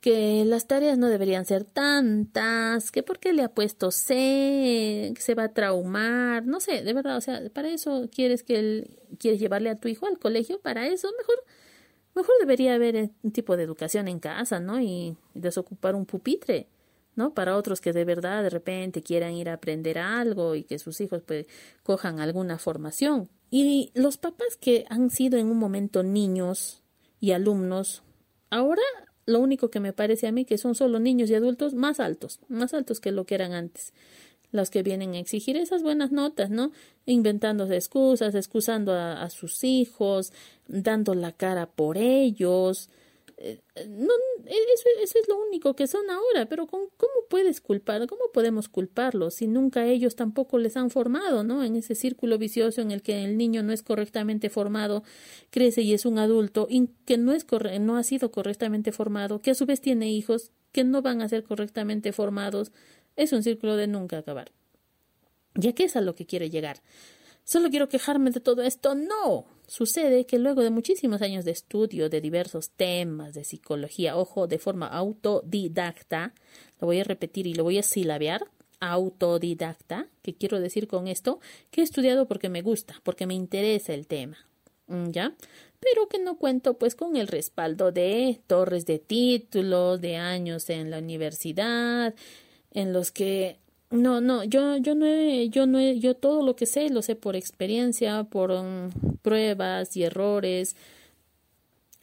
que 0.00 0.44
las 0.44 0.66
tareas 0.66 0.96
no 0.96 1.08
deberían 1.08 1.44
ser 1.44 1.64
tantas, 1.64 2.92
que 2.92 3.02
porque 3.02 3.32
le 3.32 3.42
ha 3.42 3.48
puesto 3.48 3.90
C, 3.90 5.12
que 5.14 5.20
se 5.20 5.34
va 5.34 5.44
a 5.44 5.52
traumar, 5.52 6.46
no 6.46 6.60
sé, 6.60 6.82
de 6.82 6.92
verdad, 6.92 7.16
o 7.16 7.20
sea, 7.20 7.42
para 7.52 7.68
eso 7.68 8.08
quieres 8.14 8.44
que 8.44 8.58
él, 8.58 9.00
quieres 9.18 9.40
llevarle 9.40 9.70
a 9.70 9.76
tu 9.76 9.88
hijo 9.88 10.06
al 10.06 10.18
colegio, 10.18 10.60
para 10.60 10.86
eso 10.86 11.08
mejor, 11.18 11.44
mejor 12.14 12.34
debería 12.40 12.74
haber 12.74 13.10
un 13.22 13.32
tipo 13.32 13.56
de 13.56 13.64
educación 13.64 14.06
en 14.08 14.20
casa, 14.20 14.60
¿no? 14.60 14.80
Y, 14.80 15.16
desocupar 15.34 15.94
un 15.96 16.06
pupitre, 16.06 16.68
¿no? 17.16 17.34
Para 17.34 17.56
otros 17.56 17.80
que 17.80 17.92
de 17.92 18.04
verdad 18.04 18.42
de 18.42 18.50
repente 18.50 19.02
quieran 19.02 19.34
ir 19.34 19.48
a 19.48 19.54
aprender 19.54 19.98
algo 19.98 20.54
y 20.54 20.64
que 20.64 20.78
sus 20.78 21.00
hijos 21.00 21.22
pues 21.26 21.46
cojan 21.82 22.20
alguna 22.20 22.58
formación. 22.58 23.28
Y 23.50 23.90
los 23.94 24.18
papás 24.18 24.56
que 24.60 24.84
han 24.90 25.10
sido 25.10 25.38
en 25.38 25.48
un 25.48 25.58
momento 25.58 26.02
niños 26.02 26.82
y 27.20 27.32
alumnos, 27.32 28.02
ahora 28.50 28.82
lo 29.28 29.40
único 29.40 29.70
que 29.70 29.78
me 29.78 29.92
parece 29.92 30.26
a 30.26 30.32
mí 30.32 30.46
que 30.46 30.56
son 30.56 30.74
solo 30.74 30.98
niños 30.98 31.28
y 31.28 31.34
adultos 31.34 31.74
más 31.74 32.00
altos, 32.00 32.40
más 32.48 32.72
altos 32.72 32.98
que 32.98 33.12
lo 33.12 33.26
que 33.26 33.34
eran 33.34 33.52
antes. 33.52 33.92
Los 34.52 34.70
que 34.70 34.82
vienen 34.82 35.12
a 35.12 35.18
exigir 35.18 35.58
esas 35.58 35.82
buenas 35.82 36.12
notas, 36.12 36.48
¿no? 36.48 36.72
Inventándose 37.04 37.76
excusas, 37.76 38.34
excusando 38.34 38.94
a 38.94 39.28
sus 39.28 39.64
hijos, 39.64 40.32
dando 40.66 41.14
la 41.14 41.32
cara 41.32 41.66
por 41.66 41.98
ellos, 41.98 42.88
no, 43.40 44.12
eso, 44.46 44.88
eso, 45.00 45.18
es 45.20 45.28
lo 45.28 45.38
único 45.38 45.74
que 45.74 45.86
son 45.86 46.10
ahora, 46.10 46.46
pero 46.48 46.66
¿cómo 46.66 46.88
puedes 47.28 47.60
culpar? 47.60 48.06
¿Cómo 48.08 48.22
podemos 48.32 48.68
culparlos 48.68 49.34
si 49.34 49.46
nunca 49.46 49.86
ellos 49.86 50.16
tampoco 50.16 50.58
les 50.58 50.76
han 50.76 50.90
formado, 50.90 51.44
¿no? 51.44 51.62
En 51.62 51.76
ese 51.76 51.94
círculo 51.94 52.38
vicioso 52.38 52.80
en 52.80 52.90
el 52.90 53.02
que 53.02 53.24
el 53.24 53.36
niño 53.36 53.62
no 53.62 53.72
es 53.72 53.82
correctamente 53.82 54.50
formado, 54.50 55.04
crece 55.50 55.82
y 55.82 55.94
es 55.94 56.04
un 56.04 56.18
adulto 56.18 56.66
y 56.68 56.88
que 57.04 57.16
no, 57.16 57.32
es 57.32 57.46
no 57.80 57.96
ha 57.96 58.02
sido 58.02 58.32
correctamente 58.32 58.90
formado, 58.90 59.40
que 59.40 59.52
a 59.52 59.54
su 59.54 59.66
vez 59.66 59.80
tiene 59.80 60.10
hijos 60.10 60.50
que 60.72 60.84
no 60.84 61.00
van 61.02 61.22
a 61.22 61.28
ser 61.28 61.44
correctamente 61.44 62.12
formados, 62.12 62.72
es 63.16 63.32
un 63.32 63.42
círculo 63.42 63.76
de 63.76 63.86
nunca 63.86 64.18
acabar. 64.18 64.50
¿Ya 65.54 65.72
qué 65.72 65.84
es 65.84 65.96
a 65.96 66.00
lo 66.00 66.14
que 66.14 66.26
quiere 66.26 66.50
llegar? 66.50 66.82
Solo 67.44 67.70
quiero 67.70 67.88
quejarme 67.88 68.30
de 68.30 68.40
todo 68.40 68.62
esto. 68.62 68.94
No. 68.94 69.46
Sucede 69.68 70.24
que 70.24 70.38
luego 70.38 70.62
de 70.62 70.70
muchísimos 70.70 71.20
años 71.20 71.44
de 71.44 71.50
estudio 71.50 72.08
de 72.08 72.22
diversos 72.22 72.70
temas 72.70 73.34
de 73.34 73.44
psicología, 73.44 74.16
ojo, 74.16 74.46
de 74.46 74.58
forma 74.58 74.86
autodidacta, 74.86 76.32
lo 76.80 76.86
voy 76.86 77.00
a 77.00 77.04
repetir 77.04 77.46
y 77.46 77.52
lo 77.52 77.64
voy 77.64 77.76
a 77.76 77.82
silabear, 77.82 78.46
autodidacta, 78.80 80.08
¿qué 80.22 80.34
quiero 80.34 80.58
decir 80.58 80.88
con 80.88 81.06
esto? 81.06 81.38
Que 81.70 81.82
he 81.82 81.84
estudiado 81.84 82.26
porque 82.26 82.48
me 82.48 82.62
gusta, 82.62 82.94
porque 83.02 83.26
me 83.26 83.34
interesa 83.34 83.92
el 83.92 84.06
tema. 84.06 84.38
Mm, 84.86 85.10
¿Ya? 85.10 85.36
Pero 85.80 86.08
que 86.08 86.18
no 86.18 86.38
cuento 86.38 86.78
pues 86.78 86.94
con 86.94 87.16
el 87.16 87.28
respaldo 87.28 87.92
de 87.92 88.40
torres 88.46 88.86
de 88.86 88.98
títulos, 88.98 90.00
de 90.00 90.16
años 90.16 90.70
en 90.70 90.90
la 90.90 90.98
universidad, 90.98 92.14
en 92.70 92.94
los 92.94 93.12
que 93.12 93.58
no, 93.90 94.20
no, 94.20 94.44
yo, 94.44 94.76
yo 94.76 94.94
no 94.94 95.06
he, 95.06 95.48
yo 95.48 95.66
no 95.66 95.78
he, 95.78 95.98
yo 95.98 96.14
todo 96.14 96.44
lo 96.44 96.56
que 96.56 96.66
sé 96.66 96.90
lo 96.90 97.02
sé 97.02 97.16
por 97.16 97.36
experiencia, 97.36 98.24
por 98.24 98.50
um, 98.50 98.90
pruebas 99.22 99.96
y 99.96 100.02
errores, 100.02 100.76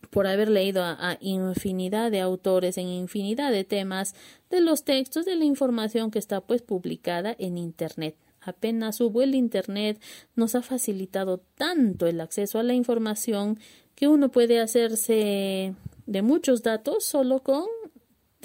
por 0.10 0.28
haber 0.28 0.50
leído 0.50 0.84
a, 0.84 1.18
infinidad 1.20 2.10
de 2.10 2.22
autores 2.22 2.78
en 2.78 2.88
infinidad 2.88 3.52
de 3.52 3.64
temas, 3.66 4.16
de 4.50 4.62
los 4.62 4.84
textos, 4.84 5.26
de 5.26 5.36
la 5.36 5.46
información 5.46 6.10
que 6.10 6.20
está 6.20 6.42
pues 6.42 6.62
publicada 6.62 7.36
en 7.38 7.58
Internet. 7.58 8.16
Apenas 8.42 9.02
hubo 9.02 9.22
el 9.22 9.36
Internet, 9.36 10.02
nos 10.36 10.56
ha 10.56 10.62
facilitado 10.62 11.42
tanto 11.56 12.08
el 12.08 12.22
acceso 12.22 12.60
a 12.60 12.64
la 12.64 12.74
información 12.74 13.60
que 13.96 14.08
uno 14.08 14.30
puede 14.30 14.60
hacerse 14.60 15.76
de 16.06 16.22
muchos 16.22 16.64
datos 16.64 17.04
solo 17.04 17.40
con 17.42 17.66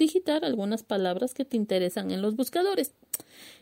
digitar 0.01 0.43
algunas 0.43 0.83
palabras 0.83 1.33
que 1.33 1.45
te 1.45 1.57
interesan 1.57 2.11
en 2.11 2.21
los 2.21 2.35
buscadores. 2.35 2.93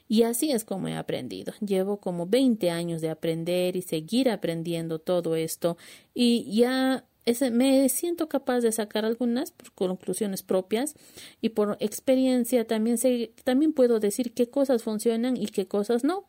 Y 0.08 0.24
así 0.24 0.52
es 0.52 0.64
como 0.64 0.88
he 0.88 0.96
aprendido. 0.96 1.54
Llevo 1.60 1.98
como 1.98 2.26
20 2.26 2.72
años 2.72 3.02
de 3.02 3.10
aprender 3.10 3.76
y 3.76 3.82
seguir 3.82 4.30
aprendiendo 4.30 5.00
todo 5.00 5.36
esto 5.36 5.78
y 6.14 6.52
ya 6.56 7.06
me 7.52 7.88
siento 7.90 8.28
capaz 8.28 8.62
de 8.62 8.72
sacar 8.72 9.06
algunas 9.06 9.54
conclusiones 9.76 10.42
propias 10.42 10.96
y 11.42 11.50
por 11.50 11.78
experiencia 11.80 12.66
también 12.66 12.98
sé, 12.98 13.34
también 13.44 13.74
puedo 13.74 14.00
decir 14.00 14.34
qué 14.34 14.50
cosas 14.50 14.82
funcionan 14.82 15.38
y 15.38 15.48
qué 15.48 15.68
cosas 15.68 16.04
no. 16.04 16.26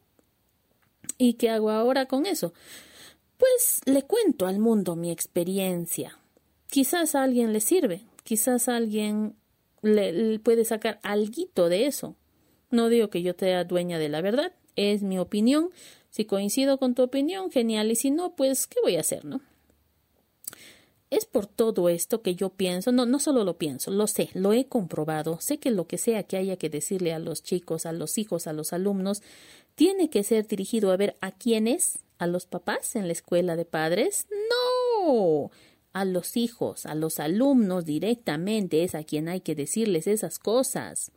¿Y 1.16 1.34
qué 1.34 1.48
hago 1.48 1.70
ahora 1.70 2.06
con 2.06 2.26
eso? 2.26 2.52
Pues 3.38 3.80
le 3.86 4.02
cuento 4.02 4.46
al 4.46 4.58
mundo 4.58 4.96
mi 4.96 5.10
experiencia. 5.10 6.18
Quizás 6.68 7.14
a 7.14 7.22
alguien 7.22 7.52
le 7.54 7.60
sirve, 7.60 8.02
quizás 8.24 8.68
a 8.68 8.76
alguien 8.76 9.34
le, 9.82 10.38
puede 10.38 10.64
sacar 10.64 11.00
algo 11.02 11.68
de 11.68 11.86
eso. 11.86 12.16
No 12.70 12.88
digo 12.88 13.10
que 13.10 13.22
yo 13.22 13.32
sea 13.38 13.64
dueña 13.64 13.98
de 13.98 14.08
la 14.08 14.20
verdad, 14.20 14.52
es 14.76 15.02
mi 15.02 15.18
opinión, 15.18 15.70
Si 16.10 16.24
coincido 16.24 16.78
con 16.78 16.96
tu 16.96 17.02
opinión, 17.02 17.52
genial, 17.52 17.92
y 17.92 17.96
si 17.96 18.10
no, 18.10 18.34
pues, 18.34 18.66
¿qué 18.66 18.80
voy 18.82 18.96
a 18.96 19.00
hacer, 19.00 19.24
no? 19.24 19.40
Es 21.08 21.24
por 21.24 21.46
todo 21.46 21.88
esto 21.88 22.20
que 22.22 22.34
yo 22.34 22.50
pienso, 22.50 22.90
no, 22.90 23.06
no 23.06 23.20
solo 23.20 23.44
lo 23.44 23.58
pienso, 23.58 23.92
lo 23.92 24.08
sé, 24.08 24.30
lo 24.34 24.52
he 24.52 24.66
comprobado, 24.66 25.38
sé 25.40 25.58
que 25.58 25.70
lo 25.70 25.86
que 25.86 25.98
sea 25.98 26.24
que 26.24 26.36
haya 26.36 26.56
que 26.56 26.68
decirle 26.68 27.12
a 27.12 27.20
los 27.20 27.42
chicos, 27.44 27.86
a 27.86 27.92
los 27.92 28.18
hijos, 28.18 28.48
a 28.48 28.52
los 28.52 28.72
alumnos, 28.72 29.22
tiene 29.76 30.10
que 30.10 30.24
ser 30.24 30.46
dirigido 30.46 30.90
a 30.90 30.96
ver 30.96 31.16
a 31.20 31.32
quiénes, 31.32 32.00
a 32.18 32.26
los 32.26 32.46
papás 32.46 32.96
en 32.96 33.06
la 33.06 33.12
escuela 33.12 33.56
de 33.56 33.64
padres. 33.64 34.26
No, 34.50 35.50
a 35.92 36.04
los 36.04 36.36
hijos, 36.36 36.86
a 36.86 36.94
los 36.94 37.20
alumnos 37.20 37.84
directamente 37.84 38.84
es 38.84 38.94
a 38.94 39.04
quien 39.04 39.28
hay 39.28 39.40
que 39.40 39.54
decirles 39.54 40.06
esas 40.06 40.38
cosas 40.38 41.12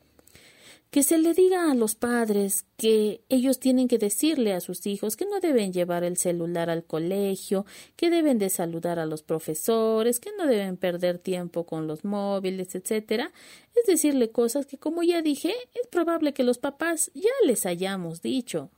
que 0.94 1.02
se 1.02 1.18
le 1.18 1.34
diga 1.34 1.72
a 1.72 1.74
los 1.74 1.96
padres 1.96 2.68
que 2.78 3.24
ellos 3.28 3.60
tienen 3.60 3.88
que 3.88 3.98
decirle 3.98 4.54
a 4.54 4.62
sus 4.62 4.86
hijos 4.86 5.16
que 5.16 5.26
no 5.26 5.40
deben 5.40 5.74
llevar 5.74 6.04
el 6.04 6.18
celular 6.18 6.70
al 6.70 6.84
colegio, 6.84 7.66
que 7.96 8.12
deben 8.12 8.38
de 8.38 8.52
saludar 8.52 9.00
a 9.00 9.08
los 9.08 9.24
profesores, 9.24 10.20
que 10.20 10.30
no 10.38 10.46
deben 10.46 10.78
perder 10.78 11.18
tiempo 11.18 11.66
con 11.66 11.88
los 11.88 12.06
móviles, 12.06 12.76
etcétera. 12.76 13.32
Es 13.76 13.88
decirle 13.88 14.30
cosas 14.30 14.68
que, 14.68 14.78
como 14.78 15.02
ya 15.02 15.24
dije, 15.24 15.56
es 15.74 15.88
probable 15.88 16.32
que 16.36 16.44
los 16.44 16.60
papás 16.60 17.10
ya 17.16 17.32
les 17.44 17.66
hayamos 17.66 18.22
dicho. 18.22 18.70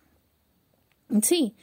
Sí, 1.22 1.54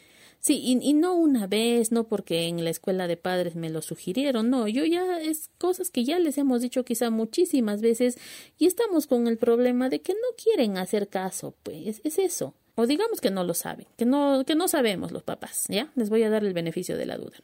Sí, 0.42 0.60
y, 0.64 0.92
no 0.92 1.14
una 1.14 1.46
vez, 1.46 1.92
no 1.92 2.08
porque 2.08 2.48
en 2.48 2.64
la 2.64 2.70
escuela 2.70 3.06
de 3.06 3.16
padres 3.16 3.54
me 3.54 3.70
lo 3.70 3.80
sugirieron, 3.80 4.50
no, 4.50 4.66
yo 4.66 4.84
ya 4.84 5.20
es 5.20 5.50
cosas 5.56 5.88
que 5.88 6.02
ya 6.02 6.18
les 6.18 6.36
hemos 6.36 6.62
dicho 6.62 6.84
quizá 6.84 7.10
muchísimas 7.10 7.80
veces 7.80 8.18
y 8.58 8.66
estamos 8.66 9.06
con 9.06 9.28
el 9.28 9.38
problema 9.38 9.88
de 9.88 10.00
que 10.00 10.14
no 10.14 10.36
quieren 10.36 10.78
hacer 10.78 11.06
caso, 11.06 11.54
pues 11.62 12.00
es 12.02 12.18
eso. 12.18 12.54
O 12.74 12.88
digamos 12.88 13.20
que 13.20 13.30
no 13.30 13.44
lo 13.44 13.54
saben, 13.54 13.86
que 13.96 14.04
no, 14.04 14.42
que 14.44 14.56
no 14.56 14.66
sabemos 14.66 15.12
los 15.12 15.22
papás, 15.22 15.66
¿ya? 15.68 15.92
Les 15.94 16.10
voy 16.10 16.24
a 16.24 16.30
dar 16.30 16.42
el 16.42 16.54
beneficio 16.54 16.96
de 16.96 17.06
la 17.06 17.18
duda. 17.18 17.36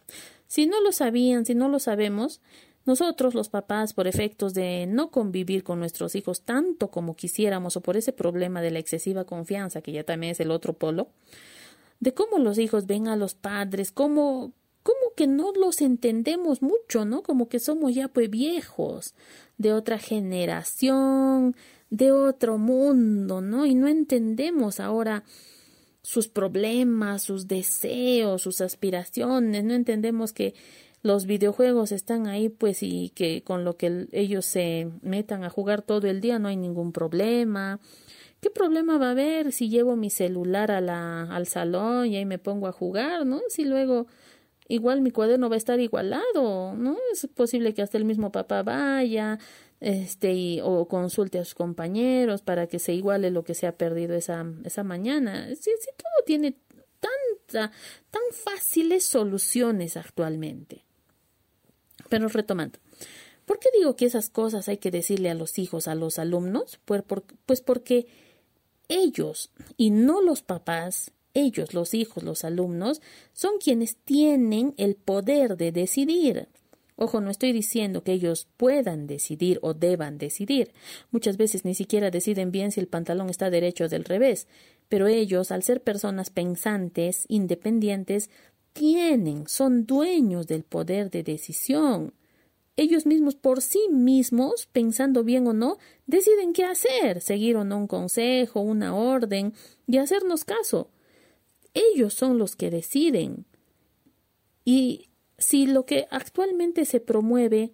Si 0.49 0.67
no 0.67 0.81
lo 0.81 0.91
sabían, 0.91 1.47
si 1.47 1.55
no 1.55 1.69
lo 1.69 1.79
sabemos, 1.79 2.41
nosotros 2.85 3.33
los 3.33 3.49
papás, 3.49 3.93
por 3.93 4.09
efectos 4.09 4.55
de 4.55 4.87
no 4.89 5.13
convivir 5.13 5.63
con 5.63 5.79
nuestros 5.79 6.17
hijos 6.17 6.41
tanto 6.41 6.91
como 6.91 7.15
quisiéramos 7.15 7.77
o 7.77 7.81
por 7.81 7.97
ese 7.97 8.13
problema 8.13 8.61
de 8.61 8.73
la 8.73 8.81
excesiva 8.81 9.25
confianza, 9.25 9.83
que 9.83 9.93
ya 9.93 10.03
también 10.03 10.33
es 10.33 10.41
el 10.41 10.51
otro 10.51 10.73
polo, 10.73 11.11
de 12.01 12.15
cómo 12.15 12.39
los 12.39 12.59
hijos 12.59 12.87
ven 12.87 13.09
a 13.09 13.17
los 13.17 13.35
padres, 13.35 13.93
cómo, 13.93 14.53
cómo 14.83 15.15
que 15.17 15.27
no 15.27 15.53
los 15.53 15.81
entendemos 15.81 16.63
mucho, 16.63 17.05
¿no? 17.05 17.23
Como 17.23 17.49
que 17.49 17.59
somos 17.59 17.95
ya 17.95 18.09
pues 18.09 18.31
viejos, 18.31 19.15
de 19.57 19.73
otra 19.73 19.99
generación, 19.99 21.57
de 21.91 22.13
otro 22.13 22.59
mundo, 22.59 23.41
¿no? 23.41 23.67
Y 23.67 23.75
no 23.75 23.89
entendemos 23.89 24.81
ahora 24.81 25.25
sus 26.03 26.29
problemas, 26.29 27.23
sus 27.23 27.49
deseos, 27.49 28.43
sus 28.43 28.61
aspiraciones, 28.61 29.65
no 29.65 29.75
entendemos 29.75 30.33
que 30.33 30.55
los 31.03 31.27
videojuegos 31.27 31.93
están 31.93 32.27
ahí 32.27 32.49
pues 32.49 32.83
y 32.83 33.11
que 33.11 33.43
con 33.43 33.65
lo 33.65 33.77
que 33.77 34.09
ellos 34.13 34.45
se 34.47 34.91
metan 35.03 35.45
a 35.45 35.51
jugar 35.51 35.83
todo 35.83 36.09
el 36.09 36.21
día 36.21 36.39
no 36.39 36.49
hay 36.49 36.57
ningún 36.57 36.93
problema, 36.93 37.81
¿Qué 38.41 38.51
problema 38.51 38.99
va 38.99 39.09
a 39.09 39.11
haber 39.11 39.53
si 39.53 39.69
llevo 39.69 39.97
mi 39.97 40.11
celular 40.11 40.71
a 40.71 41.23
al 41.35 41.47
salón 41.47 42.07
y 42.07 42.17
ahí 42.17 42.25
me 42.25 42.39
pongo 42.39 42.69
a 42.69 42.73
jugar, 42.73 43.27
¿no? 43.27 43.41
Si 43.49 43.65
luego 43.65 44.07
igual 44.69 45.01
mi 45.01 45.11
cuaderno 45.11 45.49
va 45.49 45.57
a 45.57 45.59
estar 45.59 45.81
igualado, 45.81 46.75
¿no? 46.75 46.97
Es 47.13 47.27
posible 47.35 47.75
que 47.75 47.83
hasta 47.83 47.99
el 47.99 48.05
mismo 48.05 48.31
papá 48.31 48.63
vaya, 48.63 49.39
este, 49.81 50.33
y, 50.35 50.61
o 50.63 50.87
consulte 50.87 51.39
a 51.39 51.45
sus 51.45 51.55
compañeros 51.55 52.43
para 52.43 52.67
que 52.67 52.79
se 52.79 52.93
iguale 52.93 53.31
lo 53.31 53.45
que 53.45 53.55
se 53.55 53.67
ha 53.67 53.77
perdido 53.77 54.15
esa, 54.15 54.45
esa 54.65 54.85
mañana. 54.85 55.49
Si, 55.49 55.71
si 55.81 55.91
todo 55.97 56.25
tiene 56.27 56.57
tanta, 57.01 57.73
tan 58.11 58.23
fáciles 58.33 59.05
soluciones 59.05 59.97
actualmente. 59.97 60.85
Pero 62.09 62.29
retomando. 62.29 62.79
¿Por 63.47 63.59
qué 63.59 63.71
digo 63.77 63.97
que 63.97 64.05
esas 64.05 64.29
cosas 64.29 64.69
hay 64.69 64.77
que 64.77 64.91
decirle 64.91 65.31
a 65.31 65.35
los 65.35 65.59
hijos, 65.59 65.89
a 65.89 65.95
los 65.95 66.19
alumnos? 66.19 66.81
Pues 66.85 67.63
porque 67.63 68.07
ellos 68.89 69.51
y 69.77 69.91
no 69.91 70.21
los 70.21 70.43
papás, 70.43 71.13
ellos, 71.35 71.75
los 71.75 71.95
hijos, 71.95 72.23
los 72.23 72.45
alumnos, 72.45 73.01
son 73.33 73.59
quienes 73.63 73.97
tienen 73.97 74.75
el 74.77 74.97
poder 74.97 75.57
de 75.57 75.73
decidir. 75.73 76.49
Ojo, 76.97 77.21
no 77.21 77.31
estoy 77.31 77.53
diciendo 77.53 78.03
que 78.03 78.13
ellos 78.13 78.49
puedan 78.57 79.07
decidir 79.07 79.61
o 79.63 79.73
deban 79.73 80.19
decidir. 80.19 80.73
Muchas 81.13 81.37
veces 81.37 81.65
ni 81.65 81.75
siquiera 81.75 82.11
deciden 82.11 82.51
bien 82.51 82.73
si 82.73 82.81
el 82.81 82.89
pantalón 82.89 83.31
está 83.31 83.51
derecho 83.51 83.85
o 83.85 83.89
del 83.89 84.05
revés. 84.05 84.49
Pero 84.89 85.07
ellos, 85.07 85.53
al 85.53 85.63
ser 85.63 85.81
personas 85.81 86.31
pensantes, 86.31 87.25
independientes, 87.29 88.31
tienen, 88.73 89.47
son 89.47 89.87
dueños 89.87 90.49
del 90.49 90.65
poder 90.65 91.11
de 91.11 91.23
decisión 91.23 92.15
ellos 92.79 93.07
mismos 93.07 93.35
por 93.35 93.61
sí 93.61 93.89
mismos, 93.91 94.67
pensando 94.71 95.25
bien 95.25 95.49
o 95.49 95.53
no, 95.53 95.79
deciden 96.07 96.53
qué 96.53 96.65
hacer, 96.65 97.21
seguir 97.21 97.57
o 97.57 97.65
no 97.65 97.77
un 97.77 97.89
consejo, 97.89 98.61
una 98.61 98.95
orden 98.95 99.53
y 99.89 99.99
hacernos 99.99 100.45
caso. 100.45 100.89
Ellos 101.75 102.15
son 102.15 102.39
los 102.39 102.55
que 102.55 102.71
deciden. 102.71 103.47
Y 104.65 105.09
si 105.39 105.67
lo 105.67 105.87
que 105.87 106.07
actualmente 106.13 106.85
se 106.85 107.01
promueve 107.01 107.73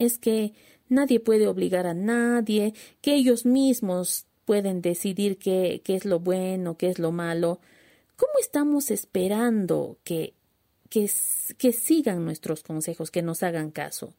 es 0.00 0.18
que 0.18 0.52
nadie 0.88 1.20
puede 1.20 1.46
obligar 1.46 1.86
a 1.86 1.94
nadie, 1.94 2.74
que 3.00 3.14
ellos 3.14 3.46
mismos 3.46 4.26
pueden 4.44 4.82
decidir 4.82 5.38
qué, 5.38 5.80
qué 5.84 5.94
es 5.94 6.04
lo 6.04 6.18
bueno, 6.18 6.76
qué 6.76 6.88
es 6.88 6.98
lo 6.98 7.12
malo, 7.12 7.60
¿cómo 8.16 8.32
estamos 8.40 8.90
esperando 8.90 9.98
que 10.02 10.34
que, 11.58 11.72
sigan 11.72 12.24
nuestros 12.24 12.62
consejos, 12.62 13.10
que 13.10 13.22
nos 13.22 13.42
hagan 13.42 13.70
caso. 13.70 14.14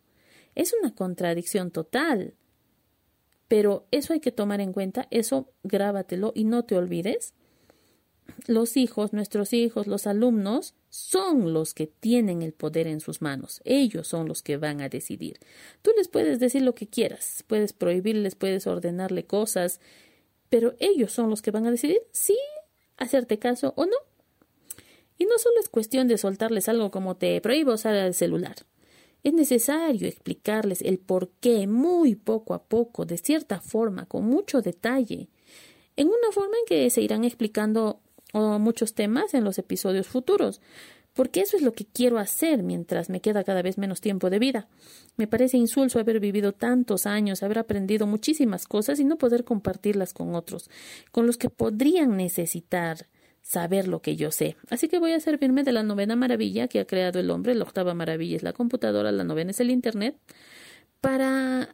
Es 0.53 0.75
una 0.79 0.93
contradicción 0.93 1.71
total. 1.71 2.35
Pero 3.47 3.87
eso 3.91 4.13
hay 4.13 4.19
que 4.19 4.31
tomar 4.31 4.61
en 4.61 4.73
cuenta, 4.73 5.07
eso 5.09 5.49
grábatelo 5.63 6.33
y 6.35 6.43
no 6.43 6.65
te 6.65 6.75
olvides. 6.75 7.33
Los 8.45 8.75
hijos, 8.75 9.13
nuestros 9.13 9.53
hijos, 9.53 9.87
los 9.87 10.05
alumnos, 10.05 10.75
son 10.89 11.53
los 11.53 11.73
que 11.73 11.87
tienen 11.87 12.41
el 12.41 12.53
poder 12.53 12.87
en 12.87 12.99
sus 12.99 13.21
manos. 13.21 13.61
Ellos 13.63 14.07
son 14.07 14.27
los 14.27 14.43
que 14.43 14.57
van 14.57 14.81
a 14.81 14.89
decidir. 14.89 15.39
Tú 15.81 15.91
les 15.97 16.09
puedes 16.09 16.39
decir 16.39 16.61
lo 16.61 16.75
que 16.75 16.87
quieras, 16.87 17.43
puedes 17.47 17.71
prohibirles, 17.71 18.35
puedes 18.35 18.67
ordenarle 18.67 19.25
cosas, 19.25 19.79
pero 20.49 20.75
ellos 20.79 21.13
son 21.13 21.29
los 21.29 21.41
que 21.41 21.51
van 21.51 21.65
a 21.65 21.71
decidir 21.71 22.01
si 22.11 22.37
hacerte 22.97 23.39
caso 23.39 23.73
o 23.77 23.85
no. 23.85 23.97
Y 25.17 25.25
no 25.25 25.37
solo 25.37 25.59
es 25.59 25.69
cuestión 25.69 26.07
de 26.07 26.17
soltarles 26.17 26.69
algo 26.69 26.91
como 26.91 27.15
te 27.15 27.39
prohíbo 27.41 27.73
usar 27.73 27.95
el 27.95 28.13
celular. 28.13 28.55
Es 29.23 29.33
necesario 29.33 30.07
explicarles 30.07 30.81
el 30.81 30.99
por 30.99 31.29
qué 31.39 31.67
muy 31.67 32.15
poco 32.15 32.53
a 32.53 32.63
poco, 32.63 33.05
de 33.05 33.17
cierta 33.17 33.59
forma, 33.59 34.05
con 34.05 34.25
mucho 34.25 34.61
detalle, 34.61 35.27
en 35.95 36.07
una 36.07 36.31
forma 36.31 36.55
en 36.59 36.65
que 36.67 36.89
se 36.89 37.01
irán 37.01 37.23
explicando 37.23 37.99
muchos 38.33 38.93
temas 38.93 39.33
en 39.33 39.43
los 39.43 39.57
episodios 39.57 40.07
futuros, 40.07 40.61
porque 41.13 41.41
eso 41.41 41.57
es 41.57 41.63
lo 41.63 41.73
que 41.73 41.85
quiero 41.85 42.19
hacer 42.19 42.61
mientras 42.61 43.09
me 43.09 43.21
queda 43.21 43.43
cada 43.43 43.63
vez 43.63 43.79
menos 43.79 44.01
tiempo 44.01 44.29
de 44.29 44.37
vida. 44.37 44.67
Me 45.15 45.25
parece 45.25 45.57
insulso 45.57 45.99
haber 45.99 46.19
vivido 46.19 46.51
tantos 46.53 47.07
años, 47.07 47.41
haber 47.41 47.57
aprendido 47.57 48.05
muchísimas 48.05 48.67
cosas 48.67 48.99
y 48.99 49.03
no 49.03 49.17
poder 49.17 49.43
compartirlas 49.43 50.13
con 50.13 50.35
otros, 50.35 50.69
con 51.11 51.25
los 51.25 51.37
que 51.37 51.49
podrían 51.49 52.15
necesitar 52.17 53.07
saber 53.47 53.87
lo 53.87 54.01
que 54.01 54.17
yo 54.17 54.29
sé. 54.31 54.57
Así 54.69 54.89
que 54.89 54.99
voy 54.99 55.13
a 55.13 55.21
servirme 55.21 55.63
de 55.63 55.71
la 55.71 55.81
novena 55.81 56.17
maravilla 56.17 56.67
que 56.67 56.81
ha 56.81 56.85
creado 56.85 57.19
el 57.19 57.31
hombre, 57.31 57.55
la 57.55 57.63
octava 57.63 57.93
maravilla 57.93 58.35
es 58.35 58.43
la 58.43 58.51
computadora, 58.51 59.13
la 59.13 59.23
novena 59.23 59.51
es 59.51 59.59
el 59.61 59.71
Internet, 59.71 60.17
para 60.99 61.73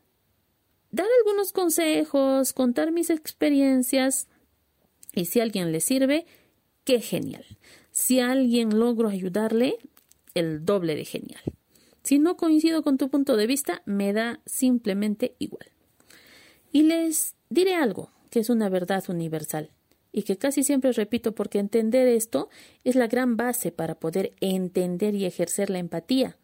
dar 0.91 1.07
algunos 1.19 1.51
consejos, 1.51 2.53
contar 2.53 2.91
mis 2.91 3.09
experiencias 3.09 4.27
y 5.15 5.25
si 5.25 5.39
a 5.39 5.43
alguien 5.43 5.71
le 5.71 5.81
sirve, 5.81 6.27
qué 6.83 7.01
genial. 7.01 7.43
Si 7.89 8.19
a 8.19 8.31
alguien 8.31 8.77
logro 8.77 9.09
ayudarle, 9.09 9.77
el 10.35 10.65
doble 10.65 10.95
de 10.95 11.05
genial. 11.05 11.41
Si 12.03 12.19
no 12.19 12.37
coincido 12.37 12.83
con 12.83 12.99
tu 12.99 13.09
punto 13.09 13.35
de 13.35 13.47
vista, 13.47 13.81
me 13.85 14.13
da 14.13 14.41
simplemente 14.45 15.35
igual. 15.39 15.71
Y 16.71 16.83
les 16.83 17.35
diré 17.49 17.73
algo 17.73 18.11
que 18.29 18.41
es 18.41 18.51
una 18.51 18.69
verdad 18.69 19.03
universal 19.07 19.71
y 20.13 20.23
que 20.23 20.37
casi 20.37 20.63
siempre 20.63 20.93
repito 20.93 21.33
porque 21.33 21.59
entender 21.59 22.07
esto 22.07 22.47
es 22.85 22.95
la 22.95 23.07
gran 23.07 23.35
base 23.35 23.71
para 23.71 23.95
poder 23.95 24.31
entender 24.39 25.15
y 25.15 25.25
ejercer 25.25 25.69
la 25.69 25.79
empatía. 25.79 26.37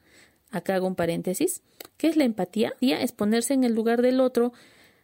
Acá 0.49 0.75
hago 0.75 0.87
un 0.87 0.95
paréntesis. 0.95 1.61
¿Qué 1.95 2.07
es 2.07 2.17
la 2.17 2.25
empatía? 2.25 2.73
Es 2.81 3.11
ponerse 3.11 3.53
en 3.53 3.63
el 3.63 3.75
lugar 3.75 4.01
del 4.01 4.19
otro 4.19 4.51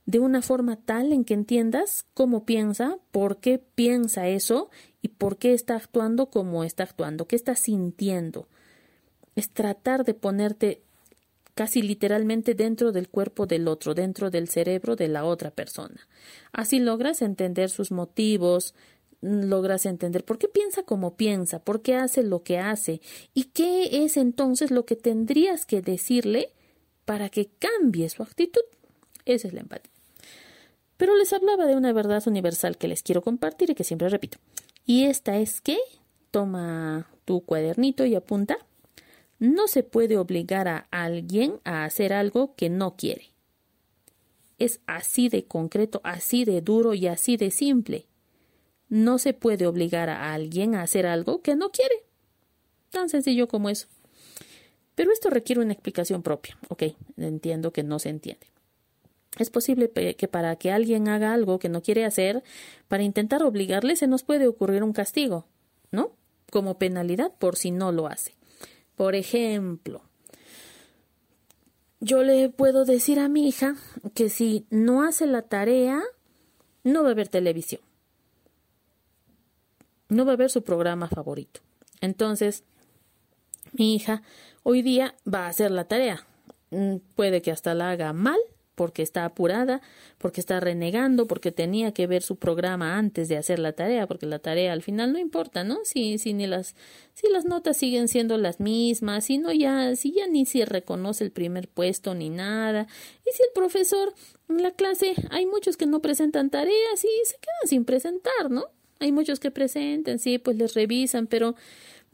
de 0.08 0.20
una 0.20 0.42
forma 0.42 0.76
tal 0.76 1.14
en 1.14 1.24
que 1.24 1.36
entiendas 1.36 2.06
cómo 2.14 2.46
piensa, 2.46 2.98
por 3.12 3.38
qué 3.38 3.60
piensa 3.60 4.28
eso 4.28 4.70
y 5.02 5.10
por 5.10 5.38
qué 5.38 5.54
está 5.54 5.76
actuando 5.76 6.30
como 6.30 6.64
está 6.64 6.84
actuando, 6.84 7.28
qué 7.28 7.36
está 7.36 7.56
sintiendo. 7.56 8.48
Es 9.36 9.50
tratar 9.50 10.06
de 10.06 10.14
ponerte 10.16 10.82
casi 11.56 11.82
literalmente 11.82 12.54
dentro 12.54 12.92
del 12.92 13.10
cuerpo 13.10 13.48
del 13.48 13.68
otro, 13.68 13.96
dentro 13.96 14.30
del 14.30 14.50
cerebro 14.50 14.96
de 14.96 15.08
la 15.08 15.26
otra 15.26 15.52
persona. 15.52 16.08
Así 16.52 16.80
logras 16.80 17.22
entender 17.22 17.70
sus 17.70 17.92
motivos, 17.92 18.76
logras 19.22 19.86
entender 19.86 20.24
por 20.24 20.38
qué 20.38 20.48
piensa 20.48 20.84
como 20.84 21.16
piensa, 21.16 21.60
por 21.60 21.82
qué 21.82 21.96
hace 21.96 22.24
lo 22.24 22.44
que 22.44 22.60
hace 22.60 23.02
y 23.34 23.46
qué 23.46 24.04
es 24.04 24.18
entonces 24.18 24.70
lo 24.70 24.86
que 24.86 24.96
tendrías 24.96 25.66
que 25.66 25.82
decirle 25.82 26.50
para 27.06 27.30
que 27.30 27.50
cambie 27.60 28.10
su 28.10 28.22
actitud. 28.22 28.62
Esa 29.26 29.48
es 29.48 29.54
la 29.54 29.62
empatía. 29.62 29.92
Pero 30.98 31.16
les 31.16 31.34
hablaba 31.34 31.66
de 31.66 31.76
una 31.76 31.94
verdad 31.94 32.24
universal 32.28 32.78
que 32.78 32.88
les 32.88 33.02
quiero 33.02 33.22
compartir 33.22 33.70
y 33.70 33.76
que 33.76 33.84
siempre 33.84 34.10
repito. 34.10 34.38
Y 34.86 35.06
esta 35.06 35.38
es 35.38 35.62
que 35.62 35.78
toma 36.32 37.10
tu 37.26 37.42
cuadernito 37.42 38.06
y 38.06 38.16
apunta. 38.16 38.58
No 39.40 39.68
se 39.68 39.84
puede 39.84 40.18
obligar 40.18 40.68
a 40.68 40.88
alguien 40.92 41.60
a 41.64 41.84
hacer 41.84 42.14
algo 42.14 42.56
que 42.56 42.70
no 42.70 42.96
quiere. 42.96 43.32
Es 44.58 44.80
así 44.88 45.28
de 45.28 45.46
concreto, 45.46 46.00
así 46.04 46.46
de 46.46 46.62
duro 46.62 46.94
y 46.94 47.08
así 47.08 47.36
de 47.36 47.52
simple. 47.52 48.08
No 48.88 49.18
se 49.18 49.34
puede 49.34 49.68
obligar 49.68 50.10
a 50.10 50.34
alguien 50.34 50.76
a 50.76 50.84
hacer 50.84 51.06
algo 51.06 51.42
que 51.42 51.56
no 51.56 51.72
quiere. 51.72 52.06
Tan 52.92 53.10
sencillo 53.10 53.48
como 53.48 53.70
eso. 53.70 53.88
Pero 54.96 55.12
esto 55.12 55.30
requiere 55.30 55.62
una 55.62 55.74
explicación 55.74 56.24
propia. 56.24 56.58
Ok, 56.70 56.84
entiendo 57.18 57.74
que 57.74 57.84
no 57.84 58.00
se 58.00 58.10
entiende. 58.10 58.48
Es 59.38 59.50
posible 59.50 59.92
que 59.92 60.28
para 60.30 60.56
que 60.56 60.72
alguien 60.72 61.10
haga 61.10 61.34
algo 61.34 61.60
que 61.60 61.68
no 61.68 61.82
quiere 61.82 62.06
hacer, 62.06 62.42
para 62.88 63.04
intentar 63.04 63.44
obligarle, 63.44 63.98
se 63.98 64.08
nos 64.08 64.24
puede 64.24 64.48
ocurrir 64.48 64.82
un 64.82 64.94
castigo, 64.94 65.46
¿no? 65.92 66.14
Como 66.52 66.78
penalidad 66.78 67.34
por 67.38 67.58
si 67.58 67.72
no 67.72 67.92
lo 67.92 68.08
hace. 68.08 68.35
Por 68.96 69.16
ejemplo, 69.16 70.02
yo 72.00 72.24
le 72.24 72.50
puedo 72.50 72.86
decir 72.86 73.20
a 73.20 73.28
mi 73.28 73.48
hija 73.48 73.76
que 74.14 74.30
si 74.30 74.66
no 74.70 75.04
hace 75.04 75.26
la 75.28 75.42
tarea, 75.42 76.02
no 76.84 77.04
va 77.04 77.12
a 77.12 77.16
ver 77.16 77.28
televisión. 77.28 77.82
No 80.08 80.26
va 80.26 80.34
a 80.34 80.38
ver 80.38 80.50
su 80.50 80.64
programa 80.64 81.08
favorito. 81.08 81.62
Entonces, 82.00 82.64
mi 83.74 83.96
hija 83.96 84.22
hoy 84.64 84.82
día 84.82 85.16
va 85.32 85.46
a 85.46 85.50
hacer 85.50 85.72
la 85.72 85.86
tarea. 85.86 86.26
Mm, 86.72 86.98
puede 87.16 87.42
que 87.42 87.52
hasta 87.52 87.74
la 87.74 87.92
haga 87.92 88.14
mal 88.14 88.40
porque 88.76 89.02
está 89.02 89.26
apurada, 89.26 89.82
porque 90.18 90.42
está 90.42 90.60
renegando, 90.60 91.28
porque 91.28 91.52
tenía 91.52 91.94
que 91.94 92.08
ver 92.08 92.22
su 92.22 92.36
programa 92.36 92.98
antes 92.98 93.30
de 93.30 93.38
hacer 93.38 93.60
la 93.60 93.74
tarea, 93.74 94.06
porque 94.08 94.26
la 94.26 94.40
tarea 94.40 94.74
al 94.74 94.82
final 94.82 95.14
no 95.14 95.20
importa, 95.20 95.64
¿no? 95.64 95.80
Si, 95.84 96.18
si 96.18 96.34
ni 96.34 96.46
las, 96.46 96.76
si 97.14 97.30
las 97.30 97.46
notas 97.46 97.78
siguen 97.78 98.08
siendo 98.08 98.38
las 98.38 98.60
mismas, 98.60 99.26
si 99.26 99.38
no 99.38 99.52
ya, 99.52 99.96
si 99.96 100.12
ya 100.12 100.28
ni 100.28 100.46
se 100.46 100.66
reconoce 100.66 101.24
el 101.24 101.32
primer 101.32 101.68
puesto 101.68 102.14
ni 102.14 102.30
nada, 102.30 102.88
y 103.26 103.36
si 103.36 103.44
el 103.44 103.50
profesor 103.54 104.14
en 104.50 104.62
la 104.62 104.72
clase 104.72 105.14
hay 105.32 105.46
muchos 105.46 105.78
que 105.78 105.86
no 105.86 106.02
presentan 106.02 106.50
tareas 106.50 107.04
y 107.04 107.26
se 107.26 107.36
quedan 107.36 107.68
sin 107.68 107.86
presentar, 107.86 108.52
¿no? 108.52 108.66
Hay 109.00 109.12
muchos 109.12 109.40
que 109.40 109.52
presentan, 109.52 110.20
sí, 110.20 110.38
pues 110.38 110.58
les 110.58 110.74
revisan, 110.74 111.28
pero 111.28 111.56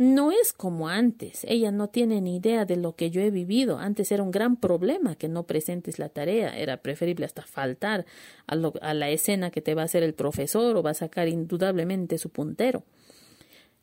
no 0.02 0.32
es 0.32 0.52
como 0.52 0.90
antes. 0.90 1.46
Ella 1.48 1.70
no 1.72 1.90
tiene 1.90 2.22
ni 2.22 2.38
idea 2.38 2.66
de 2.66 2.76
lo 2.76 2.96
que 2.96 3.12
yo 3.12 3.22
he 3.22 3.30
vivido. 3.30 3.78
Antes 3.78 4.12
era 4.12 4.24
un 4.24 4.32
gran 4.32 4.56
problema 4.56 5.14
que 5.14 5.28
no 5.28 5.44
presentes 5.44 6.00
la 6.00 6.10
tarea. 6.10 6.58
Era 6.58 6.78
preferible 6.78 7.24
hasta 7.24 7.44
faltar 7.44 8.08
a, 8.48 8.56
a 8.82 8.94
la 8.96 9.10
escena 9.12 9.52
que 9.52 9.62
te 9.62 9.76
va 9.76 9.84
a 9.84 9.86
hacer 9.86 10.02
el 10.02 10.16
profesor 10.16 10.76
o 10.76 10.82
va 10.82 10.90
a 10.90 10.96
sacar 10.96 11.28
indudablemente 11.28 12.18
su 12.18 12.32
puntero. 12.32 12.84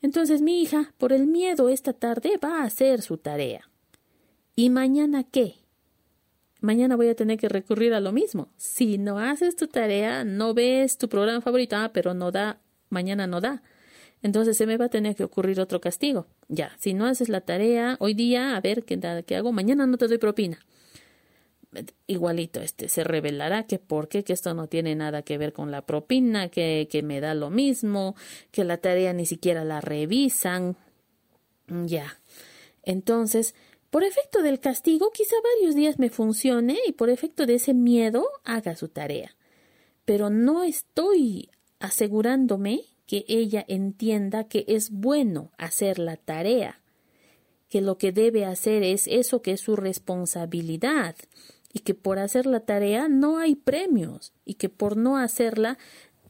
Entonces 0.02 0.42
mi 0.42 0.60
hija, 0.60 0.92
por 0.98 1.12
el 1.12 1.28
miedo 1.28 1.68
esta 1.68 1.92
tarde, 1.92 2.32
va 2.42 2.62
a 2.62 2.64
hacer 2.64 3.00
su 3.00 3.18
tarea. 3.18 3.70
¿Y 4.56 4.70
mañana 4.70 5.22
qué? 5.22 5.54
Mañana 6.60 6.96
voy 6.96 7.10
a 7.10 7.14
tener 7.14 7.38
que 7.38 7.48
recurrir 7.48 7.94
a 7.94 8.00
lo 8.00 8.10
mismo. 8.10 8.48
Si 8.56 8.98
no 8.98 9.20
haces 9.20 9.54
tu 9.54 9.68
tarea, 9.68 10.24
no 10.24 10.52
ves 10.52 10.98
tu 10.98 11.08
programa 11.08 11.42
favorito, 11.42 11.76
ah, 11.76 11.92
pero 11.94 12.12
no 12.12 12.32
da, 12.32 12.58
mañana 12.90 13.28
no 13.28 13.40
da 13.40 13.62
entonces 14.22 14.56
se 14.56 14.66
me 14.66 14.76
va 14.76 14.86
a 14.86 14.90
tener 14.90 15.14
que 15.14 15.24
ocurrir 15.24 15.60
otro 15.60 15.80
castigo. 15.80 16.26
Ya, 16.48 16.72
si 16.78 16.94
no 16.94 17.06
haces 17.06 17.28
la 17.28 17.40
tarea 17.40 17.96
hoy 18.00 18.14
día, 18.14 18.56
a 18.56 18.60
ver 18.60 18.84
qué, 18.84 18.98
qué 19.26 19.36
hago, 19.36 19.52
mañana 19.52 19.86
no 19.86 19.96
te 19.96 20.08
doy 20.08 20.18
propina. 20.18 20.58
Igualito, 22.06 22.60
este 22.60 22.88
se 22.88 23.04
revelará 23.04 23.66
que 23.66 23.78
por 23.78 24.08
qué, 24.08 24.24
que 24.24 24.32
esto 24.32 24.54
no 24.54 24.68
tiene 24.68 24.94
nada 24.94 25.22
que 25.22 25.36
ver 25.38 25.52
con 25.52 25.70
la 25.70 25.84
propina, 25.84 26.48
que, 26.48 26.88
que 26.90 27.02
me 27.02 27.20
da 27.20 27.34
lo 27.34 27.50
mismo, 27.50 28.16
que 28.50 28.64
la 28.64 28.78
tarea 28.78 29.12
ni 29.12 29.26
siquiera 29.26 29.64
la 29.64 29.80
revisan. 29.80 30.76
Ya. 31.68 32.18
Entonces, 32.82 33.54
por 33.90 34.02
efecto 34.02 34.42
del 34.42 34.60
castigo, 34.60 35.10
quizá 35.12 35.36
varios 35.56 35.74
días 35.74 35.98
me 35.98 36.10
funcione 36.10 36.78
y 36.86 36.92
por 36.92 37.10
efecto 37.10 37.46
de 37.46 37.54
ese 37.56 37.74
miedo 37.74 38.26
haga 38.44 38.74
su 38.74 38.88
tarea. 38.88 39.36
Pero 40.04 40.30
no 40.30 40.64
estoy 40.64 41.50
asegurándome 41.80 42.82
que 43.08 43.24
ella 43.26 43.64
entienda 43.66 44.44
que 44.44 44.66
es 44.68 44.90
bueno 44.90 45.50
hacer 45.56 45.98
la 45.98 46.16
tarea, 46.18 46.82
que 47.70 47.80
lo 47.80 47.96
que 47.96 48.12
debe 48.12 48.44
hacer 48.44 48.82
es 48.82 49.06
eso 49.06 49.40
que 49.40 49.52
es 49.52 49.62
su 49.62 49.76
responsabilidad 49.76 51.16
y 51.72 51.80
que 51.80 51.94
por 51.94 52.18
hacer 52.18 52.44
la 52.44 52.60
tarea 52.60 53.08
no 53.08 53.38
hay 53.38 53.56
premios 53.56 54.34
y 54.44 54.54
que 54.54 54.68
por 54.68 54.98
no 54.98 55.16
hacerla 55.16 55.78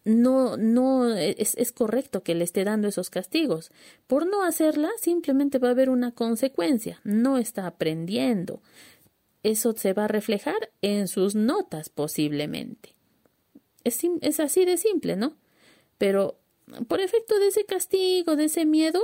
no, 0.05 0.57
no 0.57 1.13
es, 1.15 1.57
es, 1.57 1.73
correcto 1.73 2.23
que 2.23 2.37
le 2.37 2.45
esté 2.45 2.65
dando 2.65 2.87
esos 2.87 3.11
castigos. 3.11 3.73
Por 4.07 4.27
no 4.27 4.45
hacerla, 4.45 4.89
simplemente 5.01 5.59
va 5.59 5.69
a 5.69 5.73
haber 5.73 5.91
una 5.91 6.13
consecuencia. 6.13 7.01
No 7.05 7.37
está 7.37 7.67
aprendiendo. 7.67 8.63
Eso 9.43 9.75
se 9.77 9.93
va 9.93 10.05
a 10.05 10.09
reflejar 10.09 10.71
en 10.81 11.09
sus 11.09 11.35
notas 11.35 11.91
posiblemente. 11.91 12.95
Es, 13.85 13.99
es 14.23 14.41
así 14.41 14.65
de 14.65 14.79
simple, 14.79 15.17
¿no? 15.17 15.37
Pero 15.99 16.39
por 16.87 17.01
efecto 17.01 17.39
de 17.39 17.49
ese 17.49 17.65
castigo, 17.65 18.37
de 18.37 18.45
ese 18.45 18.65
miedo, 18.65 19.01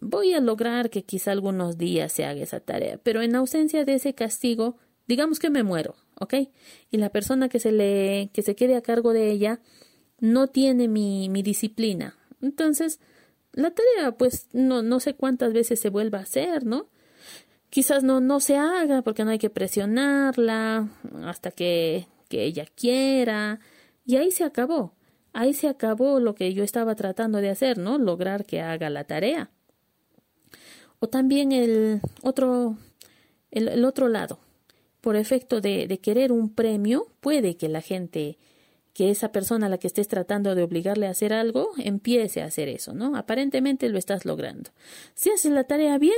voy 0.00 0.34
a 0.34 0.40
lograr 0.40 0.90
que 0.90 1.04
quizá 1.04 1.32
algunos 1.32 1.78
días 1.78 2.12
se 2.12 2.24
haga 2.24 2.42
esa 2.42 2.60
tarea, 2.60 2.98
pero 3.02 3.22
en 3.22 3.34
ausencia 3.34 3.84
de 3.84 3.94
ese 3.94 4.14
castigo, 4.14 4.76
digamos 5.06 5.38
que 5.38 5.50
me 5.50 5.62
muero, 5.62 5.94
¿ok? 6.20 6.34
Y 6.90 6.98
la 6.98 7.10
persona 7.10 7.48
que 7.48 7.60
se 7.60 7.72
le, 7.72 8.30
que 8.32 8.42
se 8.42 8.54
quede 8.54 8.76
a 8.76 8.82
cargo 8.82 9.12
de 9.12 9.30
ella 9.30 9.60
no 10.20 10.46
tiene 10.48 10.88
mi, 10.88 11.28
mi 11.28 11.42
disciplina. 11.42 12.16
Entonces, 12.40 13.00
la 13.52 13.70
tarea, 13.70 14.12
pues, 14.12 14.48
no, 14.52 14.82
no 14.82 15.00
sé 15.00 15.14
cuántas 15.14 15.52
veces 15.52 15.80
se 15.80 15.90
vuelva 15.90 16.18
a 16.18 16.22
hacer, 16.22 16.64
¿no? 16.64 16.88
Quizás 17.70 18.04
no, 18.04 18.20
no 18.20 18.40
se 18.40 18.56
haga 18.56 19.02
porque 19.02 19.24
no 19.24 19.30
hay 19.30 19.38
que 19.38 19.50
presionarla 19.50 20.88
hasta 21.24 21.50
que, 21.50 22.06
que 22.28 22.44
ella 22.44 22.66
quiera. 22.76 23.58
Y 24.04 24.16
ahí 24.16 24.30
se 24.30 24.44
acabó 24.44 24.93
ahí 25.34 25.52
se 25.52 25.68
acabó 25.68 26.20
lo 26.20 26.34
que 26.34 26.54
yo 26.54 26.64
estaba 26.64 26.94
tratando 26.94 27.38
de 27.38 27.50
hacer, 27.50 27.76
¿no? 27.76 27.98
Lograr 27.98 28.46
que 28.46 28.62
haga 28.62 28.88
la 28.88 29.04
tarea. 29.04 29.50
O 31.00 31.08
también 31.08 31.52
el 31.52 32.00
otro, 32.22 32.78
el, 33.50 33.84
otro 33.84 34.08
lado. 34.08 34.38
Por 35.02 35.16
efecto 35.16 35.60
de, 35.60 35.86
de, 35.86 35.98
querer 35.98 36.32
un 36.32 36.48
premio, 36.48 37.08
puede 37.20 37.56
que 37.56 37.68
la 37.68 37.82
gente, 37.82 38.38
que 38.94 39.10
esa 39.10 39.32
persona 39.32 39.66
a 39.66 39.68
la 39.68 39.76
que 39.76 39.88
estés 39.88 40.08
tratando 40.08 40.54
de 40.54 40.62
obligarle 40.62 41.06
a 41.06 41.10
hacer 41.10 41.34
algo, 41.34 41.72
empiece 41.76 42.40
a 42.40 42.46
hacer 42.46 42.68
eso, 42.68 42.94
¿no? 42.94 43.14
Aparentemente 43.16 43.90
lo 43.90 43.98
estás 43.98 44.24
logrando. 44.24 44.70
Si 45.14 45.30
haces 45.30 45.52
la 45.52 45.64
tarea 45.64 45.98
bien, 45.98 46.16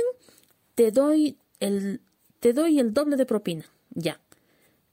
te 0.75 0.91
doy 0.91 1.37
el, 1.59 1.99
te 2.39 2.53
doy 2.53 2.79
el 2.79 2.93
doble 2.93 3.17
de 3.17 3.25
propina. 3.25 3.65
Ya 3.89 4.21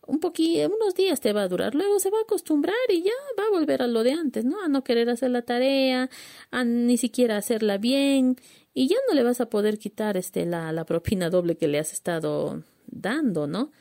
un 0.07 0.21
poquito, 0.21 0.75
unos 0.75 0.95
días 0.95 1.21
te 1.21 1.33
va 1.33 1.43
a 1.43 1.49
durar, 1.49 1.75
luego 1.75 1.99
se 1.99 2.11
va 2.11 2.19
a 2.19 2.23
acostumbrar 2.23 2.75
y 2.89 3.03
ya 3.03 3.13
va 3.39 3.45
a 3.47 3.51
volver 3.51 3.83
a 3.83 3.87
lo 3.87 4.03
de 4.03 4.13
antes, 4.13 4.45
¿no? 4.45 4.63
A 4.63 4.69
no 4.69 4.85
querer 4.85 5.11
hacer 5.11 5.31
la 5.31 5.43
tarea, 5.43 6.11
a 6.51 6.65
ni 6.65 6.97
siquiera 6.97 7.37
hacerla 7.37 7.79
bien, 7.79 8.37
y 8.75 8.89
ya 8.89 8.97
no 9.09 9.15
le 9.15 9.23
vas 9.23 9.41
a 9.41 9.49
poder 9.49 9.79
quitar 9.79 10.17
este 10.17 10.47
la, 10.47 10.73
la 10.73 10.85
propina 10.85 11.31
doble 11.31 11.57
que 11.57 11.69
le 11.69 11.79
has 11.79 11.93
estado 11.93 12.63
dando, 12.87 13.47
¿no? 13.47 13.73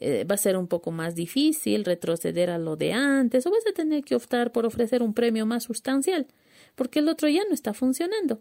Eh, 0.00 0.24
va 0.24 0.36
a 0.36 0.38
ser 0.38 0.56
un 0.56 0.68
poco 0.68 0.92
más 0.92 1.16
difícil 1.16 1.84
retroceder 1.84 2.50
a 2.50 2.58
lo 2.58 2.76
de 2.76 2.92
antes, 2.92 3.46
o 3.46 3.50
vas 3.50 3.66
a 3.68 3.72
tener 3.72 4.04
que 4.04 4.14
optar 4.14 4.52
por 4.52 4.64
ofrecer 4.64 5.02
un 5.02 5.12
premio 5.12 5.44
más 5.44 5.64
sustancial, 5.64 6.26
porque 6.76 7.00
el 7.00 7.08
otro 7.08 7.28
ya 7.28 7.42
no 7.48 7.54
está 7.54 7.74
funcionando. 7.74 8.40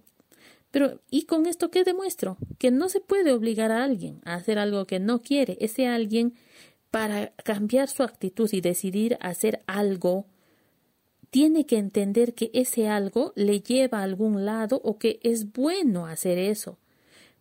Pero, 0.70 1.00
¿y 1.10 1.24
con 1.24 1.46
esto 1.48 1.72
qué 1.72 1.84
demuestro? 1.84 2.38
Que 2.60 2.72
no 2.72 2.90
se 2.90 3.00
puede 3.00 3.32
obligar 3.32 3.72
a 3.72 3.84
alguien 3.84 4.22
a 4.26 4.36
hacer 4.36 4.60
algo 4.60 4.86
que 4.86 5.00
no 5.00 5.22
quiere. 5.22 5.58
Ese 5.62 5.88
alguien 5.88 6.34
para 6.92 7.32
cambiar 7.44 7.90
su 7.90 8.04
actitud 8.04 8.50
y 8.52 8.62
decidir 8.62 9.18
hacer 9.22 9.64
algo, 9.68 10.26
tiene 11.30 11.66
que 11.66 11.78
entender 11.78 12.34
que 12.34 12.50
ese 12.54 12.88
algo 12.88 13.34
le 13.36 13.62
lleva 13.62 14.00
a 14.00 14.04
algún 14.04 14.46
lado 14.46 14.82
o 14.84 14.98
que 14.98 15.20
es 15.24 15.52
bueno 15.52 16.06
hacer 16.06 16.38
eso, 16.38 16.78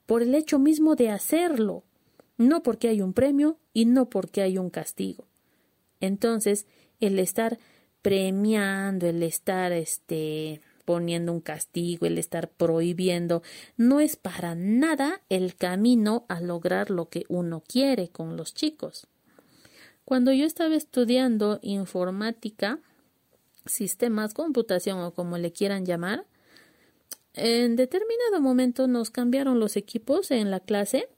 por 0.06 0.22
el 0.22 0.34
hecho 0.34 0.58
mismo 0.58 0.96
de 0.96 1.10
hacerlo, 1.10 1.84
no 2.36 2.62
porque 2.62 2.88
hay 2.88 3.00
un 3.00 3.12
premio 3.12 3.58
y 3.72 3.86
no 3.86 4.08
porque 4.10 4.42
hay 4.42 4.58
un 4.58 4.70
castigo. 4.70 5.26
Entonces, 6.00 6.66
el 7.00 7.18
estar 7.18 7.58
premiando, 8.02 9.06
el 9.06 9.22
estar 9.22 9.72
este 9.72 10.60
poniendo 10.84 11.32
un 11.32 11.40
castigo, 11.40 12.06
el 12.06 12.16
estar 12.16 12.48
prohibiendo, 12.48 13.42
no 13.76 14.00
es 14.00 14.16
para 14.16 14.54
nada 14.54 15.20
el 15.28 15.56
camino 15.56 16.24
a 16.28 16.40
lograr 16.40 16.90
lo 16.90 17.08
que 17.08 17.24
uno 17.28 17.62
quiere 17.66 18.08
con 18.08 18.36
los 18.36 18.54
chicos. 18.54 19.08
Cuando 20.06 20.32
yo 20.32 20.46
estaba 20.46 20.76
estudiando 20.76 21.58
informática, 21.62 22.78
sistemas, 23.64 24.34
computación 24.34 25.00
o 25.00 25.12
como 25.12 25.36
le 25.36 25.52
quieran 25.52 25.84
llamar, 25.84 26.24
en 27.34 27.74
determinado 27.74 28.40
momento 28.40 28.86
nos 28.86 29.10
cambiaron 29.10 29.58
los 29.58 29.76
equipos 29.76 30.30
en 30.30 30.52
la 30.52 30.60
clase 30.60 31.08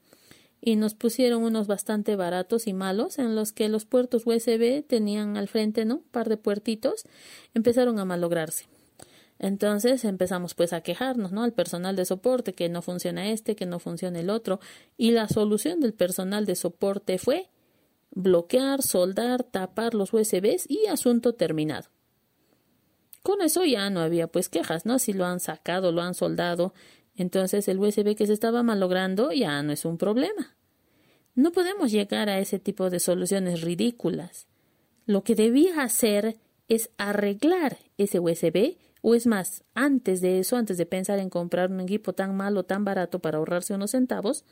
y 0.59 0.75
nos 0.75 0.95
pusieron 0.95 1.43
unos 1.43 1.67
bastante 1.67 2.15
baratos 2.15 2.65
y 2.65 2.73
malos 2.73 3.19
en 3.19 3.35
los 3.35 3.51
que 3.51 3.69
los 3.69 3.85
puertos 3.85 4.23
USB 4.25 4.83
tenían 4.83 5.37
al 5.37 5.47
frente, 5.47 5.85
¿no? 5.85 5.97
Un 5.97 6.03
par 6.05 6.27
de 6.27 6.37
puertitos, 6.37 7.03
empezaron 7.53 7.99
a 7.99 8.05
malograrse. 8.05 8.65
Entonces 9.37 10.03
empezamos 10.03 10.55
pues 10.55 10.73
a 10.73 10.81
quejarnos, 10.81 11.31
¿no? 11.31 11.43
Al 11.43 11.53
personal 11.53 11.95
de 11.95 12.05
soporte 12.05 12.53
que 12.53 12.69
no 12.69 12.81
funciona 12.81 13.29
este, 13.29 13.55
que 13.55 13.67
no 13.67 13.77
funciona 13.77 14.19
el 14.19 14.31
otro. 14.31 14.59
Y 14.97 15.11
la 15.11 15.27
solución 15.27 15.79
del 15.79 15.93
personal 15.93 16.47
de 16.47 16.55
soporte 16.55 17.19
fue 17.19 17.49
bloquear, 18.11 18.81
soldar, 18.81 19.43
tapar 19.43 19.93
los 19.93 20.13
USBs 20.13 20.65
y 20.69 20.87
asunto 20.87 21.33
terminado. 21.33 21.89
Con 23.21 23.41
eso 23.41 23.65
ya 23.65 23.89
no 23.89 23.99
había 23.99 24.27
pues 24.27 24.49
quejas, 24.49 24.85
¿no? 24.85 24.97
Si 24.99 25.13
lo 25.13 25.25
han 25.25 25.39
sacado, 25.39 25.91
lo 25.91 26.01
han 26.01 26.13
soldado, 26.13 26.73
entonces 27.15 27.67
el 27.67 27.79
USB 27.79 28.15
que 28.15 28.27
se 28.27 28.33
estaba 28.33 28.63
malogrando 28.63 29.31
ya 29.31 29.61
no 29.61 29.73
es 29.73 29.85
un 29.85 29.97
problema. 29.97 30.55
No 31.35 31.51
podemos 31.51 31.91
llegar 31.91 32.29
a 32.29 32.39
ese 32.39 32.59
tipo 32.59 32.89
de 32.89 32.99
soluciones 32.99 33.61
ridículas. 33.61 34.47
Lo 35.05 35.23
que 35.23 35.35
debía 35.35 35.83
hacer 35.83 36.37
es 36.67 36.89
arreglar 36.97 37.77
ese 37.97 38.19
USB 38.19 38.77
o 39.01 39.15
es 39.15 39.27
más, 39.27 39.63
antes 39.73 40.21
de 40.21 40.39
eso, 40.39 40.57
antes 40.57 40.77
de 40.77 40.85
pensar 40.85 41.19
en 41.19 41.29
comprar 41.29 41.71
un 41.71 41.79
equipo 41.79 42.13
tan 42.13 42.35
malo, 42.35 42.63
tan 42.63 42.83
barato 42.83 43.19
para 43.19 43.37
ahorrarse 43.37 43.73
unos 43.73 43.91
centavos, 43.91 44.43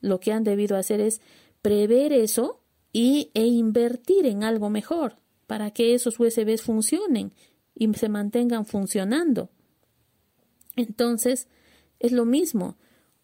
lo 0.00 0.20
que 0.20 0.32
han 0.32 0.44
debido 0.44 0.76
hacer 0.76 1.00
es 1.00 1.20
prever 1.62 2.12
eso 2.12 2.60
y, 2.94 3.32
e 3.34 3.44
invertir 3.44 4.24
en 4.24 4.44
algo 4.44 4.70
mejor 4.70 5.16
para 5.48 5.72
que 5.72 5.94
esos 5.94 6.18
USBs 6.18 6.62
funcionen 6.62 7.32
y 7.74 7.92
se 7.94 8.08
mantengan 8.08 8.64
funcionando. 8.64 9.50
Entonces, 10.76 11.48
es 11.98 12.12
lo 12.12 12.24
mismo. 12.24 12.76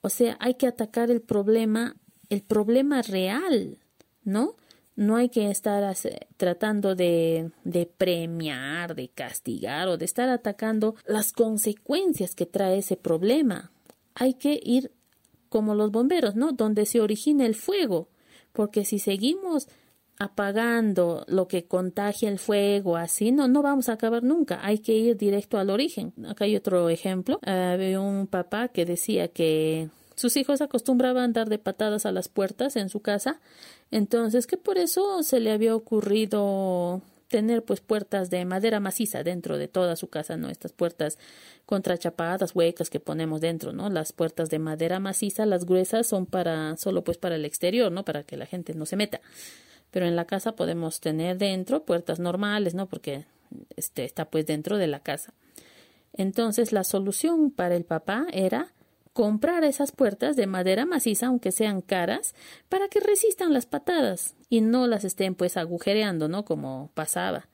O 0.03 0.09
sea, 0.09 0.37
hay 0.41 0.55
que 0.55 0.67
atacar 0.67 1.11
el 1.11 1.23
problema, 1.23 1.97
el 2.31 2.43
problema 2.43 3.01
real, 3.03 3.79
¿no? 4.25 4.57
No 4.97 5.17
hay 5.17 5.29
que 5.29 5.49
estar 5.49 5.95
tratando 6.37 6.97
de, 6.97 7.53
de 7.63 7.87
premiar, 7.87 8.97
de 8.97 9.09
castigar 9.09 9.87
o 9.87 9.97
de 9.97 10.05
estar 10.05 10.29
atacando 10.29 10.97
las 11.07 11.33
consecuencias 11.33 12.35
que 12.35 12.45
trae 12.45 12.79
ese 12.79 12.97
problema. 12.97 13.71
Hay 14.15 14.35
que 14.35 14.61
ir 14.63 14.91
como 15.49 15.77
los 15.77 15.93
bomberos, 15.93 16.35
¿no? 16.35 16.53
Donde 16.53 16.87
se 16.87 17.01
origina 17.01 17.47
el 17.47 17.55
fuego. 17.55 18.09
Porque 18.53 18.85
si 18.85 18.99
seguimos 18.99 19.69
apagando 20.19 21.25
lo 21.29 21.49
que 21.49 21.65
contagia 21.65 22.29
el 22.29 22.39
fuego, 22.39 22.97
así, 22.97 23.33
no, 23.33 23.49
no 23.49 23.63
vamos 23.63 23.89
a 23.89 23.95
acabar 23.95 24.23
nunca. 24.23 24.61
Hay 24.63 24.81
que 24.81 24.93
ir 24.93 25.17
directo 25.17 25.59
al 25.59 25.71
origen. 25.71 26.13
Acá 26.29 26.45
hay 26.45 26.57
otro 26.57 26.91
ejemplo. 26.91 27.41
Había 27.43 28.01
un 28.01 28.27
papá 28.27 28.69
que 28.69 28.85
decía 28.85 29.29
que 29.29 29.89
sus 30.21 30.37
hijos 30.37 30.61
acostumbraban 30.61 31.33
dar 31.33 31.49
de 31.49 31.59
patadas 31.59 32.05
a 32.05 32.13
las 32.13 32.29
puertas 32.29 32.77
en 32.77 32.91
su 32.91 33.01
casa, 33.01 33.41
entonces 33.91 34.47
que 34.47 34.59
por 34.59 34.77
eso 34.77 35.23
se 35.23 35.41
le 35.41 35.51
había 35.51 35.75
ocurrido 35.75 37.01
tener 37.31 37.65
pues 37.65 37.81
puertas 37.81 38.29
de 38.29 38.45
madera 38.45 38.81
maciza 38.81 39.23
dentro 39.23 39.57
de 39.57 39.69
toda 39.69 39.97
su 39.97 40.09
casa, 40.09 40.37
¿no? 40.37 40.51
Estas 40.51 40.73
puertas 40.73 41.19
contrachapadas, 41.65 42.55
huecas 42.55 42.91
que 42.91 43.01
ponemos 43.01 43.41
dentro, 43.41 43.73
¿no? 43.73 43.89
Las 43.89 44.13
puertas 44.13 44.51
de 44.51 44.59
madera 44.59 45.01
maciza, 45.01 45.47
las 45.47 45.65
gruesas 45.65 46.07
son 46.07 46.27
para 46.27 46.77
solo 46.77 47.05
pues 47.05 47.17
para 47.17 47.37
el 47.37 47.45
exterior, 47.45 47.91
¿no? 47.91 48.05
Para 48.05 48.25
que 48.25 48.37
la 48.37 48.47
gente 48.47 48.75
no 48.75 48.85
se 48.85 48.97
meta 48.97 49.23
pero 49.91 50.07
en 50.07 50.17
la 50.17 50.25
casa 50.25 50.53
podemos 50.53 51.01
tener 51.01 51.39
dentro 51.39 51.85
puertas 51.85 52.21
normales, 52.21 52.75
¿no? 52.75 52.87
Porque 52.87 53.25
este 53.77 54.05
está 54.05 54.27
pues 54.27 54.47
dentro 54.47 54.79
de 54.79 54.87
la 54.87 55.01
casa. 55.01 55.35
Entonces 56.13 56.73
la 56.73 56.85
solución 56.85 57.51
para 57.51 57.77
el 57.77 57.85
papá 57.85 58.27
era 58.33 58.73
comprar 59.13 59.65
esas 59.65 59.93
puertas 59.93 60.37
de 60.37 60.47
madera 60.47 60.87
maciza, 60.87 61.27
aunque 61.27 61.53
sean 61.53 61.81
caras, 61.81 62.35
para 62.69 62.89
que 62.89 63.01
resistan 63.01 63.53
las 63.53 63.67
patadas 63.67 64.35
y 64.49 64.61
no 64.61 64.87
las 64.87 65.05
estén 65.05 65.35
pues 65.35 65.57
agujereando, 65.57 66.29
¿no? 66.29 66.45
Como 66.45 66.91
pasaba. 66.95 67.49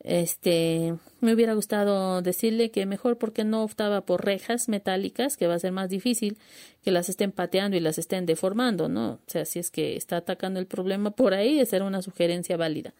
Este, 0.00 0.94
me 1.20 1.32
hubiera 1.32 1.54
gustado 1.54 2.20
decirle 2.20 2.70
que 2.70 2.84
mejor 2.84 3.16
porque 3.16 3.42
no 3.42 3.64
optaba 3.64 4.02
por 4.02 4.22
rejas 4.22 4.68
metálicas, 4.68 5.38
que 5.38 5.46
va 5.46 5.54
a 5.54 5.58
ser 5.58 5.72
más 5.72 5.88
difícil 5.88 6.36
que 6.82 6.90
las 6.90 7.08
estén 7.08 7.32
pateando 7.32 7.76
y 7.76 7.80
las 7.80 7.96
estén 7.96 8.26
deformando, 8.26 8.90
¿no? 8.90 9.12
O 9.12 9.20
sea, 9.26 9.46
si 9.46 9.58
es 9.58 9.70
que 9.70 9.96
está 9.96 10.18
atacando 10.18 10.60
el 10.60 10.66
problema 10.66 11.10
por 11.10 11.32
ahí, 11.32 11.58
esa 11.58 11.82
una 11.82 12.02
sugerencia 12.02 12.58
válida. 12.58 12.92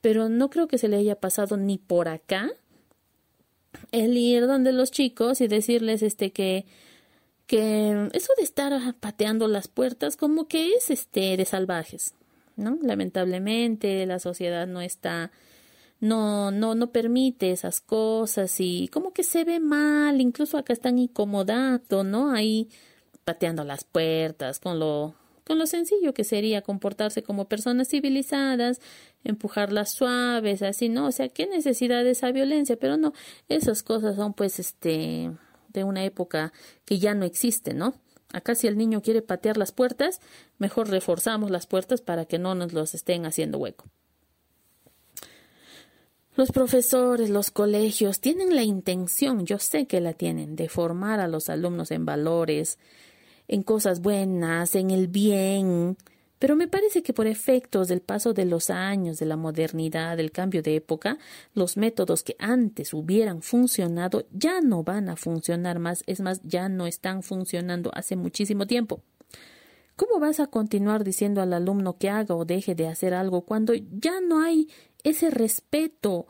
Pero 0.00 0.28
no 0.28 0.48
creo 0.48 0.68
que 0.68 0.78
se 0.78 0.86
le 0.86 0.96
haya 0.96 1.16
pasado 1.16 1.56
ni 1.56 1.76
por 1.76 2.08
acá 2.08 2.50
el 3.90 4.16
ir 4.16 4.46
donde 4.46 4.72
los 4.72 4.92
chicos 4.92 5.40
y 5.40 5.48
decirles 5.48 6.02
este 6.02 6.30
que 6.30 6.66
que 7.48 8.10
eso 8.12 8.32
de 8.36 8.44
estar 8.44 8.94
pateando 9.00 9.48
las 9.48 9.68
puertas 9.68 10.16
como 10.16 10.46
que 10.46 10.74
es 10.74 10.90
este 10.90 11.36
de 11.36 11.44
salvajes, 11.46 12.14
¿no? 12.56 12.78
Lamentablemente 12.82 14.04
la 14.06 14.18
sociedad 14.20 14.66
no 14.68 14.82
está 14.82 15.32
no, 16.00 16.50
no, 16.50 16.74
no 16.74 16.92
permite 16.92 17.50
esas 17.50 17.80
cosas 17.80 18.54
y 18.60 18.88
como 18.88 19.12
que 19.12 19.24
se 19.24 19.44
ve 19.44 19.60
mal, 19.60 20.20
incluso 20.20 20.58
acá 20.58 20.74
están 20.74 20.98
incomodando, 20.98 22.04
¿no? 22.04 22.30
Ahí 22.32 22.68
pateando 23.24 23.64
las 23.64 23.82
puertas 23.82 24.60
con 24.60 24.78
lo 24.78 25.14
con 25.44 25.58
lo 25.58 25.66
sencillo 25.66 26.12
que 26.12 26.24
sería 26.24 26.60
comportarse 26.60 27.22
como 27.22 27.48
personas 27.48 27.88
civilizadas, 27.88 28.82
empujarlas 29.24 29.92
suaves, 29.94 30.60
así, 30.62 30.90
¿no? 30.90 31.06
O 31.06 31.12
sea, 31.12 31.30
qué 31.30 31.46
necesidad 31.46 32.04
de 32.04 32.10
esa 32.10 32.30
violencia, 32.32 32.76
pero 32.76 32.98
no, 32.98 33.14
esas 33.48 33.82
cosas 33.82 34.16
son 34.16 34.34
pues 34.34 34.58
este 34.58 35.30
de 35.78 35.84
una 35.84 36.04
época 36.04 36.52
que 36.84 36.98
ya 36.98 37.14
no 37.14 37.24
existe, 37.24 37.72
¿no? 37.72 37.94
Acá 38.32 38.54
si 38.54 38.66
el 38.66 38.76
niño 38.76 39.00
quiere 39.00 39.22
patear 39.22 39.56
las 39.56 39.72
puertas, 39.72 40.20
mejor 40.58 40.90
reforzamos 40.90 41.50
las 41.50 41.66
puertas 41.66 42.02
para 42.02 42.26
que 42.26 42.38
no 42.38 42.54
nos 42.54 42.72
los 42.72 42.94
estén 42.94 43.24
haciendo 43.24 43.58
hueco. 43.58 43.86
Los 46.36 46.52
profesores, 46.52 47.30
los 47.30 47.50
colegios 47.50 48.20
tienen 48.20 48.54
la 48.54 48.62
intención, 48.62 49.44
yo 49.44 49.58
sé 49.58 49.86
que 49.86 50.00
la 50.00 50.12
tienen, 50.12 50.54
de 50.54 50.68
formar 50.68 51.18
a 51.18 51.26
los 51.26 51.48
alumnos 51.48 51.90
en 51.90 52.04
valores, 52.04 52.78
en 53.48 53.62
cosas 53.62 54.00
buenas, 54.00 54.74
en 54.76 54.90
el 54.90 55.08
bien, 55.08 55.96
pero 56.38 56.56
me 56.56 56.68
parece 56.68 57.02
que 57.02 57.12
por 57.12 57.26
efectos 57.26 57.88
del 57.88 58.00
paso 58.00 58.32
de 58.32 58.44
los 58.44 58.70
años, 58.70 59.18
de 59.18 59.26
la 59.26 59.36
modernidad, 59.36 60.16
del 60.16 60.30
cambio 60.30 60.62
de 60.62 60.76
época, 60.76 61.18
los 61.54 61.76
métodos 61.76 62.22
que 62.22 62.36
antes 62.38 62.94
hubieran 62.94 63.42
funcionado 63.42 64.26
ya 64.32 64.60
no 64.60 64.84
van 64.84 65.08
a 65.08 65.16
funcionar 65.16 65.78
más, 65.78 66.04
es 66.06 66.20
más, 66.20 66.40
ya 66.44 66.68
no 66.68 66.86
están 66.86 67.22
funcionando 67.22 67.90
hace 67.94 68.16
muchísimo 68.16 68.66
tiempo. 68.66 69.02
¿Cómo 69.96 70.20
vas 70.20 70.38
a 70.38 70.46
continuar 70.46 71.02
diciendo 71.02 71.42
al 71.42 71.52
alumno 71.52 71.98
que 71.98 72.08
haga 72.08 72.36
o 72.36 72.44
deje 72.44 72.76
de 72.76 72.86
hacer 72.86 73.14
algo 73.14 73.42
cuando 73.42 73.74
ya 73.74 74.20
no 74.20 74.40
hay 74.40 74.68
ese 75.02 75.30
respeto 75.30 76.28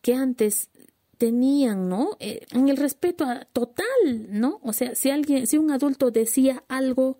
que 0.00 0.14
antes 0.14 0.70
tenían, 1.18 1.90
¿no? 1.90 2.16
Eh, 2.18 2.46
en 2.52 2.70
el 2.70 2.78
respeto 2.78 3.26
total, 3.52 3.84
¿no? 4.30 4.58
O 4.62 4.72
sea, 4.72 4.94
si 4.94 5.10
alguien, 5.10 5.46
si 5.46 5.58
un 5.58 5.70
adulto 5.70 6.10
decía 6.10 6.64
algo, 6.66 7.18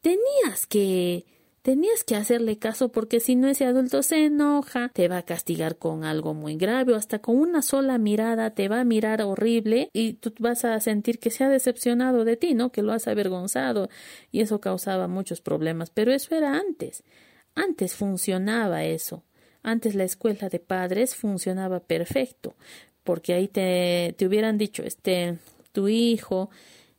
tenías 0.00 0.66
que 0.66 1.24
tenías 1.68 2.02
que 2.02 2.16
hacerle 2.16 2.58
caso 2.58 2.88
porque 2.88 3.20
si 3.20 3.36
no 3.36 3.46
ese 3.46 3.66
adulto 3.66 4.02
se 4.02 4.24
enoja, 4.24 4.88
te 4.94 5.06
va 5.06 5.18
a 5.18 5.22
castigar 5.26 5.76
con 5.76 6.02
algo 6.02 6.32
muy 6.32 6.56
grave 6.56 6.94
o 6.94 6.96
hasta 6.96 7.18
con 7.18 7.36
una 7.36 7.60
sola 7.60 7.98
mirada 7.98 8.54
te 8.54 8.68
va 8.68 8.80
a 8.80 8.84
mirar 8.84 9.20
horrible 9.20 9.90
y 9.92 10.14
tú 10.14 10.32
vas 10.38 10.64
a 10.64 10.80
sentir 10.80 11.18
que 11.18 11.28
se 11.28 11.44
ha 11.44 11.50
decepcionado 11.50 12.24
de 12.24 12.38
ti, 12.38 12.54
¿no? 12.54 12.72
Que 12.72 12.80
lo 12.80 12.94
has 12.94 13.06
avergonzado 13.06 13.90
y 14.32 14.40
eso 14.40 14.62
causaba 14.62 15.08
muchos 15.08 15.42
problemas, 15.42 15.90
pero 15.90 16.10
eso 16.10 16.34
era 16.34 16.54
antes. 16.54 17.04
Antes 17.54 17.94
funcionaba 17.94 18.84
eso. 18.84 19.24
Antes 19.62 19.94
la 19.94 20.04
escuela 20.04 20.48
de 20.48 20.60
padres 20.60 21.16
funcionaba 21.16 21.80
perfecto, 21.80 22.56
porque 23.04 23.34
ahí 23.34 23.46
te, 23.46 24.14
te 24.16 24.26
hubieran 24.26 24.56
dicho, 24.56 24.84
este, 24.84 25.36
tu 25.72 25.88
hijo 25.88 26.48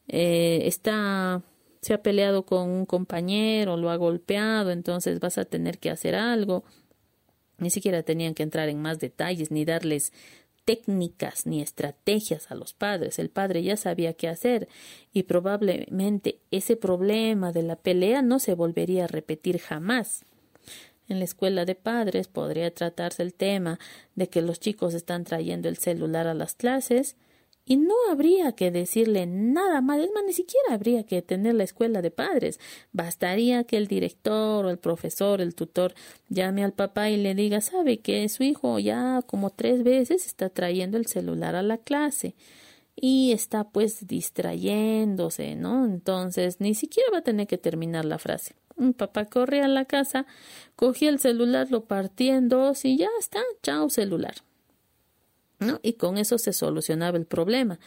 eh, 0.08 0.62
está, 0.66 1.42
se 1.82 1.94
ha 1.94 2.02
peleado 2.02 2.46
con 2.46 2.70
un 2.70 2.86
compañero, 2.86 3.78
lo 3.78 3.90
ha 3.90 3.96
golpeado, 3.96 4.72
entonces 4.72 5.20
vas 5.20 5.38
a 5.38 5.46
tener 5.46 5.80
que 5.80 5.90
hacer 5.90 6.16
algo. 6.16 6.64
Ni 7.58 7.70
siquiera 7.70 8.04
tenían 8.04 8.34
que 8.34 8.44
entrar 8.44 8.70
en 8.70 8.82
más 8.82 9.00
detalles 9.00 9.52
ni 9.52 9.66
darles 9.66 10.12
técnicas 10.66 11.46
ni 11.46 11.62
estrategias 11.62 12.52
a 12.52 12.56
los 12.56 12.74
padres. 12.74 13.18
El 13.18 13.30
padre 13.30 13.64
ya 13.64 13.76
sabía 13.76 14.14
qué 14.14 14.28
hacer 14.28 14.68
y 15.14 15.24
probablemente 15.24 16.40
ese 16.52 16.76
problema 16.76 17.52
de 17.52 17.64
la 17.64 17.76
pelea 17.76 18.22
no 18.22 18.40
se 18.40 18.54
volvería 18.54 19.06
a 19.06 19.08
repetir 19.08 19.60
jamás. 19.60 20.26
En 21.08 21.18
la 21.18 21.26
escuela 21.26 21.66
de 21.66 21.74
padres 21.74 22.28
podría 22.28 22.72
tratarse 22.72 23.24
el 23.24 23.34
tema 23.34 23.80
de 24.16 24.30
que 24.30 24.44
los 24.44 24.60
chicos 24.60 24.94
están 24.94 25.24
trayendo 25.24 25.68
el 25.70 25.78
celular 25.78 26.28
a 26.28 26.36
las 26.36 26.54
clases 26.54 27.16
y 27.70 27.78
no 27.78 27.94
habría 28.10 28.54
que 28.54 28.72
decirle 28.72 29.28
nada 29.28 29.80
más, 29.80 30.00
es 30.00 30.10
más, 30.12 30.24
ni 30.26 30.34
siquiera 30.34 30.74
habría 30.74 31.04
que 31.04 31.22
tener 31.22 31.54
la 31.54 31.64
escuela 31.64 32.02
de 32.02 32.10
padres. 32.10 32.60
Bastaría 32.94 33.64
que 33.64 33.78
el 33.78 33.86
director 33.88 34.66
o 34.66 34.72
el 34.72 34.80
profesor, 34.80 35.40
el 35.40 35.54
tutor, 35.54 35.94
llame 36.30 36.64
al 36.64 36.74
papá 36.74 37.12
y 37.12 37.18
le 37.18 37.36
diga, 37.36 37.62
sabe 37.62 38.00
que 38.00 38.28
su 38.28 38.42
hijo 38.42 38.80
ya 38.80 39.22
como 39.28 39.52
tres 39.52 39.84
veces 39.84 40.26
está 40.26 40.50
trayendo 40.50 40.98
el 40.98 41.06
celular 41.06 41.56
a 41.56 41.62
la 41.62 41.78
clase 41.78 42.34
y 42.96 43.34
está 43.34 43.66
pues 43.70 44.08
distrayéndose, 44.08 45.56
¿no? 45.56 45.86
Entonces 45.86 46.60
ni 46.60 46.74
siquiera 46.74 47.12
va 47.14 47.20
a 47.20 47.24
tener 47.24 47.46
que 47.46 47.60
terminar 47.60 48.04
la 48.04 48.18
frase. 48.18 48.56
Un 48.78 48.94
papá 48.94 49.26
corre 49.26 49.62
a 49.62 49.68
la 49.68 49.86
casa, 49.86 50.26
cogía 50.76 51.10
el 51.12 51.20
celular, 51.20 51.70
lo 51.70 51.86
partía 51.86 52.36
en 52.36 52.50
dos 52.50 52.84
y 52.84 52.98
ya 52.98 53.10
está, 53.20 53.42
chao 53.62 53.92
celular. 53.92 54.34
¿No? 55.60 55.80
Y 55.84 55.94
con 55.94 56.18
eso 56.18 56.38
se 56.38 56.54
solucionaba 56.54 57.18
el 57.18 57.26
problema. 57.26 57.80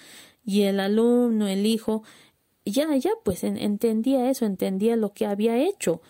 Y 0.45 0.63
el 0.63 0.81
alumno, 0.81 1.49
el 1.49 1.67
hijo, 1.67 2.03
ya, 2.65 2.95
ya, 2.97 3.11
pues 3.25 3.45
entendía 3.45 4.31
eso, 4.31 4.45
entendía 4.45 4.97
lo 4.97 5.13
que 5.13 5.27
había 5.27 5.57
hecho 5.57 6.01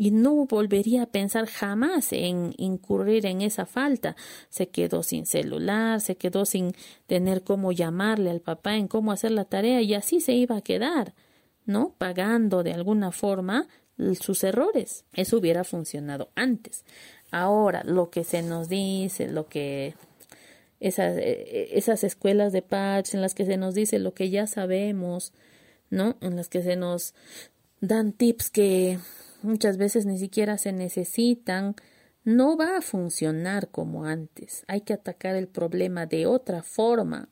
y 0.00 0.12
no 0.12 0.46
volvería 0.46 1.02
a 1.02 1.10
pensar 1.10 1.44
jamás 1.46 2.12
en 2.12 2.54
incurrir 2.56 3.26
en 3.26 3.42
esa 3.42 3.66
falta. 3.66 4.16
Se 4.48 4.70
quedó 4.70 5.02
sin 5.02 5.26
celular, 5.26 6.00
se 6.00 6.16
quedó 6.16 6.46
sin 6.46 6.72
tener 7.06 7.44
cómo 7.44 7.70
llamarle 7.70 8.30
al 8.30 8.40
papá, 8.40 8.76
en 8.76 8.88
cómo 8.88 9.12
hacer 9.12 9.32
la 9.32 9.44
tarea 9.44 9.82
y 9.82 9.92
así 9.92 10.20
se 10.20 10.32
iba 10.32 10.56
a 10.56 10.62
quedar, 10.62 11.12
¿no? 11.66 11.94
Pagando 11.98 12.62
de 12.62 12.72
alguna 12.72 13.12
forma 13.12 13.68
sus 14.18 14.42
errores. 14.42 15.04
Eso 15.12 15.36
hubiera 15.36 15.64
funcionado 15.64 16.30
antes. 16.34 16.86
Ahora, 17.30 17.82
lo 17.84 18.08
que 18.08 18.24
se 18.24 18.40
nos 18.40 18.70
dice, 18.70 19.28
lo 19.28 19.48
que 19.48 19.94
esas, 20.80 21.16
eh, 21.18 21.68
esas 21.72 22.02
escuelas 22.04 22.52
de 22.52 22.62
patch 22.62 23.14
en 23.14 23.20
las 23.20 23.34
que 23.34 23.44
se 23.44 23.56
nos 23.56 23.74
dice 23.74 23.98
lo 23.98 24.14
que 24.14 24.30
ya 24.30 24.46
sabemos, 24.46 25.32
¿no? 25.90 26.16
En 26.20 26.36
las 26.36 26.48
que 26.48 26.62
se 26.62 26.76
nos 26.76 27.14
dan 27.80 28.12
tips 28.12 28.50
que 28.50 28.98
muchas 29.42 29.76
veces 29.76 30.06
ni 30.06 30.18
siquiera 30.18 30.58
se 30.58 30.72
necesitan, 30.72 31.76
no 32.24 32.56
va 32.56 32.78
a 32.78 32.82
funcionar 32.82 33.68
como 33.68 34.04
antes. 34.04 34.64
Hay 34.66 34.82
que 34.82 34.92
atacar 34.94 35.36
el 35.36 35.48
problema 35.48 36.06
de 36.06 36.26
otra 36.26 36.62
forma. 36.62 37.28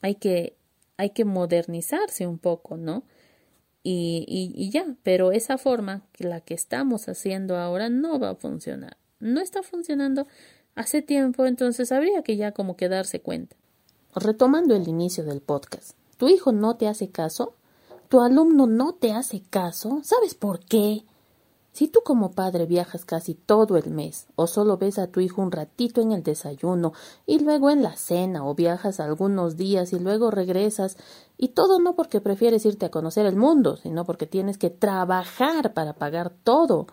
Hay 0.00 0.16
que, 0.16 0.56
hay 0.96 1.10
que 1.10 1.24
modernizarse 1.24 2.26
un 2.26 2.38
poco, 2.38 2.76
¿no? 2.76 3.04
Y, 3.82 4.24
y, 4.28 4.52
y 4.54 4.70
ya, 4.70 4.96
pero 5.02 5.32
esa 5.32 5.56
forma, 5.56 6.06
la 6.18 6.40
que 6.40 6.54
estamos 6.54 7.08
haciendo 7.08 7.56
ahora, 7.56 7.88
no 7.88 8.18
va 8.18 8.30
a 8.30 8.34
funcionar. 8.34 8.96
No 9.20 9.40
está 9.40 9.62
funcionando 9.62 10.26
hace 10.78 11.02
tiempo, 11.02 11.44
entonces 11.44 11.90
habría 11.90 12.22
que 12.22 12.36
ya 12.36 12.52
como 12.52 12.76
que 12.76 12.88
darse 12.88 13.20
cuenta. 13.20 13.56
Retomando 14.14 14.74
el 14.76 14.86
inicio 14.86 15.24
del 15.24 15.40
podcast, 15.40 15.92
¿tu 16.16 16.28
hijo 16.28 16.52
no 16.52 16.76
te 16.76 16.86
hace 16.86 17.10
caso? 17.10 17.54
¿Tu 18.08 18.20
alumno 18.20 18.66
no 18.66 18.94
te 18.94 19.12
hace 19.12 19.42
caso? 19.50 20.00
¿Sabes 20.04 20.34
por 20.34 20.60
qué? 20.60 21.04
Si 21.72 21.88
tú 21.88 22.00
como 22.04 22.32
padre 22.32 22.66
viajas 22.66 23.04
casi 23.04 23.34
todo 23.34 23.76
el 23.76 23.90
mes, 23.90 24.28
o 24.36 24.46
solo 24.46 24.78
ves 24.78 24.98
a 24.98 25.08
tu 25.08 25.20
hijo 25.20 25.42
un 25.42 25.52
ratito 25.52 26.00
en 26.00 26.12
el 26.12 26.22
desayuno, 26.22 26.92
y 27.26 27.40
luego 27.40 27.70
en 27.70 27.82
la 27.82 27.96
cena, 27.96 28.46
o 28.46 28.54
viajas 28.54 29.00
algunos 29.00 29.56
días 29.56 29.92
y 29.92 29.98
luego 29.98 30.30
regresas, 30.30 30.96
y 31.36 31.48
todo 31.48 31.80
no 31.80 31.94
porque 31.94 32.20
prefieres 32.20 32.64
irte 32.64 32.86
a 32.86 32.90
conocer 32.90 33.26
el 33.26 33.36
mundo, 33.36 33.76
sino 33.76 34.04
porque 34.04 34.26
tienes 34.26 34.58
que 34.58 34.70
trabajar 34.70 35.74
para 35.74 35.94
pagar 35.94 36.30
todo, 36.30 36.86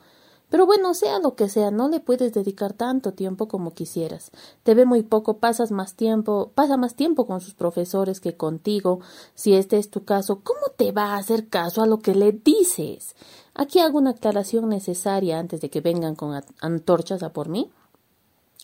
pero 0.49 0.65
bueno, 0.65 0.93
sea 0.93 1.19
lo 1.19 1.35
que 1.35 1.49
sea, 1.49 1.71
no 1.71 1.89
le 1.89 1.99
puedes 1.99 2.33
dedicar 2.33 2.73
tanto 2.73 3.13
tiempo 3.13 3.47
como 3.47 3.73
quisieras. 3.73 4.31
Te 4.63 4.75
ve 4.75 4.85
muy 4.85 5.03
poco, 5.03 5.37
pasas 5.37 5.71
más 5.71 5.95
tiempo, 5.95 6.51
pasa 6.53 6.77
más 6.77 6.95
tiempo 6.95 7.25
con 7.25 7.41
sus 7.41 7.53
profesores 7.53 8.19
que 8.19 8.37
contigo. 8.37 8.99
Si 9.33 9.53
este 9.53 9.77
es 9.77 9.89
tu 9.89 10.05
caso, 10.05 10.41
¿cómo 10.43 10.67
te 10.77 10.91
va 10.91 11.13
a 11.13 11.17
hacer 11.17 11.47
caso 11.47 11.81
a 11.81 11.87
lo 11.87 11.99
que 11.99 12.15
le 12.15 12.31
dices? 12.31 13.15
Aquí 13.53 13.79
hago 13.79 13.97
una 13.97 14.11
aclaración 14.11 14.69
necesaria 14.69 15.39
antes 15.39 15.61
de 15.61 15.69
que 15.69 15.81
vengan 15.81 16.15
con 16.15 16.39
antorchas 16.61 17.23
a 17.23 17.33
por 17.33 17.49
mí. 17.49 17.69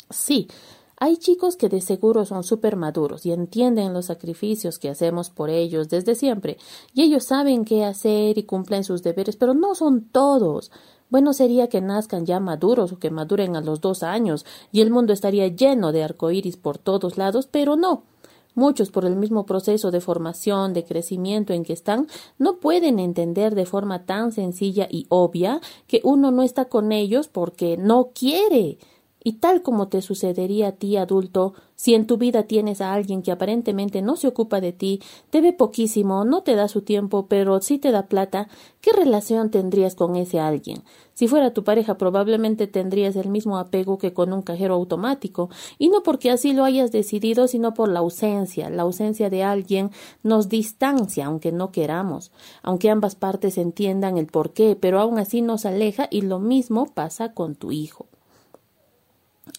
Sí, 0.10 0.48
hay 1.04 1.18
chicos 1.18 1.56
que 1.56 1.68
de 1.68 1.82
seguro 1.82 2.26
son 2.26 2.44
súper 2.44 2.76
maduros 2.76 3.26
y 3.26 3.32
entienden 3.32 3.92
los 3.92 4.06
sacrificios 4.06 4.78
que 4.78 4.88
hacemos 4.88 5.32
por 5.32 5.50
ellos 5.50 5.90
desde 5.90 6.14
siempre, 6.14 6.58
y 6.94 7.02
ellos 7.02 7.24
saben 7.24 7.66
qué 7.66 7.86
hacer 7.86 8.38
y 8.38 8.44
cumplen 8.44 8.84
sus 8.84 9.02
deberes, 9.02 9.36
pero 9.36 9.56
no 9.56 9.74
son 9.74 10.10
todos. 10.12 10.72
Bueno 11.12 11.34
sería 11.34 11.68
que 11.68 11.82
nazcan 11.82 12.26
ya 12.26 12.40
maduros 12.40 12.94
o 12.94 12.98
que 12.98 13.12
maduren 13.12 13.58
a 13.58 13.62
los 13.62 13.82
dos 13.82 14.02
años 14.02 14.46
y 14.72 14.80
el 14.80 14.92
mundo 14.92 15.12
estaría 15.12 15.46
lleno 15.50 15.92
de 15.92 16.06
arcoíris 16.06 16.56
por 16.56 16.78
todos 16.78 17.18
lados, 17.18 17.50
pero 17.52 17.76
no. 17.76 18.04
Muchos, 18.56 18.92
por 18.92 19.06
el 19.06 19.18
mismo 19.18 19.46
proceso 19.46 19.92
de 19.92 20.02
formación, 20.02 20.74
de 20.74 20.84
crecimiento 20.86 21.54
en 21.54 21.64
que 21.64 21.74
están, 21.74 22.08
no 22.38 22.60
pueden 22.60 23.00
entender 23.00 23.56
de 23.56 23.66
forma 23.66 24.06
tan 24.06 24.32
sencilla 24.32 24.88
y 24.90 25.06
obvia 25.10 25.62
que 25.88 26.02
uno 26.04 26.32
no 26.32 26.44
está 26.44 26.66
con 26.66 26.94
ellos 26.94 27.28
porque 27.28 27.78
no 27.78 28.12
quiere. 28.14 28.78
Y 29.24 29.34
tal 29.34 29.62
como 29.62 29.88
te 29.88 30.02
sucedería 30.02 30.70
a 30.70 30.72
ti, 30.72 30.98
adulto, 30.98 31.54
si 31.76 31.94
en 31.94 32.08
tu 32.08 32.18
vida 32.18 32.44
tienes 32.44 32.82
a 32.82 32.94
alguien 32.94 33.22
que 33.22 33.32
aparentemente 33.32 34.02
no 34.02 34.16
se 34.16 34.28
ocupa 34.28 34.62
de 34.62 34.72
ti, 34.72 35.00
te 35.30 35.42
ve 35.42 35.54
poquísimo, 35.54 36.26
no 36.26 36.42
te 36.42 36.56
da 36.56 36.68
su 36.68 36.82
tiempo, 36.82 37.28
pero 37.28 37.62
sí 37.62 37.78
te 37.78 37.92
da 37.92 38.08
plata, 38.08 38.48
¿qué 38.82 38.92
relación 38.92 39.52
tendrías 39.52 39.96
con 39.96 40.16
ese 40.16 40.40
alguien? 40.40 40.84
Si 41.14 41.28
fuera 41.28 41.54
tu 41.54 41.64
pareja, 41.64 41.98
probablemente 41.98 42.68
tendrías 42.68 43.16
el 43.16 43.30
mismo 43.30 43.58
apego 43.58 43.98
que 43.98 44.14
con 44.14 44.34
un 44.34 44.42
cajero 44.42 44.74
automático, 44.74 45.50
y 45.78 45.90
no 45.90 46.04
porque 46.04 46.32
así 46.32 46.54
lo 46.54 46.64
hayas 46.64 46.92
decidido, 46.92 47.48
sino 47.48 47.74
por 47.74 47.90
la 47.90 48.00
ausencia. 48.00 48.70
La 48.70 48.84
ausencia 48.84 49.30
de 49.30 49.44
alguien 49.44 49.92
nos 50.24 50.50
distancia, 50.50 51.28
aunque 51.28 51.52
no 51.52 51.72
queramos, 51.72 52.32
aunque 52.64 52.90
ambas 52.90 53.16
partes 53.16 53.58
entiendan 53.58 54.18
el 54.18 54.28
por 54.28 54.52
qué, 54.54 54.76
pero 54.76 55.00
aún 55.00 55.20
así 55.20 55.42
nos 55.42 55.66
aleja, 55.66 56.08
y 56.10 56.22
lo 56.22 56.40
mismo 56.40 56.88
pasa 56.88 57.34
con 57.34 57.56
tu 57.56 57.72
hijo. 57.72 58.08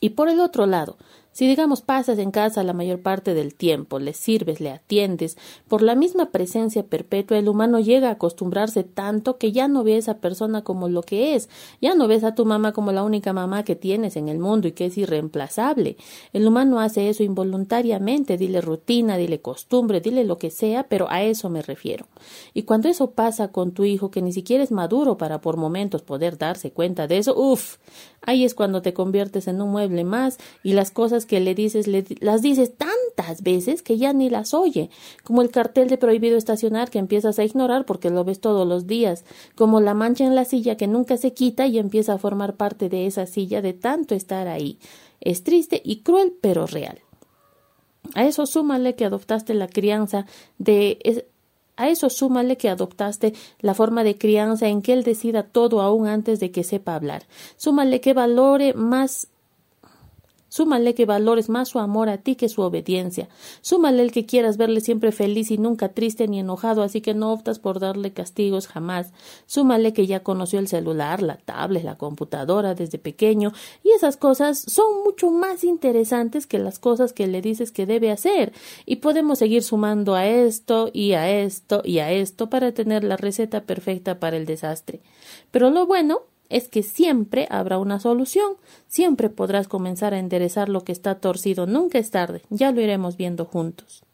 Y 0.00 0.10
por 0.10 0.28
el 0.28 0.40
otro 0.40 0.66
lado, 0.66 0.96
si 1.32 1.46
digamos 1.46 1.82
pasas 1.82 2.18
en 2.18 2.30
casa 2.30 2.62
la 2.62 2.72
mayor 2.72 3.00
parte 3.00 3.34
del 3.34 3.54
tiempo, 3.54 3.98
le 3.98 4.12
sirves, 4.12 4.60
le 4.60 4.70
atiendes, 4.70 5.36
por 5.68 5.82
la 5.82 5.94
misma 5.94 6.30
presencia 6.30 6.84
perpetua 6.84 7.38
el 7.38 7.48
humano 7.48 7.80
llega 7.80 8.08
a 8.08 8.12
acostumbrarse 8.12 8.84
tanto 8.84 9.38
que 9.38 9.52
ya 9.52 9.68
no 9.68 9.82
ve 9.82 9.94
a 9.94 9.98
esa 9.98 10.18
persona 10.18 10.62
como 10.62 10.88
lo 10.88 11.02
que 11.02 11.34
es, 11.34 11.48
ya 11.80 11.94
no 11.94 12.06
ves 12.08 12.24
a 12.24 12.34
tu 12.34 12.44
mamá 12.44 12.72
como 12.72 12.92
la 12.92 13.02
única 13.02 13.32
mamá 13.32 13.64
que 13.64 13.76
tienes 13.76 14.16
en 14.16 14.28
el 14.28 14.38
mundo 14.38 14.68
y 14.68 14.72
que 14.72 14.86
es 14.86 14.98
irreemplazable. 14.98 15.96
El 16.32 16.46
humano 16.46 16.80
hace 16.80 17.08
eso 17.08 17.22
involuntariamente, 17.22 18.36
dile 18.36 18.60
rutina, 18.60 19.16
dile 19.16 19.40
costumbre, 19.40 20.00
dile 20.00 20.24
lo 20.24 20.38
que 20.38 20.50
sea, 20.50 20.84
pero 20.84 21.10
a 21.10 21.22
eso 21.22 21.48
me 21.48 21.62
refiero. 21.62 22.06
Y 22.54 22.64
cuando 22.64 22.88
eso 22.88 23.12
pasa 23.12 23.48
con 23.48 23.72
tu 23.72 23.84
hijo 23.84 24.10
que 24.10 24.22
ni 24.22 24.32
siquiera 24.32 24.62
es 24.62 24.70
maduro 24.70 25.16
para 25.16 25.40
por 25.40 25.56
momentos 25.56 26.02
poder 26.02 26.38
darse 26.38 26.72
cuenta 26.72 27.06
de 27.06 27.18
eso, 27.18 27.34
uff, 27.36 27.78
ahí 28.20 28.44
es 28.44 28.54
cuando 28.54 28.82
te 28.82 28.94
conviertes 28.94 29.48
en 29.48 29.60
un 29.60 29.70
mueble 29.70 30.04
más 30.04 30.38
y 30.62 30.74
las 30.74 30.90
cosas 30.90 31.21
que 31.26 31.40
le 31.40 31.54
dices 31.54 31.86
las 32.20 32.42
dices 32.42 32.72
tantas 32.76 33.42
veces 33.42 33.82
que 33.82 33.98
ya 33.98 34.12
ni 34.12 34.30
las 34.30 34.54
oye, 34.54 34.90
como 35.24 35.42
el 35.42 35.50
cartel 35.50 35.88
de 35.88 35.98
prohibido 35.98 36.36
estacionar 36.36 36.90
que 36.90 36.98
empiezas 36.98 37.38
a 37.38 37.44
ignorar 37.44 37.84
porque 37.84 38.10
lo 38.10 38.24
ves 38.24 38.40
todos 38.40 38.66
los 38.66 38.86
días, 38.86 39.24
como 39.54 39.80
la 39.80 39.94
mancha 39.94 40.24
en 40.24 40.34
la 40.34 40.44
silla 40.44 40.76
que 40.76 40.86
nunca 40.86 41.16
se 41.16 41.32
quita 41.32 41.66
y 41.66 41.78
empieza 41.78 42.14
a 42.14 42.18
formar 42.18 42.56
parte 42.56 42.88
de 42.88 43.06
esa 43.06 43.26
silla 43.26 43.62
de 43.62 43.72
tanto 43.72 44.14
estar 44.14 44.48
ahí. 44.48 44.78
Es 45.20 45.44
triste 45.44 45.80
y 45.84 46.00
cruel, 46.00 46.32
pero 46.40 46.66
real. 46.66 47.00
A 48.14 48.24
eso 48.24 48.46
súmale 48.46 48.94
que 48.94 49.04
adoptaste 49.04 49.54
la 49.54 49.68
crianza 49.68 50.26
de 50.58 51.26
a 51.76 51.88
eso 51.88 52.10
súmale 52.10 52.56
que 52.56 52.68
adoptaste 52.68 53.32
la 53.60 53.74
forma 53.74 54.04
de 54.04 54.18
crianza 54.18 54.68
en 54.68 54.82
que 54.82 54.92
él 54.92 55.04
decida 55.04 55.42
todo 55.42 55.80
aún 55.80 56.06
antes 56.06 56.38
de 56.38 56.50
que 56.50 56.64
sepa 56.64 56.94
hablar. 56.94 57.24
Súmale 57.56 58.00
que 58.00 58.12
valore 58.12 58.74
más 58.74 59.28
Súmale 60.52 60.94
que 60.94 61.06
valores 61.06 61.48
más 61.48 61.70
su 61.70 61.78
amor 61.78 62.10
a 62.10 62.18
ti 62.18 62.34
que 62.34 62.50
su 62.50 62.60
obediencia. 62.60 63.30
Súmale 63.62 64.02
el 64.02 64.12
que 64.12 64.26
quieras 64.26 64.58
verle 64.58 64.82
siempre 64.82 65.10
feliz 65.10 65.50
y 65.50 65.56
nunca 65.56 65.88
triste 65.88 66.28
ni 66.28 66.40
enojado, 66.40 66.82
así 66.82 67.00
que 67.00 67.14
no 67.14 67.32
optas 67.32 67.58
por 67.58 67.80
darle 67.80 68.12
castigos 68.12 68.68
jamás. 68.68 69.14
Súmale 69.46 69.94
que 69.94 70.06
ya 70.06 70.22
conoció 70.22 70.58
el 70.58 70.68
celular, 70.68 71.22
la 71.22 71.38
tablet, 71.38 71.84
la 71.84 71.96
computadora 71.96 72.74
desde 72.74 72.98
pequeño, 72.98 73.54
y 73.82 73.92
esas 73.92 74.18
cosas 74.18 74.58
son 74.58 75.02
mucho 75.02 75.30
más 75.30 75.64
interesantes 75.64 76.46
que 76.46 76.58
las 76.58 76.78
cosas 76.78 77.14
que 77.14 77.26
le 77.26 77.40
dices 77.40 77.72
que 77.72 77.86
debe 77.86 78.10
hacer. 78.10 78.52
Y 78.84 78.96
podemos 78.96 79.38
seguir 79.38 79.62
sumando 79.62 80.14
a 80.14 80.26
esto 80.26 80.90
y 80.92 81.12
a 81.12 81.30
esto 81.30 81.80
y 81.82 82.00
a 82.00 82.12
esto 82.12 82.50
para 82.50 82.72
tener 82.72 83.04
la 83.04 83.16
receta 83.16 83.62
perfecta 83.62 84.20
para 84.20 84.36
el 84.36 84.44
desastre. 84.44 85.00
Pero 85.50 85.70
lo 85.70 85.86
bueno 85.86 86.20
es 86.52 86.68
que 86.68 86.82
siempre 86.82 87.48
habrá 87.50 87.78
una 87.78 87.98
solución, 87.98 88.56
siempre 88.86 89.30
podrás 89.30 89.68
comenzar 89.68 90.12
a 90.12 90.18
enderezar 90.18 90.68
lo 90.68 90.84
que 90.84 90.92
está 90.92 91.16
torcido, 91.16 91.66
nunca 91.66 91.98
es 91.98 92.10
tarde, 92.10 92.42
ya 92.50 92.70
lo 92.70 92.80
iremos 92.80 93.16
viendo 93.16 93.46
juntos. 93.46 94.04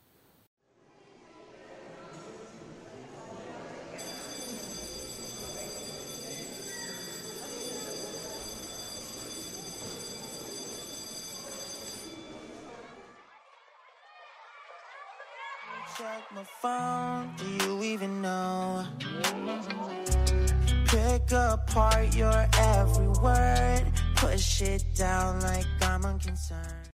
Pick 21.19 21.33
apart 21.33 22.15
your 22.15 22.47
every 22.59 23.09
word. 23.09 23.85
Push 24.17 24.63
it 24.63 24.85
down 24.95 25.41
like 25.41 25.67
I'm 25.83 26.05
unconcerned. 26.05 26.88